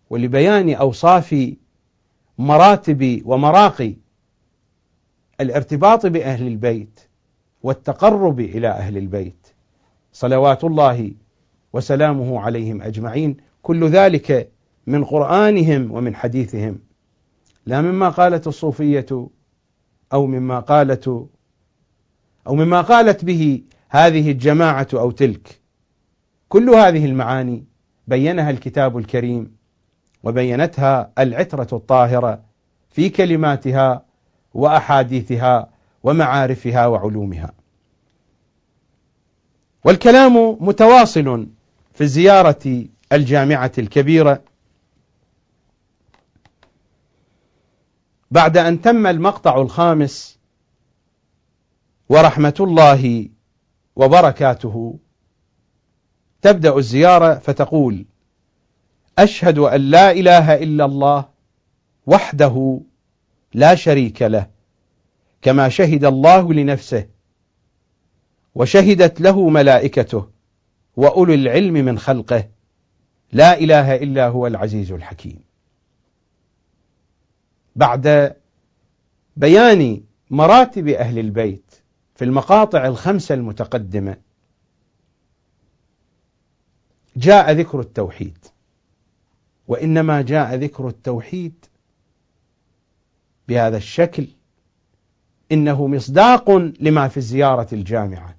ولبيان 0.10 0.74
أوصاف 0.74 1.54
مراتب 2.38 3.22
ومراقي 3.26 3.94
الارتباط 5.42 6.06
بأهل 6.06 6.48
البيت 6.48 7.00
والتقرب 7.64 8.40
إلى 8.40 8.68
أهل 8.68 8.98
البيت. 8.98 9.48
صلوات 10.14 10.64
الله 10.64 11.12
وسلامه 11.74 12.40
عليهم 12.40 12.82
أجمعين. 12.82 13.38
كل 13.62 13.88
ذلك 13.88 14.52
من 14.88 15.04
قرآنهم 15.04 15.92
ومن 15.92 16.16
حديثهم. 16.16 16.80
لا 17.66 17.82
مما 17.82 18.10
قالت 18.10 18.48
الصوفية 18.48 19.30
أو 20.14 20.26
مما 20.26 20.60
قالت 20.60 21.08
أو 22.48 22.56
مما 22.56 22.82
قالت 22.82 23.26
به 23.26 23.64
هذه 23.90 24.32
الجماعة 24.32 24.88
أو 24.94 25.12
تلك. 25.12 25.60
كل 26.50 26.70
هذه 26.70 27.06
المعاني 27.06 27.64
بينها 28.08 28.50
الكتاب 28.50 28.98
الكريم. 28.98 29.57
وبينتها 30.24 31.12
العترة 31.20 31.68
الطاهرة 31.74 32.44
في 32.90 33.10
كلماتها 33.10 34.06
وأحاديثها 34.54 35.70
ومعارفها 36.04 36.88
وعلومها. 36.88 37.54
والكلام 39.84 40.58
متواصل 40.60 41.48
في 41.94 42.08
زيارة 42.08 42.86
الجامعة 43.14 43.72
الكبيرة 43.78 44.42
بعد 48.32 48.58
أن 48.58 48.82
تم 48.82 49.08
المقطع 49.08 49.62
الخامس 49.62 50.40
ورحمة 52.10 52.56
الله 52.60 53.30
وبركاته. 53.96 55.00
تبدأ 56.42 56.78
الزيارة 56.78 57.34
فتقول 57.34 58.06
أشهد 59.18 59.58
أن 59.58 59.82
لا 59.82 60.12
إله 60.12 60.56
إلا 60.56 60.86
الله 60.86 61.30
وحده 62.08 62.80
لا 63.54 63.76
شريك 63.76 64.22
له 64.22 64.50
كما 65.42 65.70
شهد 65.70 66.06
الله 66.06 66.54
لنفسه 66.54 67.08
وشهدت 68.56 69.22
له 69.22 69.50
ملائكته 69.50 70.30
وأولو 70.96 71.34
العلم 71.34 71.74
من 71.74 72.00
خلقه. 72.00 72.50
لا 73.32 73.60
إله 73.60 73.96
إلا 73.96 74.28
هو 74.28 74.48
العزيز 74.48 74.92
الحكيم. 74.92 75.40
بعد 77.76 78.36
بيان 79.38 80.04
مراتب 80.30 80.88
أهل 80.88 81.20
البيت 81.20 81.76
في 82.16 82.26
المقاطع 82.26 82.86
الخمسة 82.86 83.36
المتقدمة 83.36 84.18
جاء 87.16 87.52
ذكر 87.52 87.80
التوحيد. 87.80 88.38
وإنما 89.68 90.22
جاء 90.22 90.56
ذكر 90.56 90.88
التوحيد 90.88 91.66
بهذا 93.48 93.78
الشكل. 93.78 94.28
إنه 95.52 95.88
مصداق 95.88 96.52
لما 96.80 97.08
في 97.08 97.18
الزيارة 97.18 97.68
الجامعة. 97.74 98.36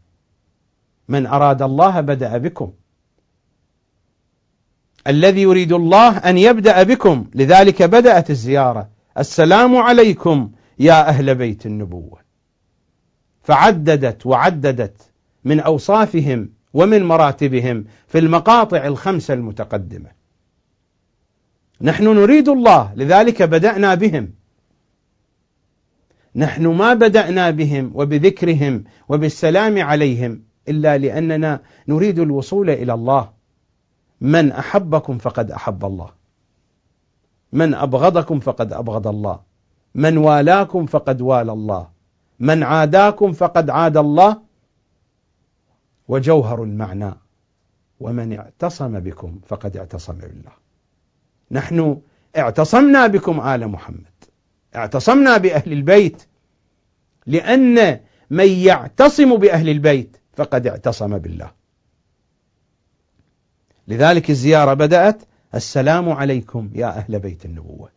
من 1.09 1.27
أراد 1.27 1.63
الله 1.63 2.01
بدأ 2.01 2.39
بكم. 2.39 2.73
الذي 5.07 5.43
يريد 5.43 5.73
الله 5.73 6.19
أن 6.19 6.39
يبدأ 6.39 6.83
بكم. 6.83 7.27
لذلك 7.35 7.83
بدأت 7.83 8.31
الزيارة. 8.31 8.89
السلام 9.19 9.77
عليكم 9.77 10.51
يا 10.79 11.09
أهل 11.09 11.35
بيت 11.35 11.67
النبوة. 11.67 12.19
فعددت 13.43 14.27
وعددت 14.27 14.97
من 15.45 15.61
أوصافهم 15.61 16.51
ومن 16.75 17.05
مراتبهم 17.05 17.85
في 18.09 18.19
المقاطع 18.19 18.87
الخمسة 18.87 19.35
المتقدمة. 19.35 20.18
نحن 21.81 22.05
نريد 22.05 22.49
الله 22.49 22.95
لذلك 22.95 23.43
بدأنا 23.43 23.95
بهم. 23.95 24.31
نحن 26.37 26.67
ما 26.67 26.95
بدأنا 26.95 27.51
بهم 27.51 27.93
وبذكرهم 27.95 28.85
وبالسلام 29.09 29.83
عليهم 29.83 30.43
إلا 30.69 30.99
لأننا 30.99 31.61
نريد 31.89 32.19
الوصول 32.19 32.71
إلى 32.71 32.95
الله. 32.95 33.31
من 34.21 34.53
أحبكم 34.53 35.19
فقد 35.19 35.51
أحب 35.51 35.85
الله. 35.85 36.11
من 37.53 37.75
أبغضكم 37.75 38.41
فقد 38.41 38.73
أبغض 38.73 39.07
الله. 39.07 39.41
من 39.95 40.17
والاكم 40.17 40.87
فقد 40.87 41.21
والى 41.21 41.53
الله. 41.53 41.89
من 42.41 42.63
عاداكم 42.63 43.33
فقد 43.33 43.71
عاد 43.71 43.97
الله. 43.97 44.43
وجوهر 46.09 46.63
المعنى. 46.63 47.15
ومن 48.01 48.39
اعتصم 48.39 49.01
بكم 49.01 49.41
فقد 49.47 49.77
اعتصم 49.77 50.13
بالله. 50.13 50.68
نحن 51.51 52.01
اعتصمنا 52.37 53.07
بكم 53.07 53.41
آل 53.41 53.69
محمد. 53.69 54.05
اعتصمنا 54.77 55.37
بأهل 55.37 55.73
البيت. 55.73 56.23
لأن 57.27 58.01
من 58.31 58.49
يعتصم 58.49 59.37
بأهل 59.37 59.69
البيت 59.69 60.17
فقد 60.37 60.67
اعتصم 60.67 61.19
بالله. 61.19 61.51
لذلك 63.89 64.31
الزيارة 64.31 64.75
بدأت. 64.75 65.23
السلام 65.55 66.09
عليكم 66.09 66.71
يا 66.75 66.87
أهل 66.87 67.19
بيت 67.19 67.45
النبوة. 67.45 67.91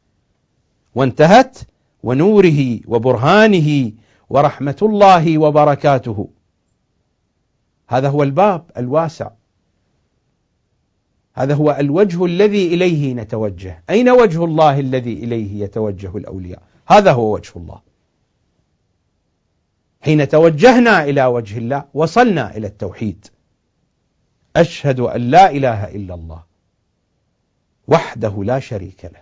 وانتهت 0.96 1.58
ونوره 2.04 2.80
وبرهانه 2.88 3.92
ورحمة 4.30 4.78
الله 4.82 5.38
وبركاته. 5.38 6.30
هذا 7.88 8.10
هو 8.10 8.24
الباب 8.24 8.72
الواسع. 8.78 9.30
هذا 11.34 11.56
هو 11.56 11.72
الوجه 11.80 12.26
الذي 12.26 12.74
إليه 12.74 13.14
نتوجه. 13.14 13.84
أين 13.90 14.10
وجه 14.10 14.46
الله 14.46 14.80
الذي 14.80 15.14
إليه 15.14 15.64
يتوجه 15.64 16.18
الأولياء؟ 16.18 16.64
هذا 16.88 17.12
هو 17.12 17.34
وجه 17.34 17.52
الله. 17.56 17.82
حين 20.02 20.28
توجهنا 20.28 21.04
إلى 21.04 21.26
وجه 21.26 21.58
الله 21.58 21.86
وصلنا 21.94 22.58
إلى 22.58 22.68
التوحيد. 22.68 23.28
أشهد 24.56 25.00
أن 25.00 25.22
لا 25.22 25.52
إله 25.52 25.96
إلا 25.96 26.14
الله 26.14 26.44
وحده 27.88 28.44
لا 28.44 28.60
شريك 28.60 29.06
له 29.06 29.22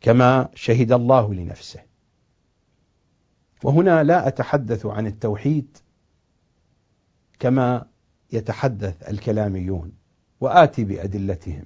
كما 0.00 0.48
شهد 0.54 0.92
الله 0.92 1.34
لنفسه. 1.34 1.80
وهنا 3.64 4.02
لا 4.02 4.28
أتحدث 4.28 4.86
عن 4.86 5.06
التوحيد 5.06 5.78
كما 7.38 7.86
يتحدث 8.32 9.08
الكلاميون 9.08 9.92
وآتي 10.40 10.84
بأدلتهم. 10.84 11.64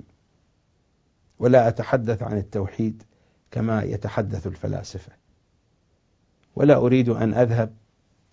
ولا 1.39 1.69
أتحدث 1.69 2.23
عن 2.23 2.39
التوحيد 2.39 3.03
كما 3.51 3.83
يتحدث 3.83 4.47
الفلاسفة. 4.47 5.13
ولا 6.57 6.77
أريد 6.77 7.09
أن 7.09 7.35
أذهب 7.35 7.75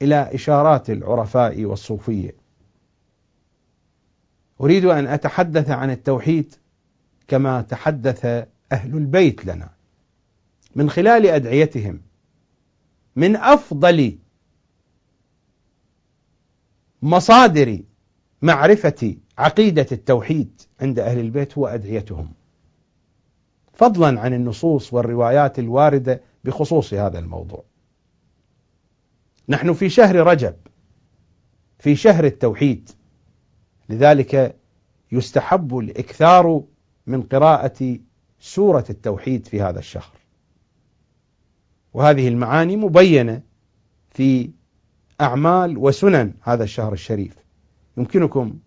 إلى 0.01 0.35
إشارات 0.35 0.89
العرفاء 0.89 1.65
والصوفية. 1.65 2.35
أريد 4.61 4.85
أن 4.85 5.07
أتحدث 5.07 5.69
عن 5.69 5.91
التوحيد 5.91 6.55
كما 7.27 7.61
تحدث 7.61 8.25
أهل 8.71 8.97
البيت 8.97 9.45
لنا. 9.45 9.69
من 10.75 10.89
خلال 10.89 11.25
أدعيتهم 11.25 12.01
من 13.15 13.35
أفضل 13.35 14.17
مصادر 17.01 17.79
معرفة 18.41 19.15
عقيدة 19.37 19.87
التوحيد 19.91 20.61
عند 20.81 20.99
أهل 20.99 21.19
البيت 21.19 21.57
هو 21.57 21.67
أدعيتهم 21.67 22.31
فضلا 23.73 24.21
عن 24.21 24.33
النصوص 24.33 24.93
والروايات 24.93 25.59
الواردة 25.59 26.21
بخصوص 26.43 26.93
هذا 26.93 27.19
الموضوع. 27.19 27.63
نحن 29.49 29.73
في 29.73 29.89
شهر 29.89 30.15
رجب 30.15 30.55
في 31.79 31.95
شهر 31.95 32.25
التوحيد. 32.25 32.89
لذلك 33.89 34.55
يستحب 35.11 35.77
الإكثار 35.77 36.63
من 37.07 37.21
قراءة 37.21 37.97
سورة 38.39 38.85
التوحيد 38.89 39.47
في 39.47 39.61
هذا 39.61 39.79
الشهر. 39.79 40.11
وهذه 41.93 42.27
المعاني 42.27 42.77
مبينة 42.77 43.41
في 44.09 44.51
أعمال 45.21 45.77
وسنن 45.77 46.33
هذا 46.41 46.63
الشهر 46.63 46.93
الشريف. 46.93 47.46
يمكنكم 47.97 48.59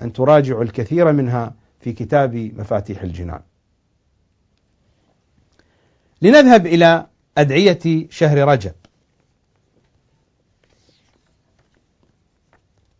أن 0.00 0.12
تراجعوا 0.12 0.62
الكثير 0.62 1.12
منها 1.12 1.54
في 1.80 1.92
كتاب 1.92 2.34
مفاتيح 2.34 3.02
الجنان. 3.02 3.40
لنذهب 6.22 6.66
إلى 6.66 7.06
أدعية 7.38 8.08
شهر 8.10 8.48
رجب. 8.48 8.74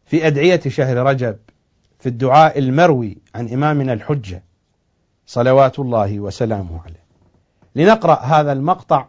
في 0.06 0.26
أدعية 0.26 0.60
شهر 0.60 0.96
رجب 0.96 1.38
في 1.98 2.08
الدعاء 2.08 2.58
المروي 2.58 3.18
عن 3.34 3.48
إمامنا 3.48 3.92
الحجة 3.92 4.44
صلوات 5.26 5.78
الله 5.78 6.20
وسلامه 6.20 6.82
عليه. 6.82 7.04
لنقرأ 7.74 8.14
هذا 8.14 8.52
المقطع 8.52 9.08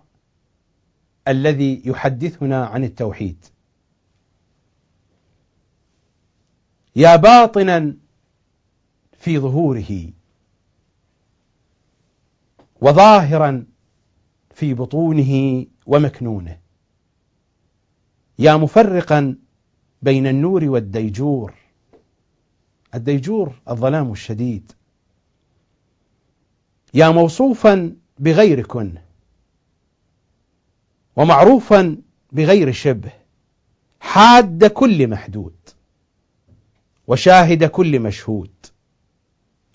الذي 1.28 1.82
يحدثنا 1.86 2.66
عن 2.66 2.84
التوحيد. 2.84 3.46
يا 6.96 7.16
باطنا 7.16 7.96
في 9.20 9.40
ظهوره 9.40 10.10
وظاهرا 12.82 13.66
في 14.54 14.74
بطونه 14.74 15.66
ومكنونه. 15.86 16.60
يا 18.40 18.56
مفرقا 18.56 19.36
بين 20.02 20.28
النور 20.28 20.64
والديجور 20.66 21.54
الديجور 22.96 23.54
الظلام 23.70 24.12
الشديد. 24.12 24.72
يا 26.94 27.10
موصوفا 27.10 27.96
بغير 28.20 28.66
كن 28.66 28.96
ومعروفا 31.16 31.98
بغير 32.32 32.72
شبه 32.72 33.12
حاد 34.00 34.66
كل 34.66 35.08
محدود. 35.08 35.65
وشاهد 37.08 37.64
كل 37.64 38.00
مشهود 38.00 38.52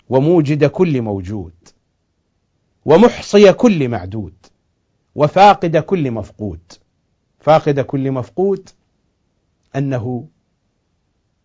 وموجد 0.09 0.65
كل 0.65 1.01
موجود 1.01 1.53
ومحصي 2.85 3.53
كل 3.53 3.89
معدود 3.89 4.33
وفاقد 5.15 5.77
كل 5.77 6.11
مفقود. 6.11 6.59
فاقد 7.39 7.79
كل 7.79 8.11
مفقود 8.11 8.69
أنه 9.75 10.27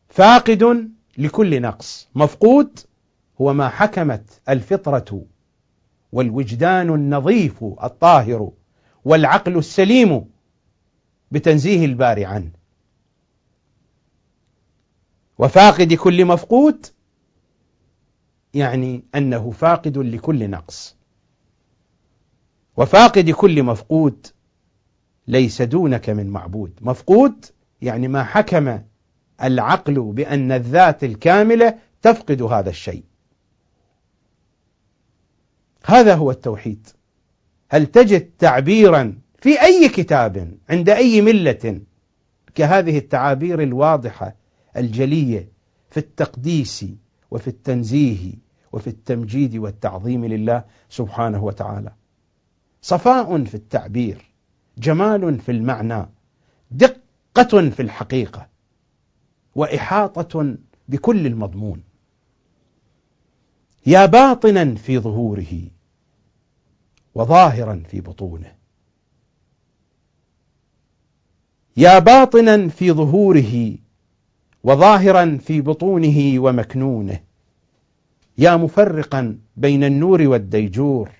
فاقد 0.08 0.90
لكل 1.18 1.62
نقص. 1.62 2.08
مفقود 2.14 2.78
هو 3.40 3.52
ما 3.52 3.68
حكمت 3.68 4.40
الفطرة 4.48 5.24
والوجدان 6.12 6.94
النظيف 6.94 7.64
الطاهر 7.64 8.50
والعقل 9.04 9.58
السليم 9.58 10.24
بتنزيه 11.30 11.84
الباري 11.84 12.24
عنه 12.24 12.50
وفاقد 15.38 15.92
كل 15.92 16.24
مفقود 16.24 16.86
يعني 18.54 19.04
أنه 19.14 19.50
فاقد 19.50 19.98
لكل 19.98 20.50
نقص. 20.50 20.96
وفاقد 22.76 23.30
كل 23.30 23.62
مفقود 23.62 24.26
ليس 25.28 25.62
دونك 25.62 26.10
من 26.10 26.26
معبود. 26.30 26.72
مفقود 26.80 27.44
يعني 27.82 28.08
ما 28.08 28.24
حكم 28.24 28.80
العقل 29.42 30.00
بأن 30.00 30.52
الذات 30.52 31.04
الكاملة 31.04 31.78
تفقد 32.02 32.42
هذا 32.42 32.70
الشيء. 32.70 33.04
هذا 35.84 36.14
هو 36.14 36.30
التوحيد. 36.30 36.88
هل 37.68 37.86
تجد 37.86 38.30
تعبيرا 38.38 39.18
في 39.38 39.62
أي 39.62 39.88
كتاب 39.88 40.58
عند 40.70 40.90
أي 40.90 41.20
ملة 41.20 41.80
كهذه 42.54 42.98
التعابير 42.98 43.62
الواضحة 43.62 44.34
الجلية 44.76 45.48
في 45.90 45.96
التقديس 45.96 46.86
وفي 47.30 47.48
التنزيه 47.48 48.34
وفي 48.72 48.86
التمجيد 48.86 49.56
والتعظيم 49.56 50.24
لله 50.24 50.64
سبحانه 50.88 51.44
وتعالى. 51.44 51.92
صفاء 52.82 53.44
في 53.44 53.54
التعبير 53.54 54.24
جمال 54.78 55.40
في 55.40 55.52
المعنى 55.52 56.06
دقة 56.70 57.70
في 57.70 57.82
الحقيقة 57.82 58.48
وإحاطة 59.54 60.56
بكل 60.88 61.26
المضمون. 61.26 61.82
يا 63.86 64.06
باطنا 64.06 64.74
في 64.74 64.98
ظهوره 64.98 65.70
وظاهرا 67.14 67.82
في 67.88 68.00
بطونه. 68.00 68.56
يا 71.76 71.98
باطنا 71.98 72.68
في 72.68 72.92
ظهوره 72.92 73.76
وظاهرا 74.66 75.38
في 75.38 75.60
بطونه 75.60 76.40
ومكنونه. 76.40 77.20
يا 78.38 78.56
مفرقا 78.56 79.38
بين 79.56 79.84
النور 79.84 80.22
والديجور. 80.22 81.10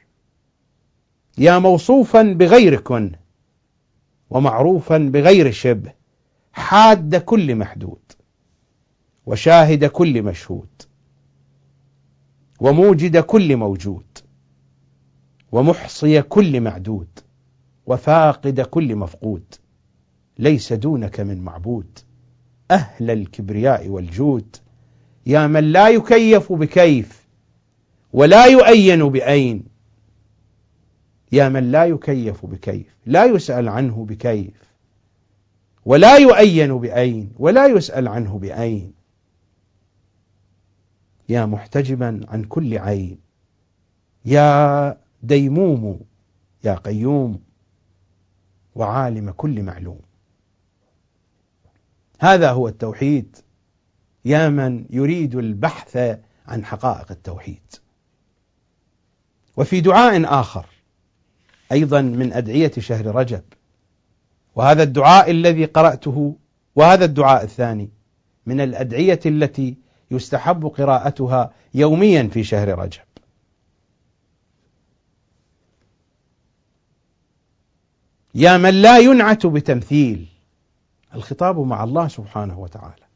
يا 1.39 1.59
موصوفا 1.59 2.23
بغير 2.23 2.81
كن 2.81 3.13
ومعروفا 4.31 4.99
بغير 4.99 5.51
شبه. 5.51 5.93
حاد 6.53 7.17
كل 7.17 7.55
محدود. 7.55 8.13
وشاهد 9.27 9.85
كل 9.85 10.23
مشهود. 10.23 10.83
وموجد 12.61 13.17
كل 13.17 13.57
موجود. 13.57 14.19
ومحصي 15.53 16.23
كل 16.23 16.61
معدود. 16.61 17.09
وفاقد 17.87 18.61
كل 18.61 18.97
مفقود. 18.97 19.55
ليس 20.39 20.73
دونك 20.73 21.21
من 21.21 21.41
معبود. 21.41 21.99
أهل 22.71 23.11
الكبرياء 23.11 23.89
والجود. 23.89 24.57
يا 25.27 25.47
من 25.47 25.73
لا 25.73 25.89
يكيف 25.89 26.53
بكيف 26.53 27.27
ولا 28.13 28.47
يؤين 28.47 29.09
بأين 29.09 29.65
يا 31.33 31.49
من 31.49 31.71
لا 31.71 31.85
يكيف 31.85 32.47
بكيف 32.47 32.97
لا 33.07 33.25
يسأل 33.25 33.69
عنه 33.69 34.05
بكيف. 34.05 34.67
ولا 35.85 36.17
يؤين 36.17 36.79
بأين 36.79 37.33
ولا 37.39 37.67
يسأل 37.67 38.09
عنه 38.09 38.39
بأين 38.39 38.93
يا 41.29 41.47
محتجبا 41.47 42.21
عن 42.29 42.45
كل 42.45 42.79
عين. 42.79 43.19
يا 44.25 44.97
ديموم 45.23 46.01
يا 46.65 46.75
قيوم. 46.75 47.41
وعالم 48.75 49.31
كل 49.31 49.63
معلوم. 49.63 50.06
هذا 52.19 52.51
هو 52.51 52.69
التوحيد. 52.69 53.37
يا 54.25 54.49
من 54.49 54.85
يريد 54.91 55.35
البحث 55.35 56.19
عن 56.47 56.65
حقائق 56.65 57.11
التوحيد. 57.11 57.75
وفي 59.57 59.81
دعاء 59.81 60.41
آخر 60.41 60.67
أيضا 61.73 62.01
من 62.01 62.33
أدعية 62.33 62.73
شهر 62.79 63.07
رجب. 63.07 63.43
وهذا 64.55 64.83
الدعاء 64.83 65.31
الذي 65.31 65.65
قرأته 65.65 66.37
وهذا 66.77 67.05
الدعاء 67.05 67.45
الثاني 67.45 67.91
من 68.47 68.61
الأدعية 68.61 69.21
التي 69.27 69.77
يستحب 70.11 70.67
قراءتها 70.67 71.53
يوميا 71.75 72.29
في 72.33 72.45
شهر 72.45 72.79
رجب. 72.79 73.01
يا 78.35 78.57
من 78.57 78.83
لا 78.83 78.99
ينعت 78.99 79.47
بتمثيل 79.47 80.36
الخطاب 81.15 81.59
مع 81.59 81.85
الله 81.85 82.09
سبحانه 82.09 82.59
وتعالى. 82.59 83.07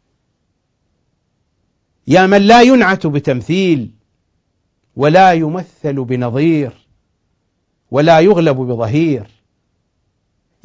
يا 2.07 2.27
من 2.27 2.43
لا 2.43 2.63
ينعت 2.63 3.07
بتمثيل 3.07 3.95
ولا 4.97 5.33
يمثل 5.33 6.05
بنظير 6.05 6.89
ولا 7.91 8.21
يغلب 8.21 8.57
بظهير. 8.57 9.31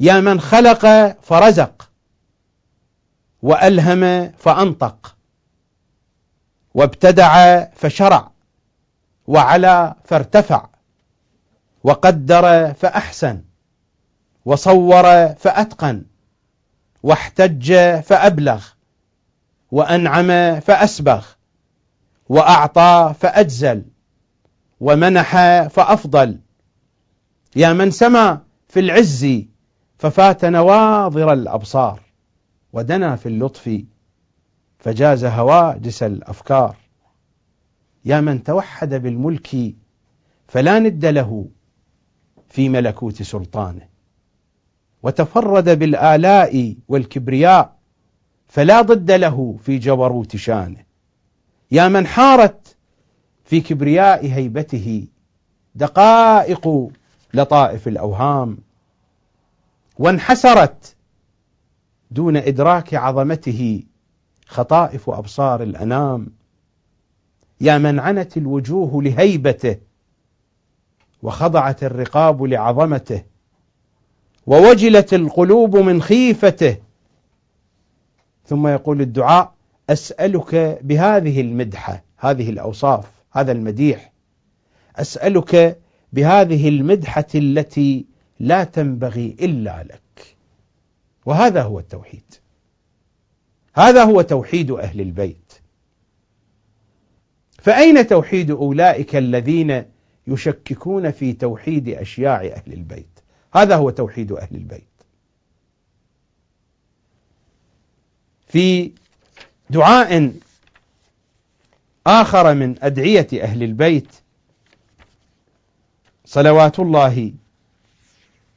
يا 0.00 0.20
من 0.20 0.40
خلق 0.40 0.86
فرزق 1.22 1.90
وألهم 3.42 4.32
فأنطق 4.32 5.16
وابتدع 6.74 7.64
فشرع 7.64 8.30
وعلى 9.26 9.94
فارتفع 10.04 10.68
وقدر 11.84 12.74
فأحسن 12.74 13.42
وصور 14.44 15.28
فأتقن. 15.28 16.04
واحتج 17.06 18.00
فأبلغ 18.00 18.66
وأنعم 19.70 20.60
فأسبغ 20.60 21.26
وأعطى 22.28 23.14
فأجزل 23.20 23.84
ومنح 24.80 25.62
فأفضل. 25.66 26.38
يا 27.56 27.72
من 27.72 27.90
سما 27.90 28.42
في 28.68 28.80
العز 28.80 29.26
ففات 29.98 30.44
نواظر 30.44 31.32
الأبصار 31.32 32.00
ودنا 32.72 33.16
في 33.16 33.26
اللطف 33.26 33.82
فجاز 34.78 35.24
هواجس 35.24 36.02
الأفكار. 36.02 36.76
يا 38.04 38.20
من 38.20 38.42
توحد 38.42 38.94
بالملك 38.94 39.74
فلا 40.48 40.78
ند 40.78 41.06
له 41.06 41.48
في 42.48 42.68
ملكوت 42.68 43.22
سلطانه. 43.22 43.95
وتفرد 45.06 45.78
بالآلاء 45.78 46.76
والكبرياء 46.88 47.76
فلا 48.48 48.82
ضد 48.82 49.10
له 49.10 49.56
في 49.62 49.78
جبروت 49.78 50.36
شانه. 50.36 50.84
يا 51.70 51.88
من 51.88 52.06
حارت 52.06 52.76
في 53.44 53.60
كبرياء 53.60 54.26
هيبته 54.26 55.06
دقائق 55.74 56.88
لطائف 57.34 57.88
الأوهام. 57.88 58.58
وانحسرت 59.98 60.96
دون 62.10 62.36
إدراك 62.36 62.94
عظمته 62.94 63.82
خطائف 64.46 65.10
أبصار 65.10 65.62
الأنام. 65.62 66.26
يا 67.60 67.78
من 67.78 68.00
عنت 68.00 68.36
الوجوه 68.36 69.02
لهيبته 69.02 69.76
وخضعت 71.22 71.84
الرقاب 71.84 72.42
لعظمته. 72.42 73.35
ووجلت 74.46 75.14
القلوب 75.14 75.76
من 75.76 76.02
خيفته. 76.02 76.76
ثم 78.46 78.66
يقول 78.66 79.00
الدعاء 79.00 79.54
أسألك 79.90 80.78
بهذه 80.82 81.40
المدحة 81.40 82.04
هذه 82.16 82.50
الأوصاف 82.50 83.04
هذا 83.32 83.52
المديح. 83.52 84.12
أسألك 84.96 85.78
بهذه 86.12 86.68
المدحة 86.68 87.26
التي 87.34 88.06
لا 88.40 88.64
تنبغي 88.64 89.36
إلا 89.40 89.82
لك. 89.82 90.36
وهذا 91.26 91.62
هو 91.62 91.78
التوحيد. 91.78 92.34
هذا 93.74 94.04
هو 94.04 94.20
توحيد 94.22 94.70
أهل 94.70 95.00
البيت. 95.00 95.52
فأين 97.58 98.06
توحيد 98.06 98.50
أولئك 98.50 99.16
الذين 99.16 99.84
يشككون 100.26 101.10
في 101.10 101.32
توحيد 101.32 101.88
أشياع 101.88 102.40
أهل 102.40 102.72
البيت؟ 102.72 103.15
هذا 103.56 103.76
هو 103.76 103.90
توحيد 103.90 104.32
أهل 104.32 104.56
البيت. 104.56 104.88
في 108.48 108.92
دعاء 109.70 110.32
آخر 112.06 112.54
من 112.54 112.84
أدعية 112.84 113.26
أهل 113.42 113.62
البيت 113.62 114.08
صلوات 116.24 116.78
الله 116.78 117.32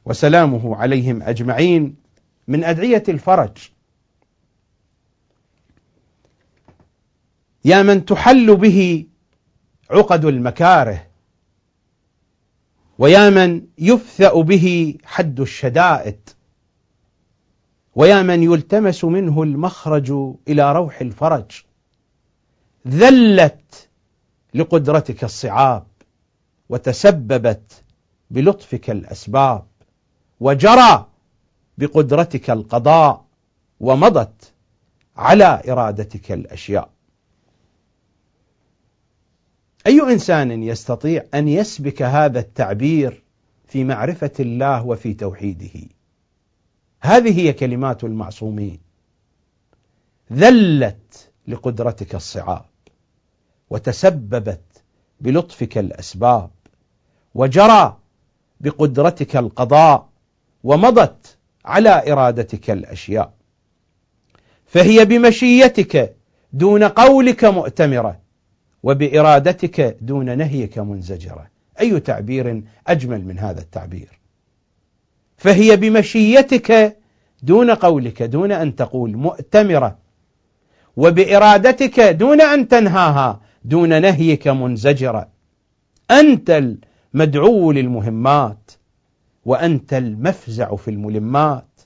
وسلامه 0.04 0.76
عليهم 0.76 1.22
أجمعين 1.22 1.96
من 2.48 2.64
أدعية 2.64 3.02
الفرج. 3.08 3.70
يا 7.64 7.82
من 7.82 8.04
تحل 8.04 8.56
به 8.56 9.06
عقد 9.90 10.24
المكاره 10.24 11.09
ويا 13.00 13.30
من 13.30 13.62
يفثأ 13.78 14.42
به 14.42 14.94
حد 15.04 15.40
الشدائد. 15.40 16.28
ويا 17.94 18.22
من 18.22 18.42
يلتمس 18.42 19.04
منه 19.04 19.42
المخرج 19.42 20.12
إلى 20.48 20.72
روح 20.72 21.00
الفرج. 21.00 21.50
ذلت 22.88 23.88
لقدرتك 24.54 25.24
الصعاب 25.24 25.86
وتسببت 26.68 27.82
بلطفك 28.30 28.90
الأسباب 28.90 29.66
وجرى 30.40 31.06
بقدرتك 31.78 32.50
القضاء 32.50 33.24
ومضت 33.80 34.52
على 35.16 35.62
إرادتك 35.68 36.32
الأشياء. 36.32 36.90
أي 39.86 40.00
إنسان 40.00 40.62
يستطيع 40.62 41.24
أن 41.34 41.48
يسبك 41.48 42.02
هذا 42.02 42.40
التعبير 42.40 43.22
في 43.66 43.84
معرفة 43.84 44.30
الله 44.40 44.86
وفي 44.86 45.14
توحيده؟ 45.14 45.88
هذه 47.00 47.40
هي 47.40 47.52
كلمات 47.52 48.04
المعصومين. 48.04 48.80
ذلت 50.32 51.30
لقدرتك 51.48 52.14
الصعاب 52.14 52.64
وتسببت 53.70 54.82
بلطفك 55.20 55.78
الأسباب 55.78 56.50
وجرى 57.34 57.96
بقدرتك 58.60 59.36
القضاء 59.36 60.08
ومضت 60.64 61.36
على 61.64 62.12
إرادتك 62.12 62.70
الأشياء. 62.70 63.32
فهي 64.66 65.04
بمشيتك 65.04 66.16
دون 66.52 66.84
قولك 66.84 67.44
مؤتمرة. 67.44 68.20
وبإرادتك 68.82 69.96
دون 70.00 70.38
نهيك 70.38 70.78
منزجرة. 70.78 71.46
أي 71.80 72.00
تعبير 72.00 72.62
أجمل 72.86 73.24
من 73.24 73.38
هذا 73.38 73.60
التعبير؟ 73.60 74.20
فهي 75.36 75.76
بمشيتك 75.76 76.96
دون 77.42 77.70
قولك 77.70 78.22
دون 78.22 78.52
أن 78.52 78.76
تقول 78.76 79.16
مؤتمرة. 79.16 79.98
وبإرادتك 80.96 82.00
دون 82.00 82.40
أن 82.40 82.68
تنهاها 82.68 83.40
دون 83.64 84.02
نهيك 84.02 84.48
منزجرة. 84.48 85.28
أنت 86.10 86.76
المدعو 87.14 87.72
للمهمات 87.72 88.70
وأنت 89.44 89.94
المفزع 89.94 90.76
في 90.76 90.90
الملمات. 90.90 91.80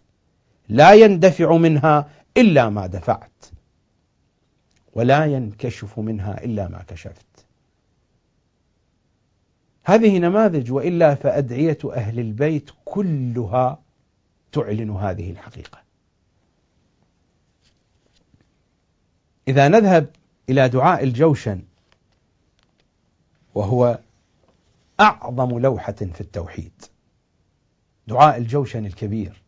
لا 0.69 0.93
يندفع 0.93 1.57
منها 1.57 2.09
إلا 2.37 2.69
ما 2.69 2.87
دفعت. 2.87 3.54
ولا 4.95 5.25
ينكشف 5.25 5.99
منها 5.99 6.45
إلا 6.45 6.69
ما 6.69 6.83
كشفت 6.89 7.27
هذه 9.85 10.19
نماذج 10.19 10.73
وإلا 10.73 11.15
فأدعية 11.15 11.79
أهل 11.93 12.19
البيت 12.21 12.71
كلها 12.85 13.79
تعلن 14.53 14.91
هذه 14.91 15.31
الحقيقة. 15.31 15.79
إذا 19.49 19.69
نذهب 19.69 20.07
إلى 20.49 20.69
دعاء 20.69 21.05
الجوشن 21.05 21.63
وهو 23.55 23.99
أعظم 25.01 25.59
لوحة 25.59 25.93
في 25.93 26.21
التوحيد. 26.21 26.73
دعاء 28.07 28.37
الجوشن 28.37 28.87
الكبير. 28.87 29.43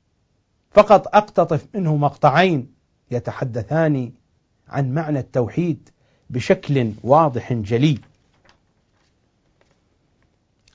فقط 0.70 1.16
أقتطف 1.16 1.66
منه 1.74 1.97
مقطعين 1.97 2.74
يتحدثان 3.10 4.12
عن 4.68 4.94
معنى 4.94 5.18
التوحيد 5.18 5.88
بشكل 6.30 6.93
واضح 7.02 7.52
جلي. 7.52 7.98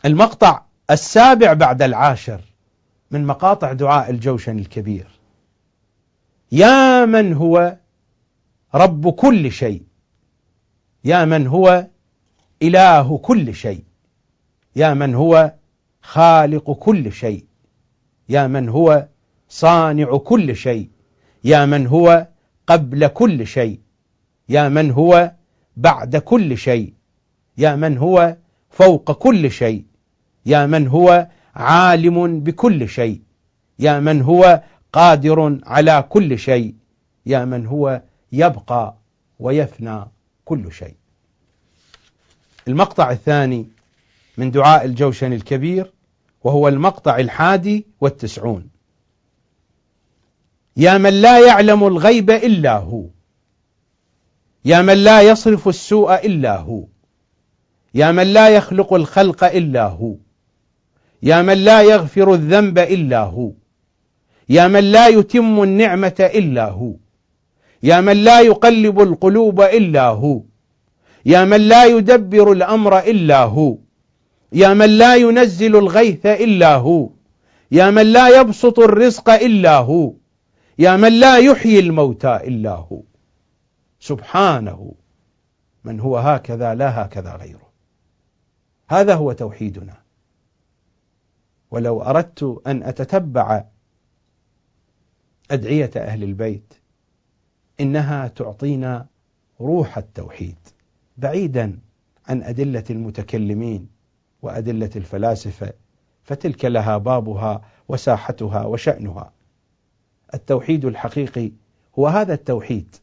المقطع 0.06 0.62
السابع 0.92 1.54
بعد 1.54 1.82
العاشر 1.82 2.42
من 3.12 3.26
مقاطع 3.26 3.74
دعاء 3.74 4.10
الجوشن 4.10 4.60
الكبير. 4.60 5.08
يا 6.52 7.06
من 7.06 7.34
هو 7.34 7.78
رب 8.76 9.10
كل 9.10 9.52
شيء؟ 9.52 9.84
يا 11.04 11.26
من 11.26 11.48
هو 11.48 11.88
إله 12.62 13.18
كل 13.18 13.56
شيء؟ 13.56 13.84
يا 14.76 14.94
من 14.94 15.16
هو 15.16 15.54
خالق 16.02 16.72
كل 16.72 17.12
شيء؟ 17.12 17.46
يا 18.30 18.48
من 18.48 18.70
هو 18.70 19.08
صانع 19.50 20.18
كل 20.18 20.56
شيء؟ 20.56 20.90
يا 21.44 21.66
من 21.66 21.88
هو 21.88 22.28
قبل 22.72 23.08
كل 23.08 23.48
شيء. 23.48 23.80
يا 24.50 24.70
من 24.70 24.92
هو 24.92 25.32
بعد 25.78 26.18
كل 26.18 26.58
شيء. 26.58 26.94
يا 27.58 27.76
من 27.76 27.98
هو 27.98 28.38
فوق 28.70 29.12
كل 29.12 29.52
شيء. 29.52 29.86
يا 30.46 30.66
من 30.66 30.88
هو 30.88 31.28
عالم 31.56 32.40
بكل 32.40 32.90
شيء. 32.90 33.22
يا 33.80 34.00
من 34.00 34.22
هو 34.22 34.64
قادر 34.94 35.60
على 35.64 36.06
كل 36.10 36.40
شيء. 36.40 36.76
يا 37.26 37.46
من 37.46 37.66
هو 37.66 38.02
يبقى 38.32 38.96
ويفنى 39.40 40.06
كل 40.46 40.72
شيء. 40.72 40.96
المقطع 42.68 43.12
الثاني 43.12 43.68
من 44.38 44.52
دعاء 44.52 44.86
الجوشن 44.86 45.34
الكبير 45.34 45.92
وهو 46.44 46.68
المقطع 46.68 47.20
الحادي 47.20 47.86
والتسعون. 48.02 48.71
يا 50.78 50.98
من 50.98 51.22
لا 51.22 51.40
يعلم 51.48 51.84
الغيب 51.84 52.30
إلا 52.30 52.78
هو. 52.78 53.04
يا 54.66 54.82
من 54.82 54.94
لا 54.94 55.22
يصرف 55.22 55.68
السوء 55.68 56.26
إلا 56.26 56.58
هو. 56.58 56.84
يا 57.94 58.12
من 58.12 58.34
لا 58.34 58.50
يخلق 58.50 58.94
الخلق 58.94 59.44
إلا 59.44 59.84
هو. 59.84 60.16
يا 61.24 61.42
من 61.42 61.58
لا 61.58 61.82
يغفر 61.82 62.34
الذنب 62.34 62.80
إلا 62.80 63.20
هو. 63.20 63.52
يا 64.50 64.68
من 64.68 64.92
لا 64.92 65.08
يتم 65.08 65.64
النعمة 65.64 66.30
إلا 66.36 66.70
هو. 66.70 66.94
يا 67.84 68.02
من 68.02 68.24
لا 68.24 68.40
يقلب 68.40 69.02
القلوب 69.02 69.62
إلا 69.62 70.08
هو. 70.08 70.42
يا 71.26 71.46
من 71.46 71.62
لا 71.62 71.86
يدبر 71.86 72.52
الأمر 72.52 73.00
إلا 73.00 73.44
هو. 73.44 73.78
يا 74.54 74.74
من 74.74 74.98
لا 74.98 75.16
ينزل 75.16 75.76
الغيث 75.76 76.26
إلا 76.26 76.76
هو. 76.76 77.10
يا 77.72 77.90
من 77.90 78.14
لا 78.14 78.40
يبسط 78.40 78.80
الرزق 78.80 79.30
إلا 79.30 79.78
هو. 79.78 80.14
يا 80.82 80.98
من 80.98 81.20
لا 81.20 81.38
يحيي 81.38 81.80
الموتى 81.80 82.36
إلا 82.36 82.72
هو. 82.72 83.02
سبحانه. 84.00 84.94
من 85.84 86.00
هو 86.00 86.18
هكذا 86.18 86.76
لا 86.76 87.06
هكذا 87.06 87.36
غيره. 87.36 87.72
هذا 88.88 89.16
هو 89.16 89.32
توحيدنا. 89.32 89.98
ولو 91.72 92.02
أردت 92.02 92.62
أن 92.68 92.84
أتتبع 92.84 93.66
أدعية 95.52 95.92
أهل 95.96 96.24
البيت 96.24 96.74
إنها 97.80 98.28
تعطينا 98.28 99.08
روح 99.60 99.98
التوحيد. 99.98 100.58
بعيدا 101.18 101.80
عن 102.28 102.44
أدلة 102.44 102.86
المتكلمين 102.90 103.90
وأدلة 104.42 104.92
الفلاسفة 104.96 105.74
فتلك 106.24 106.66
لها 106.66 106.98
بابها 106.98 107.62
وساحتها 107.88 108.66
وشأنها. 108.66 109.32
التوحيد 110.34 110.86
الحقيقي. 110.86 111.52
هو 112.00 112.08
هذا 112.08 112.34
التوحيد. 112.34 112.96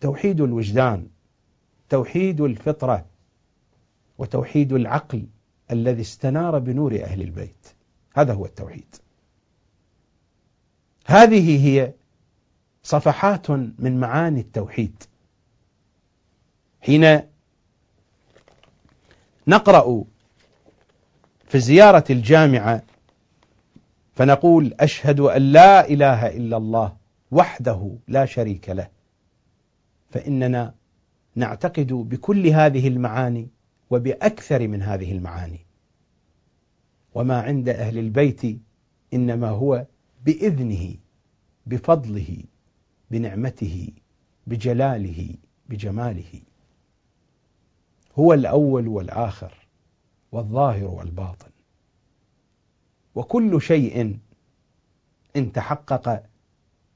توحيد 0.00 0.40
الوجدان 0.40 1.06
توحيد 1.88 2.40
الفطرة 2.40 3.06
وتوحيد 4.18 4.72
العقل 4.72 5.26
الذي 5.70 6.00
استنار 6.00 6.58
بنور 6.58 7.02
أهل 7.02 7.22
البيت. 7.22 7.66
هذا 8.14 8.32
هو 8.32 8.46
التوحيد. 8.46 8.94
هذه 11.06 11.66
هي 11.66 11.92
صفحات 12.82 13.50
من 13.50 14.00
معاني 14.00 14.40
التوحيد. 14.40 15.02
حين 16.80 17.20
نقرأ 19.46 20.04
في 21.48 21.60
زيارة 21.60 22.04
الجامعة 22.10 22.82
فنقول 24.16 24.74
أشهد 24.80 25.20
أن 25.20 25.42
لا 25.42 25.88
إله 25.88 26.26
إلا 26.26 26.56
الله 26.56 26.96
وحده 27.30 27.96
لا 28.08 28.24
شريك 28.24 28.68
له. 28.68 28.88
فإننا 30.10 30.74
نعتقد 31.34 31.92
بكل 31.92 32.46
هذه 32.46 32.88
المعاني 32.88 33.48
وبأكثر 33.90 34.68
من 34.68 34.82
هذه 34.82 35.12
المعاني. 35.12 35.66
وما 37.14 37.40
عند 37.40 37.68
أهل 37.68 37.98
البيت 37.98 38.60
إنما 39.14 39.48
هو 39.48 39.86
بإذنه 40.24 40.94
بفضله 41.66 42.42
بنعمته 43.10 43.88
بجلاله 44.46 45.34
بجماله. 45.68 46.40
هو 48.18 48.32
الأول 48.32 48.88
والآخر 48.88 49.66
والظاهر 50.32 50.84
والباطن. 50.84 51.55
وكل 53.16 53.62
شيء 53.62 54.18
إن 55.36 55.52
تحقق 55.52 56.22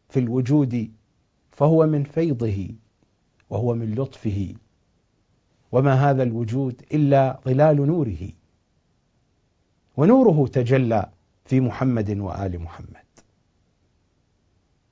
في 0.09 0.21
الوجود 0.21 0.91
فهو 1.51 1.87
من 1.87 2.05
فيضه 2.05 2.69
وهو 3.51 3.75
من 3.75 3.95
لطفه. 3.95 4.55
وما 5.73 6.11
هذا 6.11 6.23
الوجود 6.23 6.83
إلا 6.93 7.41
ظلال 7.45 7.77
نوره. 7.87 8.29
ونوره 9.97 10.47
تجلى 10.47 11.11
في 11.45 11.61
محمد 11.61 12.19
وآل 12.19 12.61
محمد. 12.61 13.07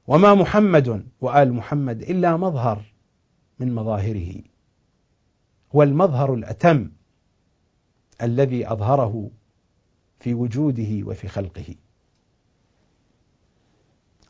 وما 0.07 0.35
محمد 0.35 1.07
وآل 1.21 1.53
محمد 1.53 2.03
إلا 2.03 2.37
مظهر 2.37 2.83
من 3.59 3.75
مظاهره. 3.75 4.43
هو 5.75 5.83
المظهر 5.83 6.35
الأتم 6.35 6.91
الذي 8.23 8.73
أظهره 8.73 9.31
في 10.21 10.35
وجوده 10.35 11.07
وفي 11.07 11.29
خلقه. 11.29 11.75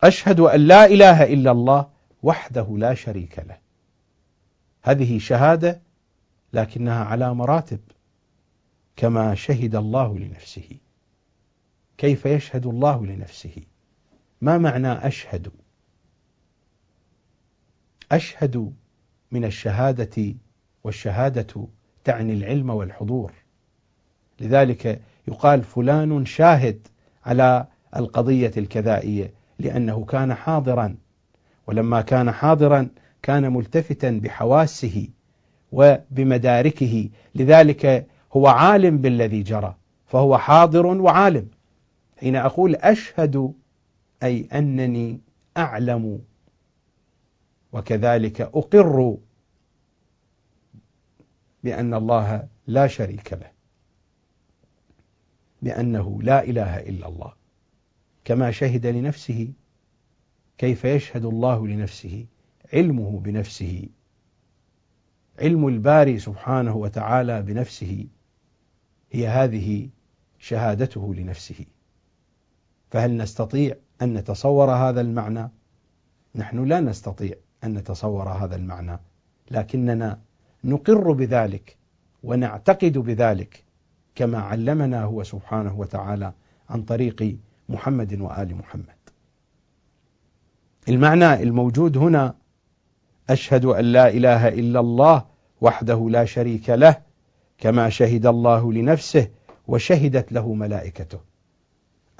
أشهد 0.02 0.40
أن 0.40 0.60
لا 0.60 0.86
إله 0.86 1.24
إلا 1.24 1.50
الله 1.50 1.90
وحده 2.22 2.76
لا 2.78 2.94
شريك 2.94 3.38
له. 3.38 3.58
هذه 4.82 5.18
شهادة 5.18 5.80
لكنها 6.52 7.04
على 7.04 7.34
مراتب 7.34 7.80
كما 8.96 9.34
شهد 9.34 9.76
الله 9.76 10.18
لنفسه. 10.18 10.68
كيف 11.98 12.26
يشهد 12.26 12.66
الله 12.66 13.06
لنفسه؟ 13.06 13.62
ما 14.40 14.58
معنى 14.58 14.92
أشهد؟ 14.92 15.52
أشهد 18.12 18.72
من 19.30 19.44
الشهادة 19.44 20.34
والشهادة 20.84 21.68
تعني 22.04 22.32
العلم 22.32 22.70
والحضور. 22.70 23.32
لذلك 24.40 25.02
يقال 25.28 25.62
فلان 25.62 26.24
شاهد 26.24 26.88
على 27.26 27.66
القضية 27.96 28.52
الكذائية 28.56 29.32
لأنه 29.58 30.04
كان 30.04 30.34
حاضرا. 30.34 30.96
ولما 31.66 32.00
كان 32.00 32.30
حاضرا 32.30 32.88
كان 33.22 33.52
ملتفتا 33.52 34.20
بحواسه 34.22 35.08
وبمداركه. 35.72 37.08
لذلك 37.34 38.06
هو 38.32 38.46
عالم 38.46 38.98
بالذي 38.98 39.42
جرى 39.42 39.74
فهو 40.06 40.38
حاضر 40.38 40.86
وعالم. 40.86 41.48
حين 42.20 42.36
أقول 42.36 42.74
أشهد 42.74 43.52
أي 44.22 44.48
أنني 44.52 45.20
أعلم 45.56 46.20
وكذلك 47.72 48.40
أقر 48.40 49.16
بأن 51.64 51.94
الله 51.94 52.48
لا 52.66 52.86
شريك 52.86 53.32
له. 53.32 53.57
بأنه 55.62 56.22
لا 56.22 56.44
إله 56.44 56.78
إلا 56.78 57.08
الله. 57.08 57.32
كما 58.24 58.50
شهد 58.50 58.86
لنفسه 58.86 59.52
كيف 60.58 60.84
يشهد 60.84 61.24
الله 61.24 61.66
لنفسه؟ 61.66 62.26
علمه 62.72 63.20
بنفسه. 63.20 63.88
علم 65.38 65.68
الباري 65.68 66.18
سبحانه 66.18 66.76
وتعالى 66.76 67.42
بنفسه 67.42 68.06
هي 69.12 69.28
هذه 69.28 69.88
شهادته 70.38 71.14
لنفسه. 71.14 71.64
فهل 72.90 73.16
نستطيع 73.16 73.76
أن 74.02 74.14
نتصور 74.14 74.70
هذا 74.70 75.00
المعنى؟ 75.00 75.50
نحن 76.34 76.64
لا 76.64 76.80
نستطيع 76.80 77.34
أن 77.64 77.74
نتصور 77.74 78.28
هذا 78.28 78.56
المعنى 78.56 78.98
لكننا 79.50 80.20
نقر 80.64 81.12
بذلك 81.12 81.76
ونعتقد 82.22 82.98
بذلك. 82.98 83.67
كما 84.18 84.38
علمنا 84.38 85.02
هو 85.02 85.22
سبحانه 85.22 85.78
وتعالى 85.78 86.32
عن 86.68 86.82
طريق 86.82 87.36
محمد 87.68 88.20
وآل 88.20 88.54
محمد. 88.54 88.98
المعنى 90.88 91.42
الموجود 91.42 91.96
هنا 91.96 92.34
أشهد 93.30 93.64
أن 93.64 93.84
لا 93.84 94.08
إله 94.08 94.48
إلا 94.48 94.80
الله 94.80 95.26
وحده 95.60 96.08
لا 96.10 96.24
شريك 96.24 96.70
له 96.70 96.96
كما 97.58 97.88
شهد 97.88 98.26
الله 98.26 98.72
لنفسه 98.72 99.28
وشهدت 99.68 100.32
له 100.32 100.54
ملائكته. 100.54 101.20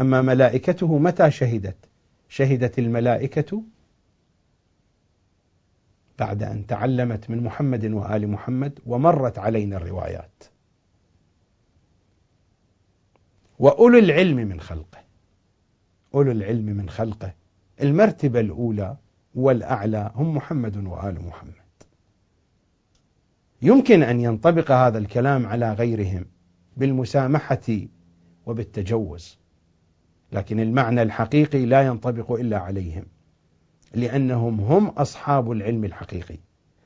أما 0.01 0.23
ملائكته 0.23 0.99
متى 0.99 1.31
شهدت؟ 1.31 1.77
شهدت 2.29 2.79
الملائكة 2.79 3.63
بعد 6.19 6.43
أن 6.43 6.67
تعلمت 6.67 7.31
من 7.31 7.43
محمد 7.43 7.85
وآل 7.85 8.29
محمد 8.29 8.79
ومرت 8.87 9.39
علينا 9.39 9.77
الروايات. 9.77 10.45
وأولو 13.59 13.99
العلم 13.99 14.37
من 14.37 14.61
خلقه. 14.61 14.99
أولو 16.15 16.31
العلم 16.31 16.65
من 16.67 16.89
خلقه. 16.91 17.35
المرتبة 17.83 18.41
الأولى 18.41 18.97
والأعلى 19.35 20.13
هم 20.15 20.37
محمد 20.37 20.77
وآل 20.77 21.27
محمد. 21.27 21.53
يمكن 23.63 24.03
أن 24.03 24.21
ينطبق 24.21 24.71
هذا 24.71 24.99
الكلام 24.99 25.47
على 25.47 25.73
غيرهم 25.73 26.25
بالمسامحة 26.77 27.79
وبالتجوز 28.47 29.39
لكن 30.33 30.61
المعنى 30.61 31.03
الحقيقي 31.03 31.67
لا 31.67 31.83
ينطبق 31.83 32.33
إلا 32.33 32.59
عليهم 32.59 33.05
لأنهم 33.95 34.61
هم 34.61 34.87
أصحاب 34.87 35.53
العلم 35.53 35.85
الحقيقي. 35.85 36.39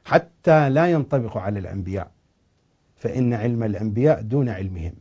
حتى 0.04 0.70
لا 0.70 0.86
ينطبق 0.86 1.36
على 1.36 1.58
الأنبياء 1.58 2.10
فإن 2.96 3.34
علم 3.34 3.62
الأنبياء 3.62 4.22
دون 4.22 4.48
علمهم. 4.48 4.92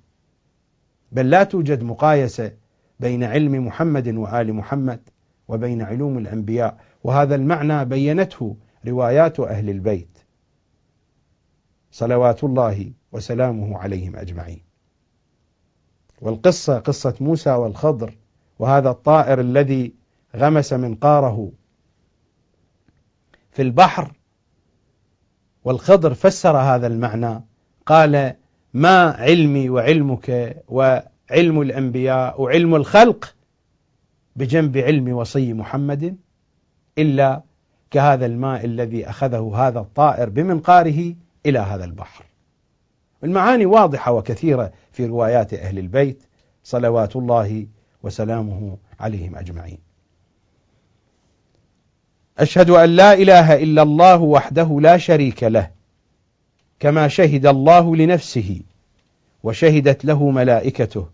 بل 1.12 1.30
لا 1.30 1.44
توجد 1.44 1.84
مقايسة 1.84 2.52
بين 3.00 3.24
علم 3.24 3.68
محمد 3.68 4.08
وآل 4.08 4.54
محمد 4.54 5.10
وبين 5.48 5.82
علوم 5.82 6.18
الأنبياء 6.18 6.78
وهذا 7.04 7.36
المعنى 7.36 7.86
بينته 7.86 8.56
روايات 8.88 9.40
أهل 9.40 9.70
البيت. 9.70 10.18
صلوات 11.92 12.44
الله 12.44 12.92
وسلامه 13.12 13.78
عليهم 13.78 14.16
أجمعين. 14.16 14.62
والقصة 16.22 16.80
قصة 16.80 17.16
موسى 17.20 17.52
والخضر 17.52 18.18
وهذا 18.60 18.90
الطائر 18.90 19.42
الذي 19.42 19.94
غمس 20.36 20.74
منقاره 20.74 21.52
في 23.52 23.62
البحر 23.62 24.12
والخضر 25.64 26.14
فسر 26.14 26.58
هذا 26.58 26.88
المعنى 26.88 27.42
قال 27.86 28.36
ما 28.74 29.12
علمي 29.12 29.70
وعلمك 29.70 30.58
وعلم 30.68 31.62
الأنبياء 31.62 32.42
وعلم 32.42 32.76
الخلق 32.76 33.36
بجنب 34.36 34.78
علم 34.78 35.14
وصي 35.14 35.54
محمد 35.54 36.18
إلا 36.98 37.42
كهذا 37.92 38.26
الماء 38.26 38.66
الذي 38.66 39.10
أخذه 39.10 39.54
هذا 39.56 39.80
الطائر 39.80 40.30
بمنقاره 40.30 41.16
إلى 41.46 41.60
هذا 41.60 41.86
البحر. 41.86 42.26
المعاني 43.24 43.66
واضحة 43.66 44.12
وكثيرة 44.12 44.72
في 44.92 45.06
روايات 45.06 45.54
أهل 45.54 45.80
البيت 45.80 46.24
صلوات 46.64 47.16
الله 47.16 47.68
وسلامه 48.04 48.78
عليهم 49.00 49.36
أجمعين. 49.36 49.78
أشهد 52.38 52.70
أن 52.70 52.90
لا 52.90 53.14
إله 53.14 53.64
إلا 53.64 53.82
الله 53.82 54.22
وحده 54.22 54.80
لا 54.82 54.98
شريك 54.98 55.44
له 55.44 55.72
كما 56.82 57.08
شهد 57.08 57.46
الله 57.46 57.96
لنفسه 57.96 58.62
وشهدت 59.44 60.06
له 60.06 60.30
ملائكته 60.30 61.08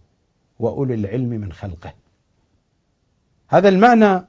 وأولي 0.60 0.94
العلم 0.94 1.30
من 1.30 1.54
خلقه. 1.54 1.94
هذا 3.48 3.70
المعنى 3.70 4.26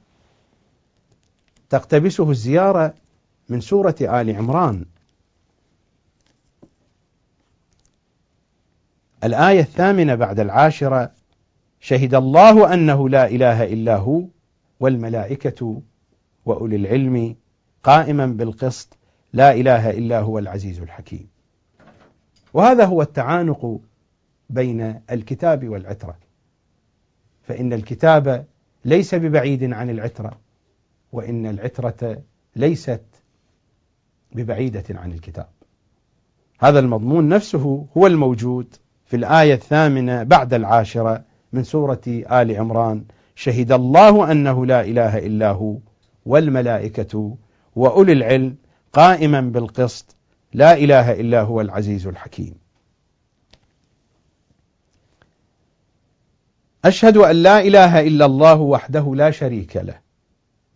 تقتبسه 1.69 2.31
الزيارة 2.31 2.93
من 3.49 3.61
سورة 3.61 3.95
آل 4.01 4.35
عمران. 4.35 4.85
الآية 9.23 9.59
الثامنة 9.59 10.15
بعد 10.15 10.39
العاشرة 10.39 11.11
شهد 11.79 12.15
الله 12.15 12.73
أنه 12.73 13.09
لا 13.09 13.27
إله 13.27 13.63
إلا 13.63 13.95
هو 13.95 14.23
والملائكة 14.79 15.81
وأولي 16.45 16.75
العلم 16.75 17.35
قائما 17.83 18.25
بالقسط 18.25 18.98
لا 19.33 19.53
إله 19.53 19.89
إلا 19.89 20.19
هو 20.19 20.39
العزيز 20.39 20.81
الحكيم. 20.81 21.27
وهذا 22.53 22.85
هو 22.85 23.01
التعانق 23.01 23.79
بين 24.49 25.01
الكتاب 25.11 25.69
والعترة. 25.69 26.17
فإن 27.43 27.73
الكتاب 27.73 28.45
ليس 28.85 29.15
ببعيد 29.15 29.73
عن 29.73 29.89
العترة 29.89 30.31
وإن 31.11 31.45
العترة 31.45 32.21
ليست 32.55 33.03
ببعيدة 34.31 34.83
عن 34.89 35.11
الكتاب. 35.11 35.49
هذا 36.59 36.79
المضمون 36.79 37.29
نفسه 37.29 37.85
هو 37.97 38.07
الموجود 38.07 38.75
في 39.05 39.15
الآية 39.15 39.53
الثامنة 39.53 40.23
بعد 40.23 40.53
العاشرة 40.53 41.23
من 41.53 41.63
سورة 41.63 42.01
آل 42.07 42.55
عمران. 42.55 43.03
شهد 43.35 43.71
الله 43.71 44.31
أنه 44.31 44.65
لا 44.65 44.81
إله 44.81 45.17
إلا 45.17 45.51
هو 45.51 45.77
والملائكة 46.25 47.37
وأولي 47.75 48.13
العلم 48.13 48.55
قائما 48.93 49.41
بالقسط 49.41 50.15
لا 50.53 50.73
إله 50.73 51.11
إلا 51.11 51.41
هو 51.41 51.61
العزيز 51.61 52.07
الحكيم. 52.07 52.55
أشهد 56.85 57.17
أن 57.17 57.35
لا 57.35 57.59
إله 57.59 57.99
إلا 58.07 58.25
الله 58.25 58.61
وحده 58.61 59.15
لا 59.15 59.31
شريك 59.31 59.77
له 59.77 59.99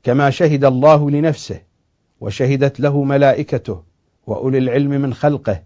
كما 0.03 0.29
شهد 0.29 0.65
الله 0.65 1.11
لنفسه 1.11 1.61
وشهدت 2.19 2.79
له 2.79 3.03
ملائكته 3.03 3.83
وأولي 4.27 4.57
العلم 4.57 4.89
من 4.89 5.13
خلقه 5.13 5.63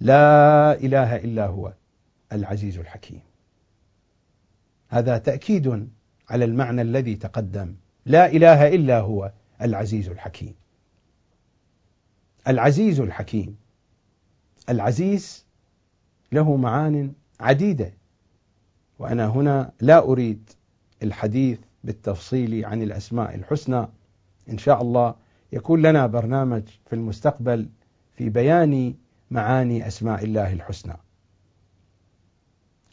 لا 0.00 0.72
إله 0.72 1.16
إلا 1.16 1.46
هو 1.46 1.72
العزيز 2.32 2.78
الحكيم. 2.78 3.20
هذا 4.88 5.18
تأكيد 5.18 5.88
على 6.28 6.44
المعنى 6.44 6.82
الذي 6.82 7.14
تقدم 7.14 7.74
لا 8.06 8.26
إله 8.26 8.68
إلا 8.68 9.00
هو 9.00 9.32
العزيز 9.62 10.08
الحكيم. 10.08 10.54
العزيز 12.48 13.00
الحكيم. 13.00 13.56
العزيز 14.68 15.46
له 16.32 16.56
معان 16.56 17.12
عديدة. 17.40 17.92
وأنا 18.98 19.26
هنا 19.26 19.72
لا 19.80 19.98
أريد 19.98 20.50
الحديث 21.02 21.58
بالتفصيل 21.84 22.64
عن 22.64 22.82
الأسماء 22.82 23.34
الحسنى. 23.34 23.88
إن 24.50 24.58
شاء 24.58 24.82
الله 24.82 25.14
يكون 25.52 25.82
لنا 25.82 26.06
برنامج 26.06 26.62
في 26.86 26.92
المستقبل 26.92 27.68
في 28.14 28.28
بيان 28.30 28.94
معاني 29.30 29.86
أسماء 29.86 30.24
الله 30.24 30.52
الحسنى. 30.52 30.96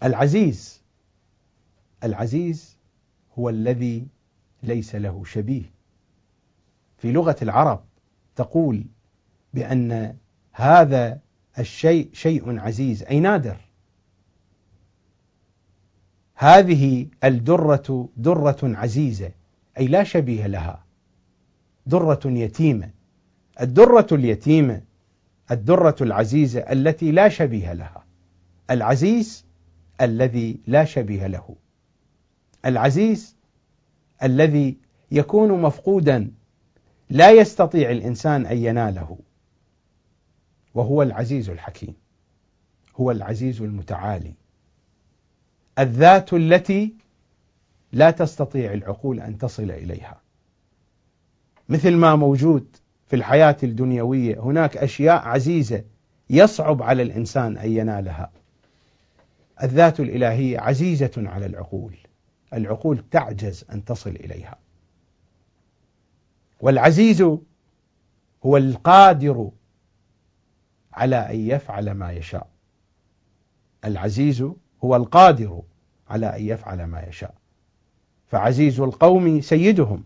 العزيز 0.04 0.82
العزيز 2.04 2.78
هو 3.40 3.50
الذي 3.50 4.08
ليس 4.64 4.96
له 4.96 5.24
شبيه. 5.24 5.72
في 6.98 7.12
لغة 7.12 7.36
العرب 7.42 7.84
تقول 8.36 8.86
بأن 9.54 10.16
هذا 10.52 11.20
الشيء 11.60 12.10
شيء 12.14 12.60
عزيز 12.60 13.04
أي 13.04 13.20
نادر. 13.20 13.58
هذه 16.36 17.08
الدرة 17.24 18.10
درة 18.18 18.58
عزيزة 18.64 19.32
أي 19.78 19.88
لا 19.88 20.04
شبيه 20.04 20.48
لها. 20.48 20.84
درة 21.86 22.20
يتيمة. 22.26 22.90
الدرة 23.62 24.08
اليتيمة 24.12 24.82
الدرة 25.52 25.96
العزيزة 26.02 26.60
التي 26.60 27.12
لا 27.12 27.30
شبيه 27.30 27.74
لها. 27.74 28.06
العزيز 28.70 29.46
الذي 30.02 30.60
لا 30.68 30.86
شبيه 30.86 31.28
له. 31.28 31.56
العزيز 32.66 33.36
الذي 34.24 34.78
يكون 35.12 35.62
مفقودا 35.62 36.32
لا 37.10 37.32
يستطيع 37.32 37.92
الإنسان 37.92 38.46
أن 38.46 38.58
يناله. 38.58 39.18
وهو 40.74 41.02
العزيز 41.02 41.50
الحكيم 41.50 41.96
هو 42.96 43.12
العزيز 43.12 43.62
المتعالي. 43.62 44.34
الذات 45.80 46.34
التي 46.34 46.94
لا 47.92 48.12
تستطيع 48.12 48.74
العقول 48.74 49.20
أن 49.20 49.38
تصل 49.38 49.72
إليها. 49.72 50.22
مثل 51.70 51.96
ما 51.96 52.16
موجود 52.16 52.76
في 53.08 53.16
الحياة 53.16 53.58
الدنيوية 53.64 54.40
هناك 54.40 54.78
أشياء 54.78 55.28
عزيزة 55.28 55.84
يصعب 56.30 56.84
على 56.84 57.04
الإنسان 57.04 57.58
أن 57.58 57.72
ينالها. 57.72 58.32
الذات 59.64 60.00
الإلهية 60.00 60.60
عزيزة 60.60 61.12
على 61.18 61.46
العقول. 61.46 61.96
العقول 62.54 63.04
تعجز 63.12 63.66
أن 63.72 63.86
تصل 63.86 64.10
إليها. 64.10 64.58
والعزيز 66.62 67.22
هو 68.46 68.58
القادر 68.58 69.52
على 70.94 71.16
أن 71.16 71.40
يفعل 71.50 71.92
ما 71.92 72.12
يشاء. 72.12 72.48
العزيز 73.86 74.42
هو 74.84 74.96
القادر 74.96 75.62
على 76.10 76.38
أن 76.38 76.42
يفعل 76.48 76.84
ما 76.84 77.02
يشاء. 77.02 77.36
فعزيز 78.28 78.80
القوم 78.80 79.42
سيدهم 79.42 80.04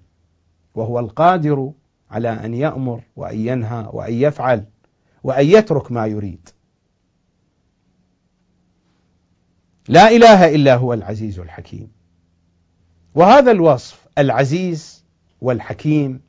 وهو 0.75 0.99
القادر 0.99 1.71
على 2.11 2.29
أن 2.29 2.53
يأمر 2.53 3.01
وأن 3.15 3.39
ينهى 3.39 3.89
وأن 3.93 4.13
يفعل 4.13 4.65
وأن 5.23 5.45
يترك 5.45 5.91
ما 5.91 6.05
يريد. 6.05 6.49
لا 9.87 10.09
إله 10.09 10.55
إلا 10.55 10.75
هو 10.75 10.93
العزيز 10.93 11.39
الحكيم. 11.39 11.91
وهذا 13.15 13.51
الوصف 13.51 14.07
العزيز 14.17 15.05
والحكيم 15.41 16.21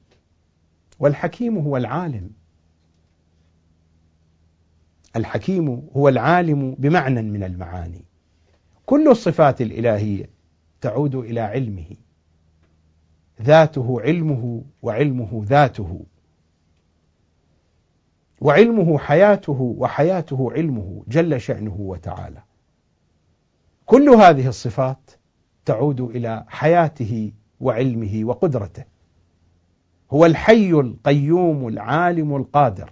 والحكيم 0.99 1.59
هو 1.59 1.77
العالم. 1.77 2.38
الحكيم 5.19 5.89
هو 5.97 6.09
العالم 6.09 6.75
بمعنى 6.79 7.23
من 7.23 7.43
المعاني. 7.43 8.05
كل 8.87 9.09
الصفات 9.09 9.61
الإلهية 9.61 10.31
تعود 10.81 11.15
إلى 11.15 11.41
علمه. 11.41 11.97
ذاته 13.43 14.01
علمه 14.01 14.63
وعلمه 14.83 15.43
ذاته. 15.45 16.01
وعلمه 18.41 18.99
حياته 18.99 19.75
وحياته 19.79 20.53
علمه 20.53 21.05
جل 21.09 21.41
شأنه 21.41 21.77
وتعالى. 21.79 22.43
كل 23.87 24.09
هذه 24.09 24.49
الصفات 24.49 25.11
تعود 25.65 26.01
إلى 26.01 26.45
حياته 26.49 27.33
وعلمه 27.61 28.21
وقدرته. 28.25 28.85
هو 30.11 30.27
الحي 30.27 30.71
القيوم 30.71 31.69
العالم 31.69 32.37
القادر. 32.37 32.91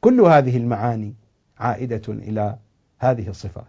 كل 0.00 0.20
هذه 0.20 0.56
المعاني 0.56 1.14
عائدة 1.58 2.02
إلى 2.08 2.58
هذه 2.98 3.28
الصفات. 3.28 3.64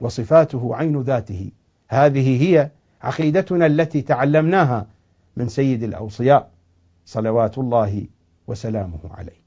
وصفاته 0.00 0.76
عين 0.76 1.00
ذاته. 1.00 1.50
هذه 1.88 2.42
هي 2.42 2.70
عقيدتنا 3.02 3.66
التي 3.66 4.02
تعلمناها 4.02 4.86
من 5.36 5.48
سيد 5.48 5.82
الأوصياء 5.82 6.50
صلوات 7.06 7.58
الله 7.58 8.06
وسلامه 8.46 9.00
عليه. 9.10 9.42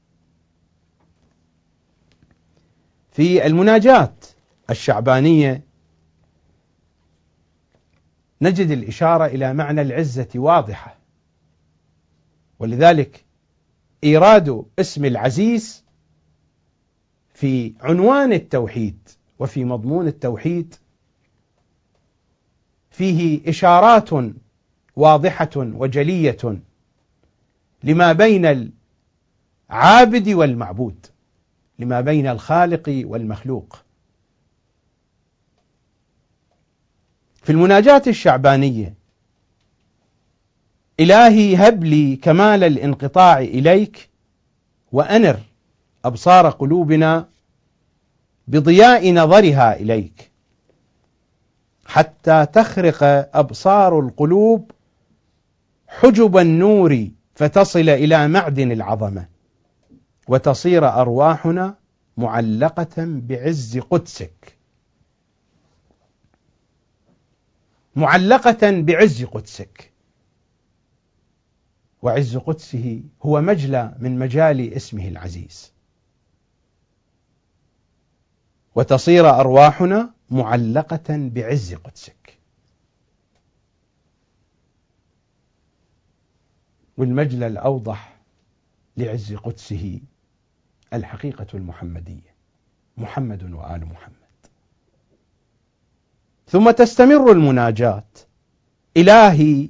في 3.12 3.46
المناجات 3.46 4.24
الشعبانية 4.70 5.62
نجد 8.42 8.70
الإشارة 8.70 9.26
إلى 9.26 9.54
معنى 9.54 9.80
العزة 9.80 10.28
واضحة. 10.34 10.96
ولذلك 12.58 13.24
إيراد 14.04 14.64
اسم 14.78 15.04
العزيز 15.04 15.85
في 17.36 17.74
عنوان 17.80 18.32
التوحيد 18.32 19.08
وفي 19.38 19.64
مضمون 19.64 20.06
التوحيد 20.06 20.74
فيه 22.90 23.50
إشارات 23.50 24.10
واضحة 24.96 25.50
وجلية 25.56 26.60
لما 27.84 28.12
بين 28.12 28.72
العابد 29.70 30.28
والمعبود 30.28 31.06
لما 31.78 32.00
بين 32.00 32.26
الخالق 32.26 33.02
والمخلوق. 33.04 33.82
في 37.42 37.52
المناجاة 37.52 38.02
الشعبانية 38.06 38.94
إلهي 41.00 41.56
هب 41.56 41.84
لي 41.84 42.16
كمال 42.16 42.64
الانقطاع 42.64 43.38
إليك 43.38 44.08
وأنر 44.92 45.40
أبصار 46.06 46.50
قلوبنا 46.50 47.28
بضياء 48.48 49.12
نظرها 49.12 49.76
إليك. 49.76 50.30
حتى 51.86 52.46
تخرق 52.46 53.02
أبصار 53.36 54.00
القلوب 54.00 54.70
حجب 55.88 56.36
النور 56.36 57.08
فتصل 57.34 57.88
إلى 57.88 58.28
معدن 58.28 58.72
العظمة. 58.72 59.28
وتصير 60.28 60.88
أرواحنا 60.88 61.74
معلقة 62.16 62.94
بعز 62.98 63.78
قدسك. 63.78 64.56
معلقة 67.96 68.70
بعز 68.80 69.24
قدسك. 69.24 69.92
وعز 72.02 72.36
قدسه 72.36 73.02
هو 73.22 73.40
مجلى 73.40 73.94
من 73.98 74.18
مجال 74.18 74.72
اسمه 74.72 75.08
العزيز. 75.08 75.75
وتصير 78.76 79.30
أرواحنا 79.30 80.10
معلقة 80.30 81.04
بعز 81.08 81.74
قدسك. 81.74 82.38
والمجلى 86.96 87.46
الأوضح 87.46 88.16
لعز 88.96 89.34
قدسه 89.34 90.00
الحقيقة 90.92 91.46
المحمدية 91.54 92.34
محمد 92.96 93.42
وآل 93.52 93.86
محمد. 93.86 94.16
ثم 96.48 96.70
تستمر 96.70 97.32
المناجات 97.32 98.18
إلهي 98.96 99.68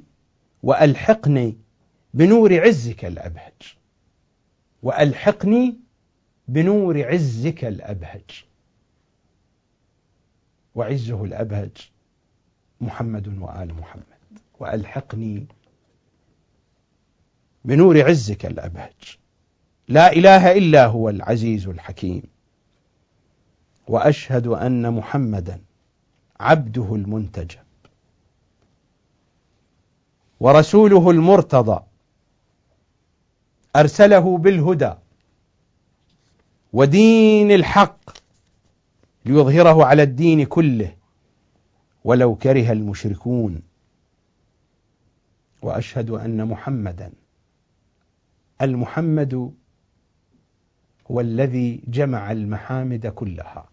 وألحقني 0.63 1.57
بنور 2.13 2.59
عزك 2.59 3.05
الأبهج. 3.05 3.77
وألحقني 4.83 5.79
بنور 6.47 7.03
عزك 7.03 7.65
الأبهج. 7.65 8.46
وعزه 10.77 11.23
الأبهج 11.23 11.71
محمد 12.81 13.27
وآل 13.41 13.73
محمد. 13.73 14.03
وألحقني 14.59 15.45
بنور 17.65 18.01
عزك 18.01 18.45
الأبهج. 18.45 19.17
لا 19.87 20.11
إله 20.11 20.51
إلا 20.51 20.85
هو 20.85 21.09
العزيز 21.09 21.67
الحكيم. 21.67 22.23
وأشهد 23.87 24.47
أن 24.47 24.93
محمدا 24.93 25.61
عبده 26.39 26.95
المنتجب. 26.95 27.59
ورسوله 30.39 31.11
المرتضى. 31.11 31.83
أرسله 33.75 34.37
بالهدى. 34.37 34.93
ودين 36.73 37.51
الحق. 37.51 38.26
ليظهره 39.27 39.85
على 39.85 40.03
الدين 40.03 40.45
كله 40.45 40.95
ولو 42.03 42.35
كره 42.35 42.71
المشركون. 42.71 43.61
وأشهد 45.61 46.09
أن 46.09 46.47
محمدا 46.47 47.11
المحمد 48.61 49.53
هو 51.11 51.21
الذي 51.21 51.83
جمع 51.87 52.31
المحامد 52.31 53.07
كلها. 53.07 53.69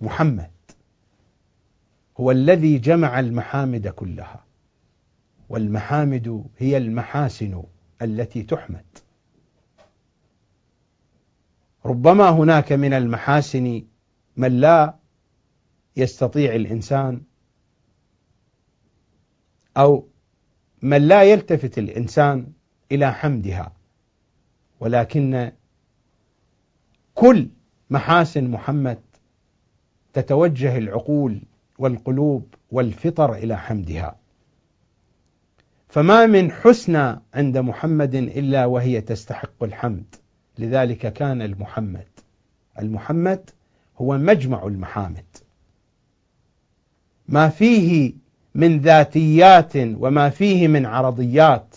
محمد 0.00 0.50
هو 2.20 2.30
الذي 2.30 2.78
جمع 2.78 3.20
المحامد 3.20 3.88
كلها. 3.88 4.44
والمحامد 5.48 6.44
هي 6.58 6.76
المحاسن 6.76 7.62
التي 8.02 8.42
تحمد. 8.42 8.84
ربما 11.86 12.30
هناك 12.30 12.72
من 12.72 12.92
المحاسن 12.92 13.82
من 14.36 14.60
لا 14.60 14.94
يستطيع 15.96 16.54
الإنسان 16.54 17.20
أو 19.76 20.08
من 20.82 21.08
لا 21.08 21.22
يلتفت 21.22 21.78
الإنسان 21.78 22.52
إلى 22.92 23.12
حمدها 23.12 23.72
ولكن 24.80 25.52
كل 27.14 27.48
محاسن 27.90 28.50
محمد 28.50 28.98
تتوجه 30.12 30.78
العقول 30.78 31.42
والقلوب 31.78 32.54
والفطر 32.70 33.34
إلى 33.34 33.58
حمدها. 33.58 34.16
فما 35.88 36.26
من 36.26 36.52
حسنى 36.52 37.20
عند 37.34 37.58
محمد 37.58 38.14
إلا 38.14 38.66
وهي 38.66 39.00
تستحق 39.00 39.62
الحمد 39.62 40.14
لذلك 40.58 41.12
كان 41.12 41.42
المحمد. 41.42 42.06
المحمد 42.78 43.50
هو 43.98 44.18
مجمع 44.18 44.66
المحامد. 44.66 45.24
ما 47.28 47.48
فيه 47.48 48.12
من 48.54 48.78
ذاتيات 48.78 49.72
وما 49.76 50.30
فيه 50.30 50.68
من 50.68 50.86
عرضيات 50.86 51.76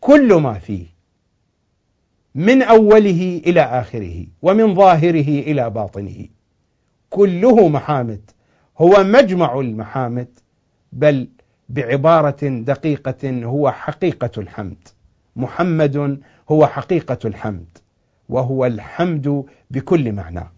كل 0.00 0.34
ما 0.34 0.58
فيه 0.58 0.86
من 2.34 2.62
أوله 2.62 3.42
إلى 3.46 3.60
آخره 3.60 4.26
ومن 4.42 4.74
ظاهره 4.74 5.28
إلى 5.28 5.70
باطنه. 5.70 6.26
كله 7.10 7.68
محامد 7.68 8.30
هو 8.78 9.04
مجمع 9.04 9.60
المحامد 9.60 10.28
بل 10.92 11.28
بعبارة 11.68 12.48
دقيقة 12.48 13.44
هو 13.44 13.70
حقيقة 13.70 14.30
الحمد. 14.38 14.88
محمد 15.36 16.20
هو 16.50 16.66
حقيقة 16.66 17.18
الحمد 17.24 17.78
وهو 18.28 18.66
الحمد 18.66 19.44
بكل 19.70 20.12
معناه 20.12 20.50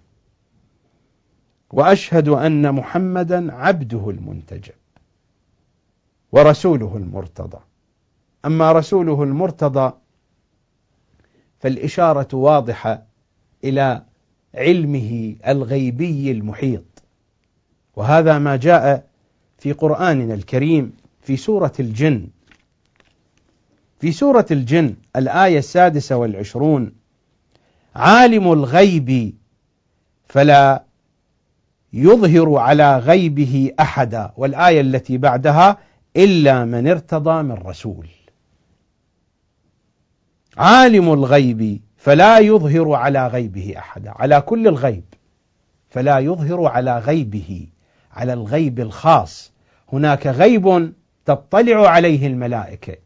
وأشهد 1.73 2.29
أن 2.29 2.75
محمدا 2.75 3.53
عبده 3.53 4.11
المنتجب 4.11 4.75
ورسوله 6.33 6.97
المرتضى. 6.97 7.59
أما 8.45 8.73
رسوله 8.73 9.23
المرتضى 9.23 9.93
فالإشارة 11.61 12.37
واضحة 12.37 13.03
إلى 13.65 14.03
علمه 14.55 15.37
الغيبي 15.49 16.31
المحيط. 16.31 16.85
وهذا 17.97 18.39
ما 18.39 18.57
جاء 18.57 19.07
في 19.59 19.73
قرآننا 19.73 20.35
الكريم 20.35 20.93
في 21.23 21.37
سورة 21.37 21.73
الجن. 21.81 22.27
في 24.01 24.13
سورة 24.13 24.47
الجن 24.51 24.95
الآية 25.17 25.59
السادسة 25.59 26.17
والعشرون 26.17 26.93
عالم 27.95 28.53
الغيب 28.53 29.35
فلا 30.29 30.85
يظهر 31.93 32.57
على 32.57 32.99
غيبه 32.99 33.73
أحدا 33.81 34.33
والآية 34.37 34.81
التي 34.81 35.19
بعدها 35.19 35.79
إلا 36.17 36.65
من 36.65 36.89
ارتضى 36.89 37.43
من 37.43 37.53
رسول. 37.53 38.07
عالم 40.57 41.13
الغيب 41.13 41.81
فلا 41.97 42.39
يظهر 42.39 42.93
على 42.93 43.27
غيبه 43.27 43.75
أحدا 43.79 44.11
على 44.17 44.41
كل 44.41 44.69
الغيب 44.69 45.05
فلا 45.89 46.19
يظهر 46.19 46.67
على 46.67 46.99
غيبه 46.99 47.67
على 48.13 48.33
الغيب 48.33 48.81
الخاص. 48.81 49.53
هناك 49.93 50.27
غيب 50.27 50.93
تطلع 51.25 51.89
عليه 51.89 52.27
الملائكة. 52.27 52.97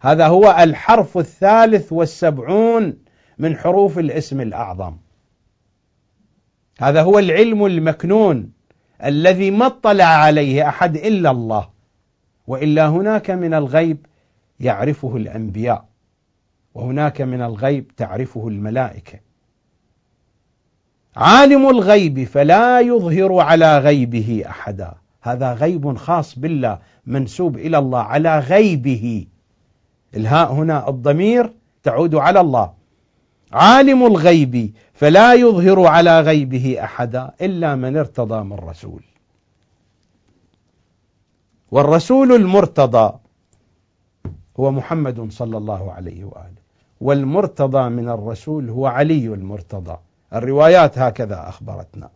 هذا 0.00 0.26
هو 0.26 0.56
الحرف 0.60 1.18
الثالث 1.18 1.92
والسبعون 1.92 2.98
من 3.38 3.56
حروف 3.56 3.98
الاسم 3.98 4.40
الأعظم. 4.40 4.96
هذا 6.80 7.02
هو 7.02 7.18
العلم 7.18 7.66
المكنون 7.66 8.52
الذي 9.04 9.50
ما 9.50 9.66
اطلع 9.66 10.04
عليه 10.04 10.68
أحد 10.68 10.96
إلا 10.96 11.30
الله 11.30 11.68
وإلا 12.46 12.88
هناك 12.88 13.30
من 13.30 13.54
الغيب 13.54 14.06
يعرفه 14.60 15.16
الأنبياء 15.16 15.84
وهناك 16.74 17.20
من 17.20 17.42
الغيب 17.42 17.92
تعرفه 17.96 18.48
الملائكة. 18.48 19.20
عالم 21.16 21.68
الغيب 21.68 22.24
فلا 22.24 22.80
يظهر 22.80 23.38
على 23.38 23.78
غيبه 23.78 24.42
أحدا 24.46 24.94
هذا 25.22 25.52
غيب 25.52 25.96
خاص 25.96 26.38
بالله 26.38 26.78
منسوب 27.06 27.56
إلى 27.56 27.78
الله 27.78 28.00
على 28.00 28.38
غيبه. 28.38 29.26
الهاء 30.16 30.52
هنا 30.52 30.88
الضمير 30.88 31.52
تعود 31.82 32.14
على 32.14 32.40
الله. 32.40 32.79
عالم 33.52 34.06
الغيب 34.06 34.74
فلا 34.94 35.34
يظهر 35.34 35.86
على 35.86 36.20
غيبه 36.20 36.84
أحدا 36.84 37.30
إلا 37.42 37.74
من 37.74 37.96
ارتضى 37.96 38.44
من 38.44 38.52
رسول. 38.52 39.02
والرسول 41.70 42.32
المرتضى 42.32 43.18
هو 44.60 44.70
محمد 44.70 45.32
صلى 45.32 45.56
الله 45.56 45.92
عليه 45.92 46.24
وآله. 46.24 46.60
والمرتضى 47.00 47.88
من 47.88 48.08
الرسول 48.08 48.70
هو 48.70 48.86
علي 48.86 49.26
المرتضى. 49.26 49.96
الروايات 50.34 50.98
هكذا 50.98 51.48
أخبرتنا. 51.48 52.10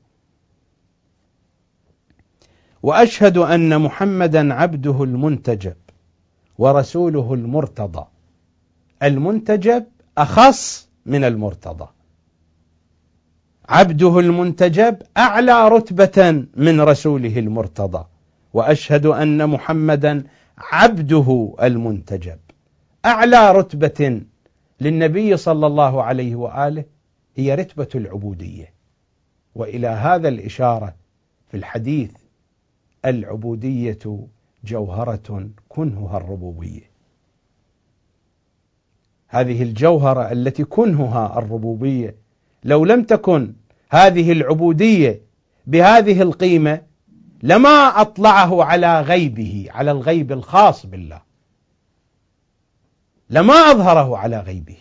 وأشهد 2.82 3.38
أن 3.38 3.80
محمدا 3.80 4.54
عبده 4.54 5.04
المنتجب 5.04 5.76
ورسوله 6.58 7.34
المرتضى. 7.34 8.04
المنتجب 9.02 9.84
أخص 10.18 10.88
من 11.06 11.24
المرتضى. 11.24 11.88
عبده 13.68 14.18
المنتجب 14.18 15.02
أعلى 15.16 15.68
رتبة 15.68 16.46
من 16.56 16.80
رسوله 16.80 17.38
المرتضى 17.38 18.04
وأشهد 18.54 19.06
أن 19.06 19.50
محمدا 19.50 20.24
عبده 20.58 21.54
المنتجب. 21.62 22.38
أعلى 23.04 23.52
رتبة 23.52 24.22
للنبي 24.80 25.36
صلى 25.36 25.66
الله 25.66 26.02
عليه 26.02 26.34
وآله 26.36 26.84
هي 27.36 27.54
رتبة 27.54 27.88
العبودية. 27.94 28.74
وإلى 29.54 29.88
هذا 29.88 30.28
الإشارة 30.28 30.94
في 31.48 31.56
الحديث 31.56 32.10
العبودية 33.04 34.26
جوهرة 34.64 35.48
كنهها 35.68 36.16
الربوبية. 36.16 36.93
هذه 39.34 39.62
الجوهرة 39.62 40.32
التي 40.32 40.64
كنهها 40.64 41.38
الربوبية. 41.38 42.16
لو 42.64 42.84
لم 42.84 43.02
تكن 43.02 43.52
هذه 43.90 44.32
العبودية 44.32 45.20
بهذه 45.66 46.22
القيمة 46.22 46.82
لما 47.42 48.00
أطلعه 48.00 48.64
على 48.64 49.00
غيبه 49.00 49.66
على 49.70 49.90
الغيب 49.90 50.32
الخاص 50.32 50.86
بالله. 50.86 51.22
لما 53.30 53.54
أظهره 53.54 54.16
على 54.16 54.40
غيبه. 54.40 54.76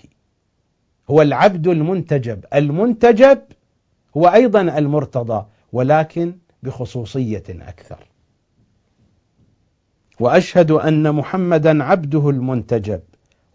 هو 1.10 1.22
العبد 1.22 1.68
المنتجب. 1.68 2.46
المنتجب 2.54 3.42
هو 4.18 4.28
أيضا 4.28 4.62
المرتضى 4.62 5.46
ولكن 5.74 6.38
بخصوصية 6.64 7.44
أكثر. 7.50 8.08
وأشهد 10.20 10.72
أن 10.72 11.16
محمدا 11.16 11.84
عبده 11.84 12.30
المنتجب. 12.30 13.02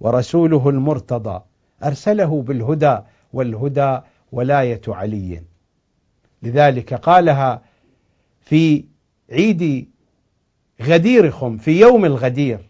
ورسوله 0.00 0.68
المرتضى 0.68 1.40
أرسله 1.84 2.42
بالهدى 2.42 2.98
والهدى 3.32 4.00
ولاية 4.32 4.80
علي. 4.88 5.42
لذلك 6.42 6.94
قالها 6.94 7.62
في 8.40 8.84
عيد 9.32 9.90
غديركم 10.82 11.56
في 11.56 11.80
يوم 11.80 12.04
الغدير. 12.04 12.68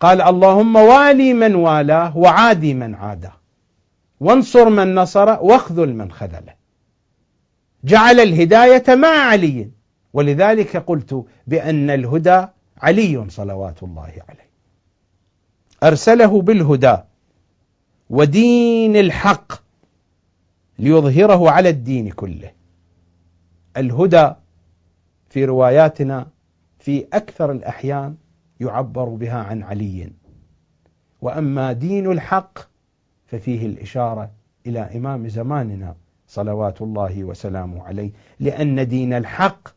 قال 0.00 0.22
اللهم 0.22 0.76
والي 0.76 1.34
من 1.34 1.54
والاه 1.54 2.16
وعادي 2.16 2.74
من 2.74 2.94
عاداه 2.94 3.32
وانصر 4.20 4.68
من 4.68 4.94
نصر 4.94 5.28
واخذل 5.28 5.94
من 5.94 6.12
خذله. 6.12 6.54
جعل 7.84 8.20
الهداية 8.20 8.94
مع 8.94 9.08
علي. 9.08 9.70
ولذلك 10.12 10.76
قلت 10.76 11.24
بأن 11.46 11.90
الهدى 11.90 12.46
علي 12.82 13.30
صلوات 13.30 13.82
الله 13.82 14.12
عليه. 14.28 14.47
أرسله 15.82 16.42
بالهدى 16.42 16.96
ودين 18.10 18.96
الحق 18.96 19.52
ليظهره 20.78 21.50
على 21.50 21.68
الدين 21.68 22.10
كله. 22.10 22.50
الهدى 23.76 24.32
في 25.30 25.44
رواياتنا 25.44 26.26
في 26.78 27.06
أكثر 27.12 27.52
الأحيان 27.52 28.16
يعبر 28.60 29.04
بها 29.04 29.38
عن 29.38 29.62
علي. 29.62 30.10
وأما 31.20 31.72
دين 31.72 32.12
الحق 32.12 32.58
ففيه 33.26 33.66
الإشارة 33.66 34.30
إلى 34.66 34.80
إمام 34.80 35.28
زماننا 35.28 35.94
صلوات 36.28 36.82
الله 36.82 37.24
وسلامه 37.24 37.82
عليه 37.82 38.10
لأن 38.40 38.88
دين 38.88 39.12
الحق 39.12 39.68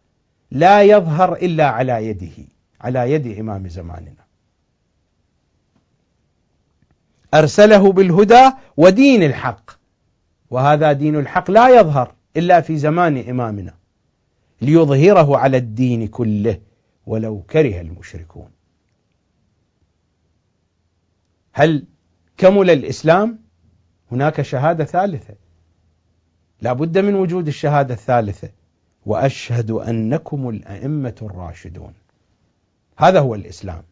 لا 0.52 0.84
يظهر 0.84 1.34
إلا 1.34 1.70
على 1.70 2.08
يده 2.08 2.46
على 2.82 3.12
يد 3.12 3.40
إمام 3.40 3.68
زماننا. 3.68 4.21
أرسله 7.34 7.92
بالهدى 7.92 8.52
ودين 8.78 9.24
الحق. 9.24 9.72
وهذا 10.50 10.92
دين 10.92 11.16
الحق 11.16 11.52
لا 11.52 11.80
يظهر 11.80 12.16
إلا 12.38 12.62
في 12.62 12.78
زمان 12.78 13.18
إمامنا 13.18 13.74
ليظهره 14.62 15.38
على 15.38 15.58
الدين 15.58 16.08
كله 16.08 16.60
ولو 17.06 17.42
كره 17.42 17.82
المشركون. 17.82 18.50
هل 21.54 21.86
كمل 22.38 22.70
الإسلام؟ 22.70 23.40
هناك 24.12 24.42
شهادة 24.42 24.86
ثالثة. 24.86 25.36
لا 26.62 26.74
بد 26.74 26.98
من 26.98 27.16
وجود 27.16 27.48
الشهادة 27.48 27.94
الثالثة. 27.94 28.50
وأشهد 29.06 29.72
أنكم 29.72 30.50
الأئمة 30.50 31.16
الراشدون. 31.22 31.94
هذا 32.98 33.20
هو 33.20 33.36
الإسلام. 33.36 33.84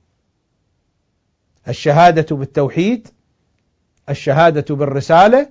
الشهادة 1.67 2.35
بالتوحيد 2.35 3.07
الشهادة 4.09 4.75
بالرسالة 4.75 5.49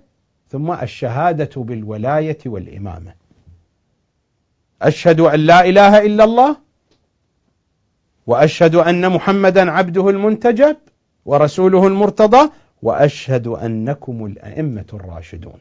ثم 0.50 0.72
الشهادة 0.72 1.62
بالولاية 1.62 2.38
والإمامة. 2.46 3.14
أشهد 4.82 5.20
أن 5.20 5.40
لا 5.40 5.64
إله 5.64 6.06
إلا 6.06 6.24
الله 6.24 6.56
وأشهد 8.26 8.74
أن 8.74 9.12
محمدا 9.12 9.70
عبده 9.70 10.08
المنتجب 10.08 10.76
ورسوله 11.24 11.86
المرتضى 11.86 12.50
وأشهد 12.82 13.46
أنكم 13.46 14.26
الأئمة 14.26 14.86
الراشدون. 14.94 15.58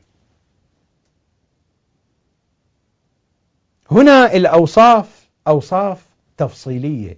هنا 3.92 4.34
الأوصاف 4.34 5.30
أوصاف 5.48 6.06
تفصيلية. 6.38 7.18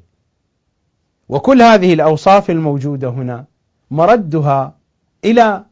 وكل 1.30 1.62
هذه 1.62 1.94
الأوصاف 1.94 2.50
الموجودة 2.50 3.10
هنا 3.10 3.46
مردها 3.92 4.76
إلى 5.26 5.66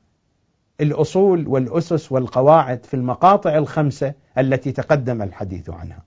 الأصول 0.81 1.47
والأسس 1.47 2.11
والقواعد 2.11 2.85
في 2.85 2.93
المقاطع 2.93 3.57
الخمسة 3.57 4.13
التي 4.37 4.71
تقدم 4.71 5.21
الحديث 5.21 5.69
عنها. 5.69 6.03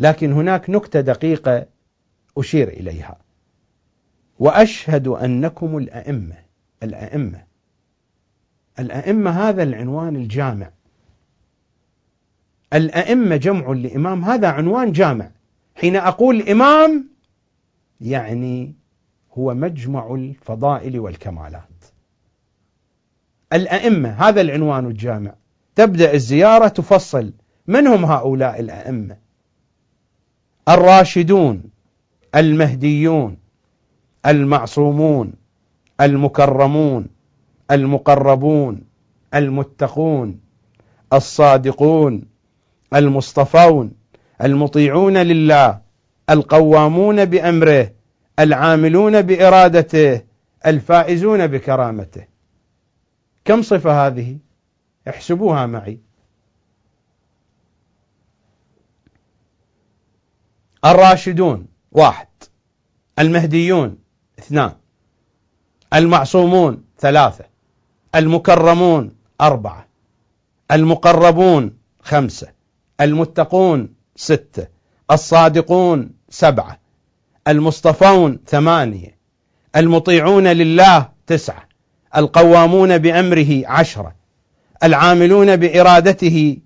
لكن 0.00 0.32
هناك 0.32 0.70
نكتة 0.70 1.00
دقيقة 1.00 1.66
أشير 2.38 2.68
إليها. 2.68 3.16
وأشهد 4.38 5.08
أنكم 5.08 5.78
الأئمة، 5.78 6.36
الأئمة. 6.82 7.44
الأئمة 8.78 9.30
هذا 9.30 9.62
العنوان 9.62 10.16
الجامع 10.16 10.70
الأئمة 12.72 13.36
جمع 13.36 13.72
لإمام 13.72 14.24
هذا 14.24 14.48
عنوان 14.48 14.92
جامع 14.92 15.30
حين 15.74 15.96
أقول 15.96 16.48
إمام 16.48 17.08
يعني 18.00 18.74
هو 19.38 19.54
مجمع 19.54 20.14
الفضائل 20.14 21.00
والكمالات 21.00 21.71
الأئمة 23.52 24.08
هذا 24.08 24.40
العنوان 24.40 24.86
الجامع. 24.86 25.34
تبدأ 25.76 26.14
الزيارة 26.14 26.68
تفصل. 26.68 27.32
من 27.66 27.86
هم 27.86 28.04
هؤلاء 28.04 28.60
الأئمة؟ 28.60 29.16
الراشدون 30.68 31.62
المهديون 32.34 33.36
المعصومون 34.26 35.32
المكرمون 36.00 37.06
المقربون 37.70 38.84
المتقون 39.34 40.40
الصادقون 41.12 42.24
المصطفون 42.94 43.92
المطيعون 44.42 45.16
لله 45.16 45.80
القوامون 46.30 47.24
بأمره 47.24 47.92
العاملون 48.38 49.22
بإرادته 49.22 50.20
الفائزون 50.66 51.46
بكرامته. 51.46 52.31
كم 53.44 53.62
صفة 53.62 54.06
هذه؟ 54.06 54.38
احسبوها 55.08 55.66
معي. 55.66 55.98
الراشدون 60.84 61.66
واحد. 61.92 62.28
المهديون 63.18 63.98
اثنان. 64.38 64.72
المعصومون 65.94 66.84
ثلاثة. 66.98 67.44
المكرمون 68.14 69.14
أربعة. 69.40 69.86
المقربون 70.70 71.78
خمسة. 72.02 72.52
المتقون 73.00 73.94
ستة. 74.16 74.66
الصادقون 75.10 76.10
سبعة. 76.28 76.78
المصطفون 77.48 78.38
ثمانية. 78.46 79.18
المطيعون 79.76 80.48
لله 80.48 81.08
تسعة. 81.26 81.71
القوامون 82.16 82.98
بأمره 82.98 83.62
عشرة 83.66 84.14
العاملون 84.82 85.56
بإرادته 85.56 86.58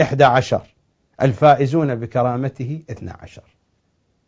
إحدى 0.00 0.24
عشر 0.24 0.62
الفائزون 1.22 1.94
بكرامته 1.94 2.82
اثنى 2.90 3.10
عشر. 3.10 3.42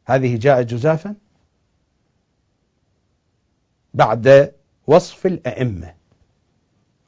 هذه 0.05 0.37
جاءت 0.37 0.67
جزافا 0.67 1.15
بعد 3.95 4.53
وصف 4.87 5.27
الأئمة. 5.27 5.95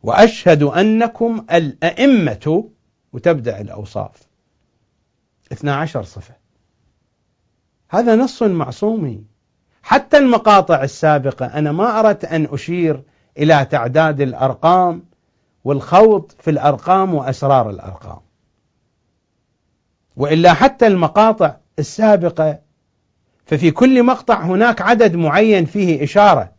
وأشهد 0.02 0.62
أنكم 0.62 1.46
الأئمة 1.52 2.70
وتبدأ 3.12 3.60
الأوصاف 3.60 4.28
12 5.52 6.02
صفة. 6.02 6.34
هذا 7.90 8.16
نص 8.16 8.42
معصومي 8.42 9.24
حتى 9.82 10.18
المقاطع 10.18 10.82
السابقة 10.82 11.46
أنا 11.46 11.72
ما 11.72 12.00
أردت 12.00 12.24
أن 12.24 12.48
أشير 12.50 13.02
إلى 13.38 13.64
تعداد 13.64 14.20
الأرقام 14.20 15.04
والخوض 15.64 16.32
في 16.40 16.50
الأرقام 16.50 17.14
وأسرار 17.14 17.70
الأرقام. 17.70 18.20
وإلا 20.16 20.54
حتى 20.54 20.86
المقاطع 20.86 21.56
السابقة 21.78 22.58
ففي 23.46 23.70
كل 23.70 24.02
مقطع 24.02 24.42
هناك 24.42 24.82
عدد 24.82 25.16
معين 25.16 25.64
فيه 25.64 26.04
إشارة 26.04 26.52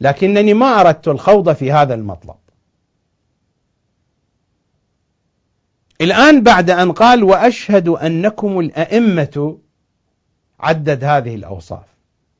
لكنني 0.00 0.54
ما 0.54 0.80
أردت 0.80 1.08
الخوض 1.08 1.52
في 1.52 1.72
هذا 1.72 1.94
المطلب. 1.94 2.36
الآن 6.00 6.42
بعد 6.42 6.70
أن 6.70 6.92
قال 6.92 7.24
وأشهد 7.24 7.88
أنكم 7.88 8.58
الأئمة 8.58 9.58
عدد 10.60 11.04
هذه 11.04 11.34
الأوصاف. 11.34 11.84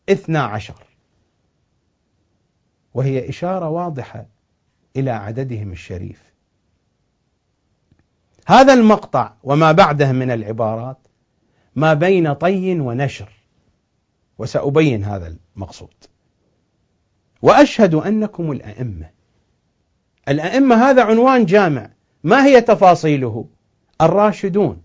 اثنا 0.09 0.43
عشر. 0.43 0.88
وهي 2.99 3.29
إشارة 3.29 3.69
واضحة 3.69 4.27
إلى 4.97 5.11
عددهم 5.11 5.73
الشريف. 5.73 6.33
هذا 8.47 8.75
المقطع 8.75 9.35
وما 9.43 9.73
بعده 9.73 10.13
من 10.13 10.31
العبارات 10.31 10.99
ما 11.77 11.95
بين 11.95 12.33
طي 12.33 12.81
ونشر 12.81 13.33
وسأبين 14.39 15.05
هذا 15.05 15.37
المقصود. 15.57 15.95
وأشهد 17.43 17.95
أنكم 17.95 18.53
الأئمة. 18.53 19.11
الأئمة 20.29 20.75
هذا 20.91 21.05
عنوان 21.05 21.45
جامع. 21.45 21.91
ما 22.25 22.45
هي 22.45 22.61
تفاصيله؟ 22.61 23.49
الراشدون. 24.01 24.83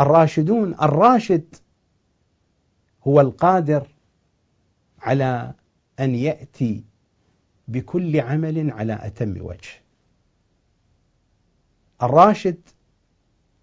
الراشدون 0.00 0.74
الراشد 0.74 1.54
هو 3.06 3.20
القادر 3.20 3.86
على 5.00 5.54
أن 6.00 6.14
يأتي 6.14 6.87
بكل 7.68 8.20
عمل 8.20 8.70
على 8.70 8.98
أتم 9.02 9.34
وجه. 9.40 9.70
الراشد 12.02 12.60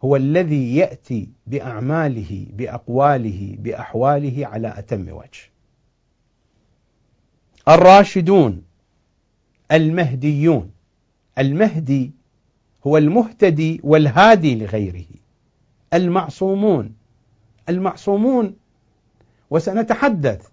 هو 0.04 0.16
الذي 0.16 0.76
يأتي 0.76 1.30
بأعماله 1.48 2.48
بأقواله 2.54 3.56
بأحواله 3.60 4.48
على 4.48 4.80
أتم 4.80 5.10
وجه. 5.10 5.50
الراشدون 7.68 8.64
المهديون 9.72 10.72
المهدي 11.38 12.12
هو 12.88 12.98
المهتدي 12.98 13.82
والهادي 13.84 14.56
لغيره. 14.56 15.06
المعصومون 15.94 16.96
المعصومون 17.70 18.56
وسنتحدث 19.50 20.48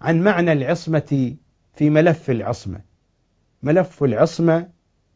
عن 0.00 0.22
معنى 0.22 0.52
العصمة 0.52 1.36
في 1.76 1.90
ملف 1.90 2.30
العصمة. 2.30 2.80
ملف 3.62 4.04
العصمة 4.04 4.68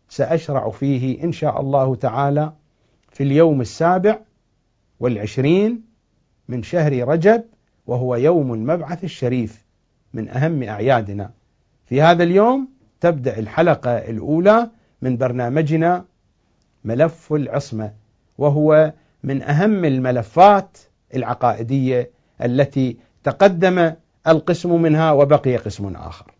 سأشرع 0.08 0.70
فيه 0.70 1.24
إن 1.24 1.32
شاء 1.32 1.60
الله 1.60 1.94
تعالى 1.94 2.52
في 3.10 3.22
اليوم 3.22 3.60
السابع 3.60 4.18
والعشرين 5.00 5.82
من 6.48 6.62
شهر 6.62 7.08
رجب 7.08 7.44
وهو 7.86 8.16
يوم 8.16 8.54
المبعث 8.54 9.04
الشريف 9.04 9.64
من 10.14 10.28
أهم 10.28 10.62
أعيادنا. 10.62 11.30
في 11.86 12.02
هذا 12.02 12.22
اليوم 12.22 12.68
تبدأ 13.00 13.38
الحلقة 13.38 13.90
الأولى 13.90 14.70
من 15.02 15.16
برنامجنا 15.16 16.04
ملف 16.84 17.32
العصمة 17.32 17.92
وهو 18.38 18.92
من 19.22 19.42
أهم 19.42 19.84
الملفات 19.84 20.78
العقائدية 21.14 22.10
التي 22.42 22.96
تقدم 23.24 23.92
القسم 24.26 24.82
منها 24.82 25.12
وبقي 25.12 25.56
قسم 25.56 25.96
آخر. 25.96 26.39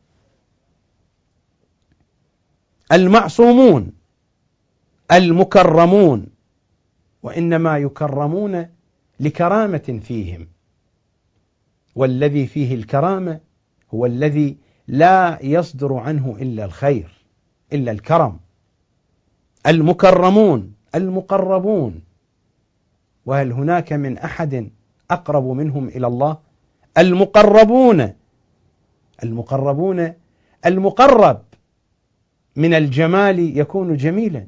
المعصومون 2.93 3.93
المكرمون 5.13 6.27
وإنما 7.23 7.79
يكرمون 7.79 8.67
لكرامة 9.21 10.01
فيهم. 10.03 10.49
والذي 11.95 12.47
فيه 12.47 12.75
الكرامة 12.75 13.41
هو 13.95 14.07
الذي 14.07 14.57
لا 14.89 15.39
يصدر 15.43 15.95
عنه 15.95 16.37
إلا 16.41 16.65
الخير 16.65 17.11
إلا 17.73 17.93
الكرم. 17.93 18.39
المكرمون 19.67 20.75
المقربون. 20.95 22.01
وهل 23.27 23.53
هناك 23.53 23.93
من 23.93 24.19
أحد 24.19 24.71
أقرب 25.11 25.45
منهم 25.45 25.89
إلى 25.89 26.07
الله؟ 26.07 26.39
المقربون 26.99 28.13
المقربون 29.23 30.13
المقرب. 30.67 31.43
من 32.61 32.75
الجمال 32.75 33.59
يكون 33.59 33.97
جميلا. 33.97 34.47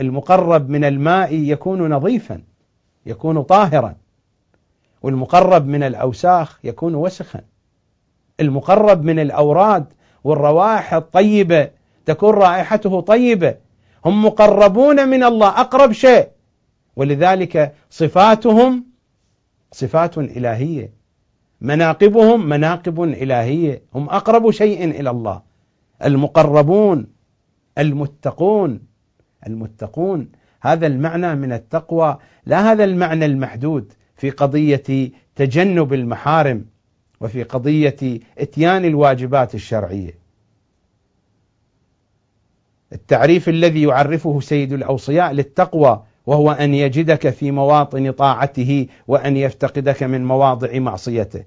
المقرب 0.00 0.68
من 0.68 0.84
الماء 0.84 1.34
يكون 1.34 1.90
نظيفا 1.92 2.42
يكون 3.06 3.42
طاهرا. 3.42 3.94
والمقرب 5.02 5.66
من 5.66 5.82
الأوساخ 5.82 6.58
يكون 6.64 6.94
وسخا. 6.94 7.40
المقرب 8.40 9.04
من 9.04 9.18
الأوراد 9.18 9.84
والروائح 10.24 10.94
الطيبة 10.94 11.70
تكون 12.06 12.34
رائحته 12.34 13.00
طيبة. 13.00 13.54
هم 14.04 14.24
مقربون 14.24 15.08
من 15.08 15.24
الله 15.24 15.48
أقرب 15.48 15.92
شيء. 15.92 16.28
ولذلك 16.96 17.74
صفاتهم 17.90 18.84
صفات 19.72 20.18
إلهية. 20.18 20.92
مناقبهم 21.60 22.48
مناقب 22.48 23.02
إلهية. 23.02 23.82
هم 23.94 24.10
أقرب 24.10 24.50
شيء 24.50 24.84
إلى 24.84 25.10
الله. 25.10 25.53
المقربون 26.04 27.06
المتقون 27.78 28.80
المتقون. 29.46 30.28
هذا 30.60 30.86
المعنى 30.86 31.34
من 31.34 31.52
التقوى. 31.52 32.18
لا 32.46 32.72
هذا 32.72 32.84
المعنى 32.84 33.24
المحدود 33.24 33.92
في 34.16 34.30
قضية 34.30 35.10
تجنب 35.36 35.92
المحارم 35.92 36.64
وفي 37.20 37.42
قضية 37.42 38.20
إتيان 38.38 38.84
الواجبات 38.84 39.54
الشرعية. 39.54 40.18
التعريف 42.92 43.48
الذي 43.48 43.82
يعرفه 43.82 44.40
سيد 44.40 44.72
الأوصياء 44.72 45.32
للتقوى 45.32 46.02
وهو 46.26 46.52
أن 46.52 46.74
يجدك 46.74 47.30
في 47.30 47.50
مواطن 47.50 48.10
طاعته 48.10 48.86
وأن 49.08 49.36
يفتقدك 49.36 50.02
من 50.02 50.24
مواضع 50.24 50.78
معصيته. 50.78 51.44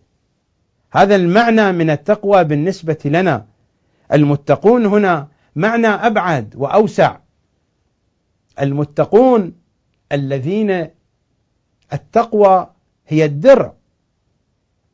هذا 0.92 1.16
المعنى 1.16 1.72
من 1.72 1.90
التقوى 1.90 2.44
بالنسبة 2.44 2.98
لنا 3.06 3.46
المتقون 4.14 4.86
هنا 4.86 5.28
معنى 5.56 5.88
أبعد 5.88 6.56
وأوسع. 6.56 7.18
المتقون 8.62 9.54
الذين 10.12 10.88
التقوى 11.94 12.70
هي 13.08 13.26
الدرع 13.26 13.74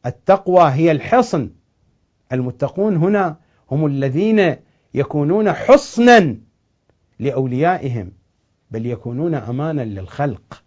التقوى 0.05 0.71
هي 0.71 0.91
الحصن. 0.91 1.49
المتقون 2.31 2.95
هنا 2.95 3.37
هم 3.71 3.85
الذين 3.85 4.55
يكونون 4.93 5.51
حصنا 5.51 6.37
لأوليائهم 7.19 8.11
بل 8.71 8.85
يكونون 8.85 9.35
أمانا 9.35 9.81
للخلق. 9.81 10.63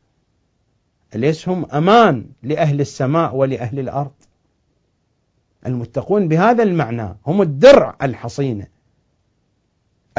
أليس 1.14 1.48
هم 1.48 1.66
أمان 1.70 2.27
لأهل 2.43 2.81
السماء 2.81 3.36
ولأهل 3.36 3.78
الأرض؟ 3.78 4.16
المتقون 5.67 6.29
بهذا 6.29 6.63
المعنى. 6.63 7.17
هم 7.27 7.43
الدرع 7.43 7.97
الحصينة 8.03 8.67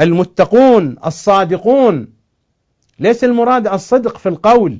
المتقون 0.00 0.96
الصادقون. 1.06 2.08
ليس 2.98 3.24
المراد 3.24 3.66
الصدق 3.66 4.18
في 4.18 4.28
القول. 4.28 4.78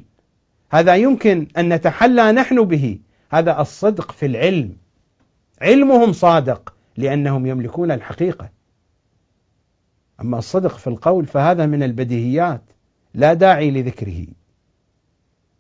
هذا 0.71 0.97
يمكن 0.97 1.47
أن 1.59 1.73
نتحلى 1.73 2.33
نحن 2.33 2.65
به. 2.65 2.99
هذا 3.31 3.61
الصدق 3.61 4.13
في 4.13 4.27
العلم. 4.27 4.77
علمهم 5.63 6.13
صادق 6.13 6.75
لأنهم 6.97 7.47
يملكون 7.47 7.91
الحقيقة. 7.91 8.49
أما 10.21 10.39
الصدق 10.39 10.77
في 10.77 10.87
القول 10.87 11.27
فهذا 11.27 11.67
من 11.67 11.83
البديهيات. 11.83 12.63
لا 13.15 13.35
داعي 13.35 13.71
لذكره. 13.71 14.27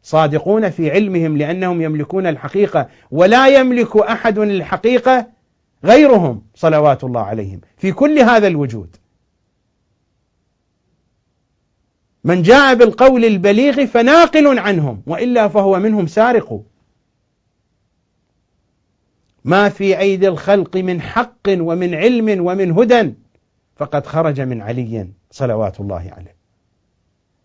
صادقون 0.02 0.70
في 0.70 0.90
علمهم 0.90 1.36
لأنهم 1.36 1.82
يملكون 1.82 2.26
الحقيقة 2.26 2.88
ولا 3.10 3.48
يملك 3.48 3.96
أحد 3.96 4.38
الحقيقة 4.38 5.26
غيرهم 5.84 6.42
صلوات 6.54 7.04
الله 7.04 7.20
عليهم 7.20 7.60
في 7.76 7.92
كل 7.92 8.18
هذا 8.18 8.46
الوجود. 8.46 8.96
من 12.24 12.42
جاء 12.42 12.74
بالقول 12.74 13.24
البليغ 13.24 13.86
فناقل 13.86 14.58
عنهم 14.58 15.02
وإلا 15.06 15.48
فهو 15.48 15.78
منهم 15.78 16.06
سارق. 16.06 16.62
ما 19.44 19.68
في 19.68 19.98
ايدي 19.98 20.28
الخلق 20.28 20.76
من 20.76 21.00
حق 21.00 21.48
ومن 21.48 21.94
علم 21.94 22.46
ومن 22.46 22.70
هدى 22.70 23.14
فقد 23.76 24.06
خرج 24.06 24.40
من 24.40 24.62
علي 24.62 25.08
صلوات 25.30 25.80
الله 25.80 26.12
عليه. 26.16 26.36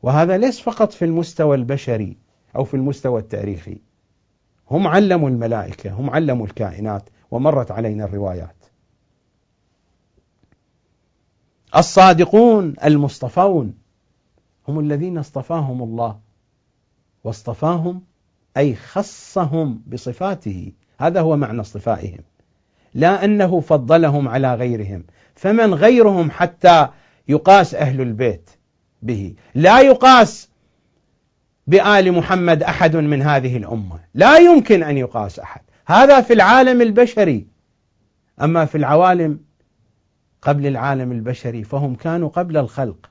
وهذا 0.03 0.38
ليس 0.38 0.59
فقط 0.59 0.91
في 0.91 1.05
المستوى 1.05 1.55
البشري 1.55 2.22
أو 2.55 2.63
في 2.63 2.73
المستوى 2.73 3.21
التاريخي. 3.21 3.77
هم 4.71 4.88
علموا 4.88 5.30
الملائكة 5.30 5.91
هم 5.93 6.09
علموا 6.09 6.45
الكائنات 6.45 7.09
ومرت 7.31 7.71
علينا 7.71 8.05
الروايات. 8.05 8.55
الصادقون 11.75 12.73
المصطفون 12.84 13.73
هم 14.67 14.80
الذين 14.80 15.17
اصطفاهم 15.17 15.84
الله. 15.84 16.19
واصطفاهم 17.23 18.01
أي 18.57 18.75
خصهم 18.75 19.81
بصفاته. 19.88 20.71
هذا 20.99 21.21
هو 21.21 21.38
معنى 21.38 21.61
اصطفائهم. 21.61 22.19
لا 22.93 23.25
أنه 23.25 23.59
فضلهم 23.59 24.27
على 24.27 24.55
غيرهم. 24.55 25.03
فمن 25.35 25.73
غيرهم 25.73 26.31
حتى 26.31 26.88
يقاس 27.27 27.75
أهل 27.75 28.01
البيت 28.01 28.49
به؟ 29.01 29.35
لا 29.55 29.81
يقاس 29.81 30.49
بآل 31.68 32.11
محمد 32.11 32.64
أحد 32.64 32.95
من 32.95 33.22
هذه 33.22 33.57
الأمة. 33.57 33.99
لا 34.14 34.38
يمكن 34.38 34.84
أن 34.84 34.98
يقاس 34.98 35.40
أحد. 35.40 35.61
هذا 35.85 36.22
في 36.22 36.34
العالم 36.34 36.81
البشري. 36.81 37.48
أما 38.41 38.65
في 38.65 38.77
العوالم 38.77 39.40
قبل 40.41 40.68
العالم 40.68 41.11
البشري 41.11 41.64
فهم 41.64 41.95
كانوا 41.95 42.30
قبل 42.30 42.57
الخلق. 42.57 43.10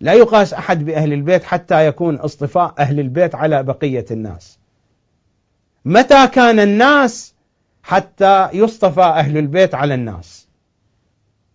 لا 0.00 0.12
يقاس 0.12 0.54
أحد 0.54 0.84
بأهل 0.84 1.12
البيت 1.12 1.44
حتى 1.44 1.86
يكون 1.86 2.16
اصطفاء 2.16 2.74
أهل 2.78 3.00
البيت 3.00 3.34
على 3.34 3.62
بقية 3.62 4.04
الناس. 4.10 4.58
متى 5.84 6.26
كان 6.26 6.60
الناس 6.60 7.34
حتى 7.82 8.48
يصطفى 8.52 9.00
أهل 9.00 9.38
البيت 9.38 9.74
على 9.74 9.94
الناس 9.94 10.48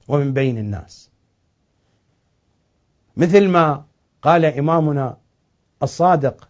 ومن 0.08 0.34
بين 0.34 0.58
الناس؟ 0.58 1.10
مثل 3.18 3.48
ما 3.48 3.86
قال 4.22 4.46
إمامنا 4.46 5.18
الصادق 5.84 6.50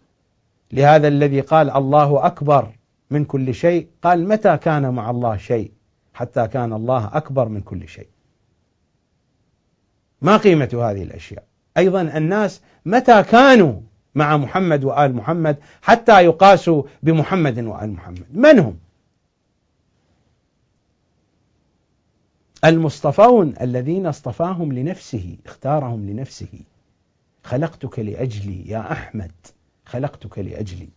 لهذا 0.72 1.08
الذي 1.08 1.40
قال 1.40 1.70
الله 1.70 2.26
أكبر 2.26 2.68
من 3.10 3.24
كل 3.24 3.54
شيء 3.54 3.88
قال 4.02 4.28
متى 4.28 4.56
كان 4.56 4.94
مع 4.94 5.10
الله 5.10 5.36
شيء؟ 5.36 5.72
حتى 6.14 6.48
كان 6.48 6.72
الله 6.72 7.10
أكبر 7.16 7.48
من 7.48 7.60
كل 7.60 7.88
شيء. 7.88 8.08
ما 10.22 10.36
قيمة 10.36 10.68
هذه 10.72 11.02
الأشياء؟ 11.02 11.44
أيضا 11.76 12.00
الناس 12.00 12.60
متى 12.86 13.22
كانوا 13.22 13.80
مع 14.14 14.36
محمد 14.36 14.84
وآل 14.84 15.14
محمد 15.14 15.56
حتى 15.82 16.24
يقاسوا 16.24 16.82
بمحمد 17.02 17.58
وآل 17.58 17.92
محمد؟ 17.92 18.26
من 18.32 18.58
هم؟ 18.58 18.78
المصطفون 22.64 23.54
الذين 23.60 24.06
اصطفاهم 24.06 24.72
لنفسه 24.72 25.36
اختارهم 25.46 26.06
لنفسه. 26.10 26.60
خلقتك 27.42 27.98
لأجلي 27.98 28.68
يا 28.68 28.92
أحمد 28.92 29.32
خلقتك 29.84 30.38
لأجلي. 30.38 30.88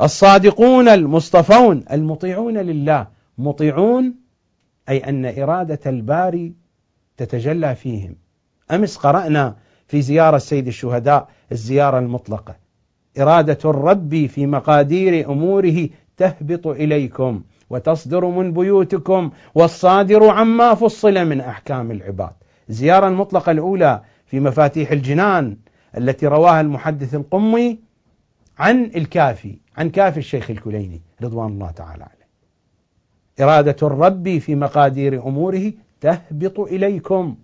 الصادقون 0.00 0.88
المصطفون 0.88 1.84
المطيعون 1.92 2.58
لله 2.58 3.06
مطيعون 3.38 4.14
أي 4.88 4.98
أن 4.98 5.42
إرادة 5.42 5.80
الباري 5.86 6.52
تتجلى 7.16 7.74
فيهم. 7.74 8.16
أمس 8.70 8.96
قرأنا 8.96 9.56
في 9.86 10.02
زيارة 10.02 10.38
سيد 10.38 10.66
الشهداء 10.66 11.28
الزيارة 11.52 11.98
المطلقة. 11.98 12.56
إرادة 13.18 13.58
الرب 13.64 14.26
في 14.26 14.46
مقادير 14.46 15.30
أموره 15.32 15.88
تهبط 16.16 16.66
إليكم 16.66 17.42
وتصدر 17.70 18.24
من 18.24 18.52
بيوتكم 18.52 19.30
والصادر 19.54 20.28
عما 20.28 20.74
فصل 20.74 21.24
من 21.24 21.40
أحكام 21.40 21.90
العباد. 21.90 22.32
الزيارة 22.68 23.08
المطلقة 23.08 23.52
الأولى 23.52 24.02
في 24.26 24.40
مفاتيح 24.40 24.90
الجنان 24.90 25.56
التي 25.98 26.26
رواها 26.26 26.60
المحدث 26.60 27.14
القمي 27.14 27.78
عن 28.58 28.84
الكافي 28.84 29.58
عن 29.76 29.90
كافي 29.90 30.18
الشيخ 30.18 30.50
الكليني 30.50 31.02
رضوان 31.22 31.52
الله 31.52 31.70
تعالى 31.70 32.04
عليه. 32.04 32.24
إرادة 33.40 33.76
الرب 33.82 34.38
في 34.38 34.54
مقادير 34.54 35.28
أموره 35.28 35.72
تهبط 36.00 36.60
إليكم 36.60 37.36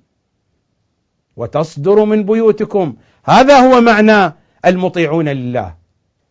وتصدر 1.36 2.04
من 2.04 2.22
بيوتكم. 2.22 2.94
هذا 3.24 3.58
هو 3.58 3.80
معنى 3.80 4.34
المطيعون 4.66 5.28
لله. 5.28 5.74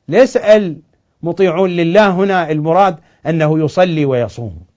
ليس 0.07 0.37
المطيعون 0.37 1.69
لله 1.69 2.09
هنا 2.09 2.51
المراد 2.51 2.99
أنه 3.25 3.59
يصلي 3.59 4.05
ويصوم. 4.05 4.68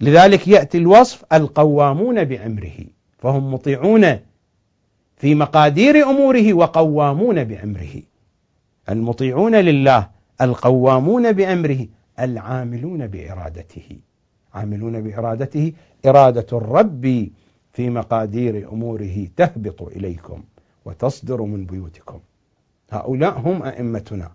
لذلك 0.00 0.48
يأتي 0.48 0.78
الوصف 0.78 1.24
القوامون 1.32 2.24
بأمره 2.24 2.76
فهم 3.18 3.54
مطيعون 3.54 4.18
في 5.16 5.34
مقادير 5.34 6.10
أموره 6.10 6.54
وقوامون 6.54 7.44
بأمره. 7.44 8.02
المطيعون 8.88 9.54
لله 9.54 10.10
القوامون 10.40 11.32
بأمره 11.32 11.86
العاملون 12.20 13.06
بإرادته. 13.06 13.98
عاملون 14.54 15.00
بإرادته 15.00 15.72
إرادة 16.06 16.46
الرب 16.58 17.28
في 17.72 17.90
مقادير 17.90 18.72
أموره 18.72 19.28
تهبط 19.36 19.82
إليكم 19.82 20.42
وتصدر 20.84 21.42
من 21.42 21.66
بيوتكم. 21.66 22.20
هؤلاء 22.90 23.38
هم 23.38 23.62
أئمتنا. 23.62 24.32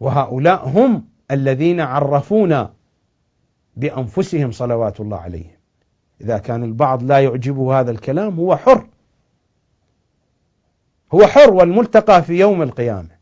وهؤلاء 0.00 0.68
هم 0.68 1.04
الذين 1.30 1.80
عرفونا 1.80 2.72
بأنفسهم 3.76 4.52
صلوات 4.52 5.00
الله 5.00 5.18
عليهم. 5.18 5.56
إذا 6.20 6.38
كان 6.38 6.64
البعض 6.64 7.02
لا 7.02 7.20
يعجبه 7.20 7.80
هذا 7.80 7.90
الكلام 7.90 8.36
هو 8.36 8.56
حر. 8.56 8.88
هو 11.14 11.26
حر 11.26 11.50
والملتقى 11.52 12.22
في 12.22 12.38
يوم 12.38 12.62
القيامة. 12.62 13.14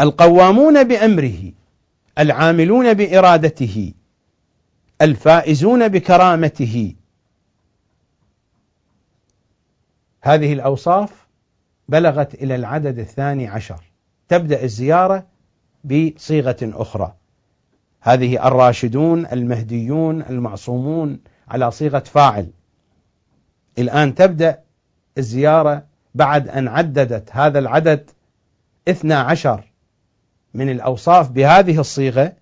القوامون 0.00 0.84
بأمره 0.84 1.52
العاملون 2.18 2.94
بإرادته 2.94 3.94
الفائزون 5.02 5.88
بكرامته. 5.88 6.94
هذه 10.22 10.52
الأوصاف 10.52 11.26
بلغت 11.88 12.34
إلى 12.34 12.54
العدد 12.54 12.98
الثاني 12.98 13.46
عشر. 13.48 13.84
تبدأ 14.28 14.62
الزيارة 14.64 15.26
بصيغة 15.86 16.56
أخرى. 16.62 17.14
هذه 18.00 18.46
الراشدون 18.48 19.26
المهديون 19.26 20.22
المعصومون 20.22 21.20
على 21.48 21.70
صيغة 21.70 21.98
فاعل. 21.98 22.50
الآن 23.78 24.14
تبدأ 24.14 24.60
الزيارة 25.18 25.84
بعد 26.14 26.48
أن 26.48 26.68
عددت 26.68 27.28
هذا 27.32 27.58
العدد 27.58 28.10
اثنا 28.88 29.20
عشر 29.20 29.72
من 30.54 30.70
الأوصاف 30.70 31.30
بهذه 31.30 31.80
الصيغة. 31.80 32.32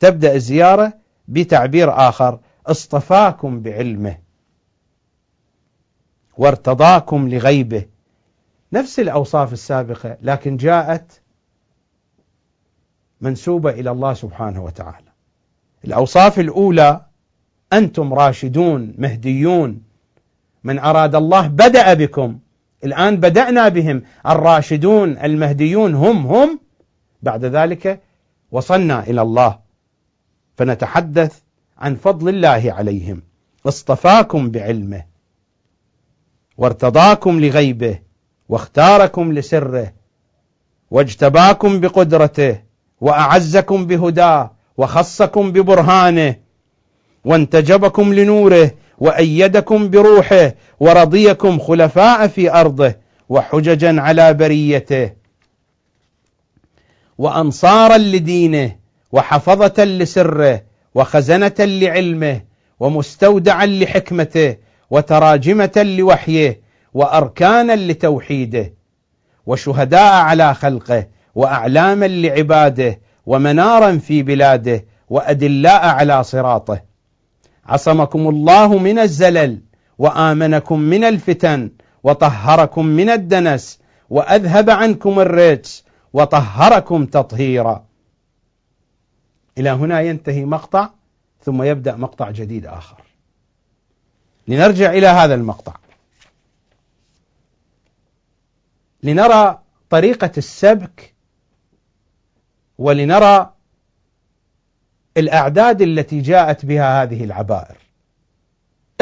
تبدأ 0.00 0.34
الزيارة 0.34 0.92
بتعبير 1.28 2.08
آخر 2.08 2.40
اصطفاكم 2.66 3.60
بعلمه 3.60 4.18
وارتضاكم 6.36 7.28
لغيبه. 7.28 7.84
نفس 8.72 9.00
الأوصاف 9.00 9.52
السابقة 9.52 10.16
لكن 10.22 10.56
جاءت 10.56 11.20
منسوبة 13.20 13.70
إلى 13.70 13.90
الله 13.90 14.14
سبحانه 14.14 14.64
وتعالى. 14.64 15.08
الأوصاف 15.84 16.40
الأولى 16.40 17.00
أنتم 17.72 18.14
راشدون 18.14 18.94
مهديون. 18.98 19.82
من 20.64 20.78
أراد 20.78 21.14
الله 21.14 21.46
بدأ 21.46 21.94
بكم. 21.94 22.38
الآن 22.84 23.16
بدأنا 23.16 23.68
بهم. 23.68 24.02
الراشدون 24.26 25.18
المهديون 25.18 25.94
هم 25.94 26.26
هم. 26.26 26.60
بعد 27.22 27.44
ذلك 27.44 28.00
وصلنا 28.50 29.02
إلى 29.02 29.22
الله. 29.22 29.58
فنتحدث 30.56 31.38
عن 31.78 31.94
فضل 31.94 32.28
الله 32.28 32.72
عليهم. 32.72 33.22
اصطفاكم 33.66 34.50
بعلمه. 34.50 35.04
وارتضاكم 36.58 37.40
لغيبه. 37.40 37.98
واختاركم 38.48 39.32
لسره. 39.32 39.92
واجتباكم 40.90 41.80
بقدرته. 41.80 42.67
وأعزكم 43.00 43.86
بهداه 43.86 44.50
وخصكم 44.76 45.52
ببرهانه 45.52 46.36
وانتجبكم 47.24 48.14
لنوره 48.14 48.70
وأيدكم 48.98 49.90
بروحه 49.90 50.54
ورضيكم 50.80 51.58
خلفاء 51.58 52.26
في 52.28 52.52
أرضه 52.52 52.94
وحججا 53.28 54.00
على 54.00 54.34
بريته 54.34 55.12
وأنصارا 57.18 57.98
لدينه 57.98 58.76
وحفظة 59.12 59.84
لسره 59.84 60.62
وخزنة 60.94 61.54
لعلمه 61.58 62.40
ومستودعا 62.80 63.66
لحكمته 63.66 64.56
وتراجمة 64.90 65.94
لوحيه 65.98 66.60
وأركانا 66.94 67.76
لتوحيده 67.76 68.74
وشهداء 69.46 70.12
على 70.14 70.54
خلقه 70.54 71.06
وأعلاما 71.34 72.06
لعباده 72.06 73.00
ومنارا 73.26 73.98
في 73.98 74.22
بلاده 74.22 74.84
وأدلاء 75.10 75.86
على 75.86 76.24
صراطه. 76.24 76.82
عصمكم 77.66 78.28
الله 78.28 78.78
من 78.78 78.98
الزلل 78.98 79.62
وآمنكم 79.98 80.80
من 80.80 81.04
الفتن 81.04 81.70
وطهركم 82.02 82.86
من 82.86 83.10
الدنس 83.10 83.78
وأذهب 84.10 84.70
عنكم 84.70 85.20
الرجس 85.20 85.84
وطهركم 86.12 87.06
تطهيرا. 87.06 87.84
إلى 89.58 89.70
هنا 89.70 90.00
ينتهي 90.00 90.44
مقطع 90.44 90.90
ثم 91.42 91.62
يبدأ 91.62 91.96
مقطع 91.96 92.30
جديد 92.30 92.66
آخر. 92.66 92.96
لنرجع 94.48 94.90
إلى 94.90 95.06
هذا 95.06 95.34
المقطع. 95.34 95.74
لنرى 99.02 99.58
طريقة 99.90 100.30
السبك 100.38 101.14
ولنرى 102.78 103.52
الأعداد 105.16 105.82
التي 105.82 106.20
جاءت 106.20 106.66
بها 106.66 107.02
هذه 107.02 107.24
العبائر. 107.24 107.76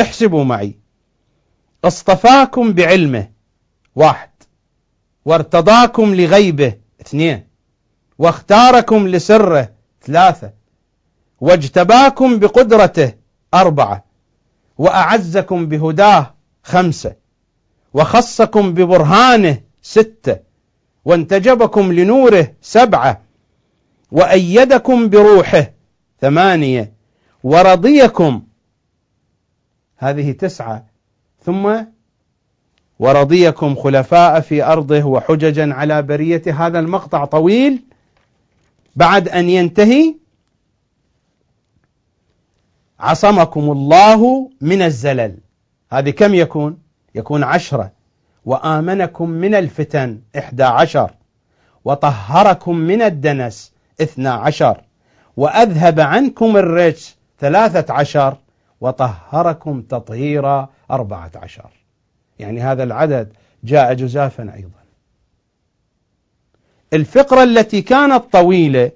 احسبوا 0.01 0.44
معي. 0.44 0.74
اصطفاكم 1.85 2.73
بعلمه. 2.73 3.31
واحد. 3.94 4.31
وارتضاكم 5.24 6.15
لغيبه. 6.15 6.74
اثنين. 7.01 7.47
واختاركم 8.19 9.09
لسره. 9.09 9.73
ثلاثة. 10.03 10.53
واجتباكم 11.40 12.39
بقدرته. 12.39 13.12
أربعة. 13.55 14.05
وأعزكم 14.78 15.66
بهداه. 15.66 16.35
خمسة. 16.62 17.15
وخصكم 17.94 18.74
ببرهانه. 18.74 19.61
ستة. 19.82 20.36
وانتجبكم 21.05 21.93
لنوره. 21.93 22.53
سبعة. 22.62 23.26
وأيدكم 24.11 25.09
بروحه. 25.09 25.73
ثمانية. 26.20 26.93
ورضيكم. 27.43 28.43
هذه 29.97 30.33
تسعة. 30.33 30.87
ثم 31.43 31.85
ورضيكم 32.99 33.74
خلفاء 33.74 34.41
في 34.41 34.65
أرضه 34.65 35.05
وحججا 35.05 35.74
على 35.74 36.03
بريته 36.03 36.66
هذا 36.66 36.78
المقطع 36.78 37.24
طويل. 37.24 37.83
بعد 38.97 39.28
أن 39.28 39.49
ينتهي 39.49 40.15
عصمكم 43.01 43.70
الله 43.70 44.51
من 44.61 44.83
الزلل. 44.83 45.39
هذه 45.93 46.11
كم 46.11 46.35
يكون؟ 46.35 46.78
يكون 47.15 47.45
عشرة. 47.45 47.93
وآمنكم 48.45 49.31
من 49.31 49.55
الفتن 49.55 50.20
إحدى 50.39 50.62
عشر. 50.62 51.11
وطهركم 51.85 52.77
من 52.77 53.03
الدنس. 53.03 53.76
اثنا 54.01 54.31
عشر. 54.31 54.81
وأذهب 55.36 56.01
عنكم 56.01 56.56
الرجس 56.56 57.16
ثلاثة 57.40 57.94
عشر 57.94 58.36
وطهركم 58.81 59.82
تطهيرا 59.82 60.68
أربعة 60.90 61.31
عشر. 61.36 61.70
يعني 62.39 62.60
هذا 62.60 62.82
العدد 62.82 63.32
جاء 63.64 63.94
جزافا 63.94 64.55
أيضا. 64.55 64.70
الفقرة 66.93 67.43
التي 67.43 67.82
كانت 67.82 68.24
طويلة 68.32 68.90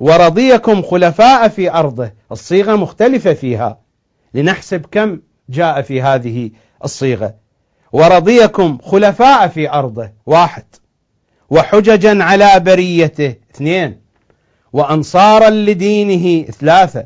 ورضيكم 0.00 0.82
خلفاء 0.82 1.48
في 1.48 1.70
أرضه 1.72 2.12
الصيغة 2.32 2.76
مختلفة 2.76 3.34
فيها. 3.34 3.78
لنحسب 4.34 4.86
كم 4.90 5.20
جاء 5.48 5.82
في 5.82 6.02
هذه 6.02 6.50
الصيغة. 6.84 7.34
ورضيكم 7.92 8.78
خلفاء 8.78 9.48
في 9.48 9.70
أرضه 9.70 10.10
واحد. 10.26 10.64
وحججا 11.50 12.24
على 12.24 12.60
بريته 12.60 13.34
اثنين 13.58 14.00
وأنصارا 14.72 15.50
لدينه 15.50 16.42
ثلاثة 16.44 17.04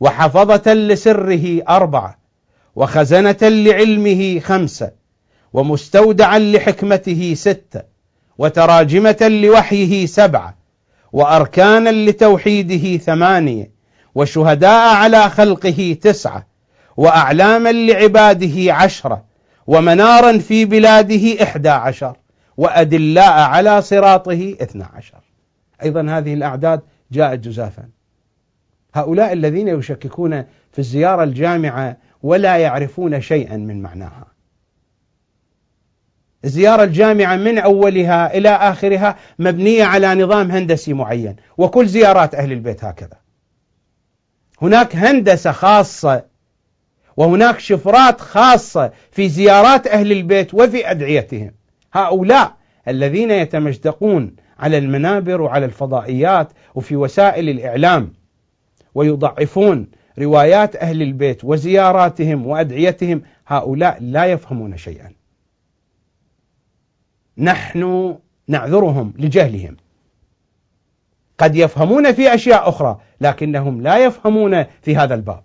وحفظة 0.00 0.74
لسره 0.74 1.62
أربعة 1.68 2.18
وخزنة 2.76 3.36
لعلمه 3.42 4.40
خمسة 4.40 4.90
ومستودعا 5.52 6.38
لحكمته 6.38 7.34
ستة 7.34 7.82
وتراجمة 8.38 9.40
لوحيه 9.42 10.06
سبعة 10.06 10.56
وأركانا 11.12 11.90
لتوحيده 11.90 12.96
ثمانية 12.96 13.70
وشهداء 14.14 14.94
على 14.94 15.30
خلقه 15.30 15.96
تسعة 16.00 16.46
وأعلاما 16.96 17.72
لعباده 17.72 18.74
عشرة 18.74 19.24
ومنارا 19.66 20.38
في 20.38 20.64
بلاده 20.64 21.42
إحدى 21.42 21.68
عشر 21.68 22.16
وأدلاء 22.56 23.32
على 23.32 23.82
صراطه 23.82 24.54
اثنى 24.60 24.84
عشر. 24.94 25.33
أيضا 25.84 26.10
هذه 26.10 26.34
الأعداد 26.34 26.80
جاءت 27.10 27.38
جزافا. 27.38 27.88
هؤلاء 28.94 29.32
الذين 29.32 29.68
يشككون 29.68 30.42
في 30.72 30.78
الزيارة 30.78 31.24
الجامعة 31.24 31.96
ولا 32.22 32.56
يعرفون 32.56 33.20
شيئا 33.20 33.56
من 33.56 33.82
معناها. 33.82 34.26
الزيارة 36.44 36.84
الجامعة 36.84 37.36
من 37.36 37.58
أولها 37.58 38.36
إلى 38.36 38.48
آخرها 38.48 39.16
مبنية 39.38 39.84
على 39.84 40.14
نظام 40.14 40.50
هندسي 40.50 40.92
معين 40.92 41.36
وكل 41.58 41.86
زيارات 41.86 42.34
أهل 42.34 42.52
البيت 42.52 42.84
هكذا. 42.84 43.16
هناك 44.62 44.96
هندسة 44.96 45.52
خاصة 45.52 46.24
وهناك 47.16 47.58
شفرات 47.58 48.20
خاصة 48.20 48.92
في 49.10 49.28
زيارات 49.28 49.86
أهل 49.86 50.12
البيت 50.12 50.54
وفي 50.54 50.90
أدعيتهم. 50.90 51.50
هؤلاء 51.92 52.56
الذين 52.88 53.30
يتمجدقون 53.30 54.36
على 54.58 54.78
المنابر 54.78 55.40
وعلى 55.40 55.64
الفضائيات 55.64 56.52
وفي 56.74 56.96
وسائل 56.96 57.48
الإعلام. 57.48 58.12
ويضعفون 58.94 59.86
روايات 60.18 60.76
أهل 60.76 61.02
البيت 61.02 61.44
وزياراتهم 61.44 62.46
وأدعيتهم. 62.46 63.22
هؤلاء 63.46 63.98
لا 64.00 64.24
يفهمون 64.24 64.76
شيئا. 64.76 65.12
نحن 67.38 68.14
نعذرهم 68.48 69.14
لجهلهم. 69.18 69.76
قد 71.38 71.56
يفهمون 71.56 72.12
في 72.12 72.34
أشياء 72.34 72.68
أخرى 72.68 73.00
لكنهم 73.20 73.82
لا 73.82 73.98
يفهمون 73.98 74.64
في 74.82 74.96
هذا 74.96 75.14
الباب. 75.14 75.42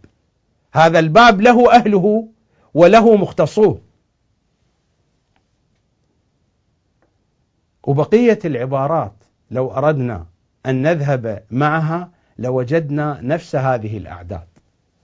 هذا 0.74 1.00
الباب 1.00 1.42
له 1.42 1.76
أهله 1.76 2.28
وله 2.74 3.16
مختصوه. 3.16 3.89
وبقية 7.90 8.40
العبارات 8.46 9.14
لو 9.52 9.72
أردنا 9.72 10.26
أن 10.66 10.82
نذهب 10.82 11.44
معها 11.52 12.12
لوجدنا 12.38 13.20
نفس 13.22 13.56
هذه 13.56 13.98
الأعداد. 13.98 14.48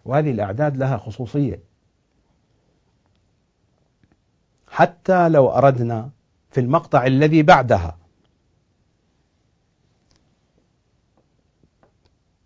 وهذه 0.05 0.31
الأعداد 0.31 0.77
لها 0.77 0.97
خصوصية. 0.97 1.59
حتى 4.67 5.29
لو 5.29 5.49
أردنا 5.49 6.09
في 6.51 6.59
المقطع 6.59 7.05
الذي 7.05 7.43
بعدها. 7.43 7.97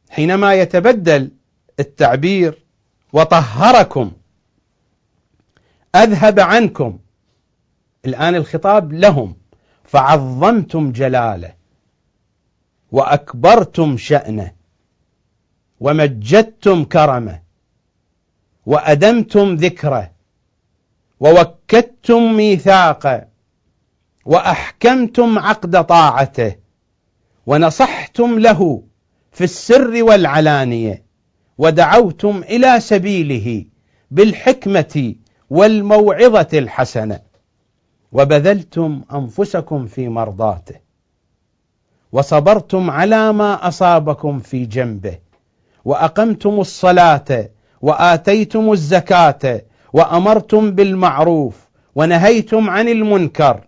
حينما 0.10 0.53
يتبدل 0.53 1.32
التعبير 1.80 2.66
وطهركم 3.14 4.11
أذهب 5.95 6.40
عنكم. 6.40 6.99
الآن 8.06 8.36
الخطاب 8.36 8.94
لهم. 8.94 9.39
فعظمتم 9.91 10.91
جلاله 10.91 11.53
وأكبرتم 12.91 13.98
شأنه 13.98 14.52
ومجدتم 15.80 16.84
كرمه 16.84 17.41
وأدمتم 18.66 19.56
ذكره 19.56 20.11
ووكدتم 21.20 22.34
ميثاقه 22.34 23.28
وأحكمتم 24.26 25.40
عقد 25.40 25.86
طاعته 25.86 26.56
ونصحتم 27.45 28.40
له 28.40 28.84
في 29.32 29.44
السر 29.44 30.03
والعلانية 30.03 31.03
ودعوتم 31.57 32.44
إلى 32.44 32.80
سبيله 32.80 33.66
بالحكمة 34.11 35.16
والموعظة 35.49 36.48
الحسنة. 36.53 37.28
وبذلتم 38.11 39.02
أنفسكم 39.14 39.88
في 39.88 40.10
مرضاته. 40.10 40.76
وصبرتم 42.11 42.90
على 42.90 43.34
ما 43.34 43.68
أصابكم 43.68 44.40
في 44.40 44.65
جنبه. 44.65 45.18
وأقمتم 45.86 46.60
الصلاة 46.60 47.49
وآتيتم 47.81 48.72
الزكاة 48.72 49.61
وأمرتم 49.94 50.72
بالمعروف 50.72 51.69
ونهيتم 51.95 52.69
عن 52.69 52.88
المنكر 52.88 53.68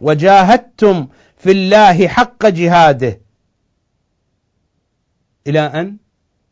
وجاهدتم 0.00 1.08
في 1.36 1.50
الله 1.50 2.08
حق 2.08 2.46
جهاده. 2.46 3.20
إلى 5.46 5.60
أن 5.60 5.96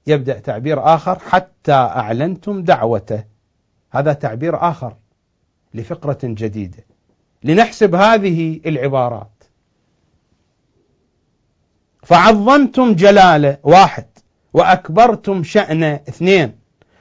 يبدأ 0.06 0.38
تعبير 0.38 0.94
آخر 0.94 1.18
حتى 1.18 1.72
أعلنتم 1.72 2.62
دعوته. 2.62 3.24
هذا 3.90 4.12
تعبير 4.12 4.70
آخر 4.70 4.96
لفقرة 5.74 6.18
جديدة. 6.24 6.84
لنحسب 7.44 7.94
هذه 7.94 8.60
العبارات. 8.66 9.30
فعظمتم 12.02 12.94
جلاله 12.94 13.56
واحد 13.62 14.06
وأكبرتم 14.54 15.42
شأنه 15.42 16.00
اثنين 16.08 16.58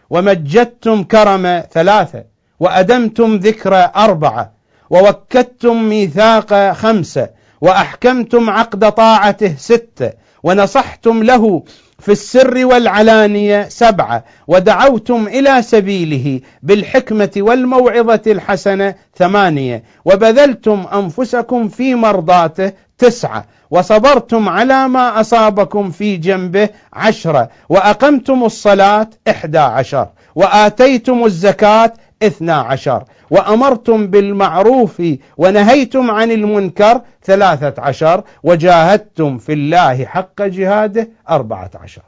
ومجدتم 0.10 1.04
كرمه 1.04 1.62
ثلاثة 1.62 2.24
وأدمتم 2.60 3.36
ذكر 3.36 3.76
أربعة 3.96 4.54
ووكدتم 4.90 5.84
ميثاق 5.84 6.72
خمسة 6.72 7.30
وأحكمتم 7.62 8.50
عقد 8.50 8.92
طاعته 8.92 9.56
ستة 9.56 10.12
ونصحتم 10.44 11.24
له 11.24 11.64
في 12.00 12.12
السر 12.12 12.66
والعلانية 12.66 13.70
سبعة. 13.70 14.24
ودعوتم 14.48 15.28
إلى 15.28 15.62
سبيله 15.62 16.42
بالحكمة 16.64 17.32
والموعظة 17.38 18.22
الحسنة 18.28 18.96
ثمانية. 19.16 19.84
وبذلتم 20.06 20.86
أنفسكم 20.94 21.68
في 21.68 21.96
مرضاته 21.96 22.72
تسعة. 22.98 23.46
وصبرتم 23.72 24.50
على 24.50 24.88
ما 24.88 25.20
أصابكم 25.22 25.92
في 25.92 26.18
جنبه 26.18 26.70
عشرة. 26.94 27.50
وأقمتم 27.70 28.44
الصلاة 28.44 29.10
إحدى 29.30 29.58
عشر. 29.58 30.08
وآتيتم 30.36 31.26
الزكاة 31.26 31.94
اثنا 32.24 32.54
عشر. 32.54 33.04
وأمرتم 33.30 34.08
بالمعروف 34.08 35.04
ونهيتم 35.38 36.12
عن 36.12 36.32
المنكر 36.32 37.02
ثلاثة 37.24 37.82
عشر. 37.82 38.24
وجاهدتم 38.44 39.38
في 39.38 39.54
الله 39.54 40.06
حق 40.06 40.42
جهاده 40.42 41.10
أربعة 41.30 41.72
عشر. 41.76 42.04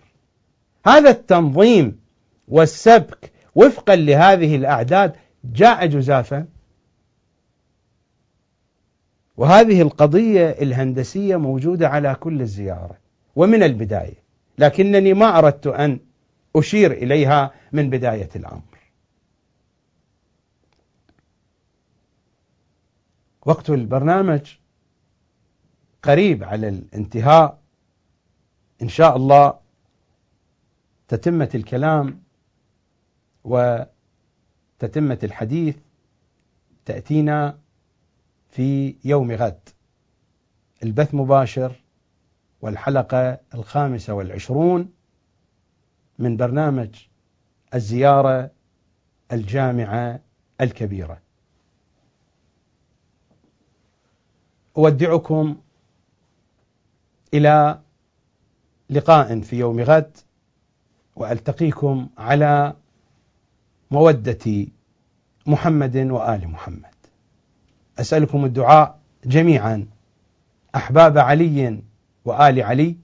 هذا 0.85 1.09
التنظيم 1.09 1.99
والسبك 2.47 3.31
وفقا 3.55 3.95
لهذه 3.95 4.55
الأعداد 4.55 5.13
جاء 5.43 5.85
جزافا. 5.85 6.45
وهذه 9.37 9.81
القضية 9.81 10.49
الهندسية 10.49 11.35
موجودة 11.35 11.89
على 11.89 12.15
كل 12.19 12.41
الزيارة 12.41 12.97
ومن 13.35 13.63
البداية. 13.63 14.23
لكنني 14.57 15.13
ما 15.13 15.37
أردت 15.37 15.67
أن 15.67 15.99
أشير 16.55 16.91
إليها 16.91 17.51
من 17.71 17.89
بداية 17.89 18.29
الأمر. 18.35 18.68
وقت 23.45 23.69
البرنامج 23.69 24.55
قريب 26.03 26.43
على 26.43 26.69
الانتهاء 26.69 27.59
إن 28.81 28.89
شاء 28.89 29.15
الله 29.15 29.59
تتمة 31.07 31.49
الكلام 31.55 32.23
وتتمة 33.43 35.19
الحديث 35.23 35.77
تأتينا 36.85 37.59
في 38.49 38.95
يوم 39.05 39.31
غد. 39.31 39.69
البث 40.83 41.15
مباشر 41.15 41.83
والحلقة 42.61 43.39
الخامسة 43.53 44.13
والعشرون 44.13 44.93
من 46.19 46.37
برنامج 46.37 46.89
الزيارة 47.73 48.51
الجامعة 49.31 50.19
الكبيرة. 50.61 51.28
أودعكم 54.79 55.55
إلى 57.33 57.79
لقاء 58.89 59.39
في 59.39 59.59
يوم 59.59 59.79
غد 59.79 60.17
وألتقيكم 61.15 62.09
على 62.17 62.73
مودة 63.91 64.67
محمد 65.45 65.97
وآل 65.97 66.47
محمد. 66.47 66.95
أسألكم 67.99 68.45
الدعاء 68.45 68.99
جميعا. 69.25 69.87
أحباب 70.75 71.17
علي 71.17 71.83
وآل 72.25 72.63
علي 72.63 72.95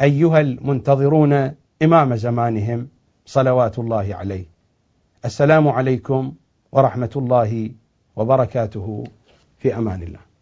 أيها 0.00 0.40
المنتظرون 0.40 1.54
إمام 1.82 2.16
زمانهم 2.16 2.88
صلوات 3.26 3.78
الله 3.78 4.14
عليه. 4.14 4.44
السلام 5.24 5.68
عليكم 5.68 6.32
ورحمة 6.72 7.10
الله 7.16 7.70
وبركاته. 8.16 9.04
في 9.58 9.76
أمان 9.76 10.02
الله. 10.02 10.33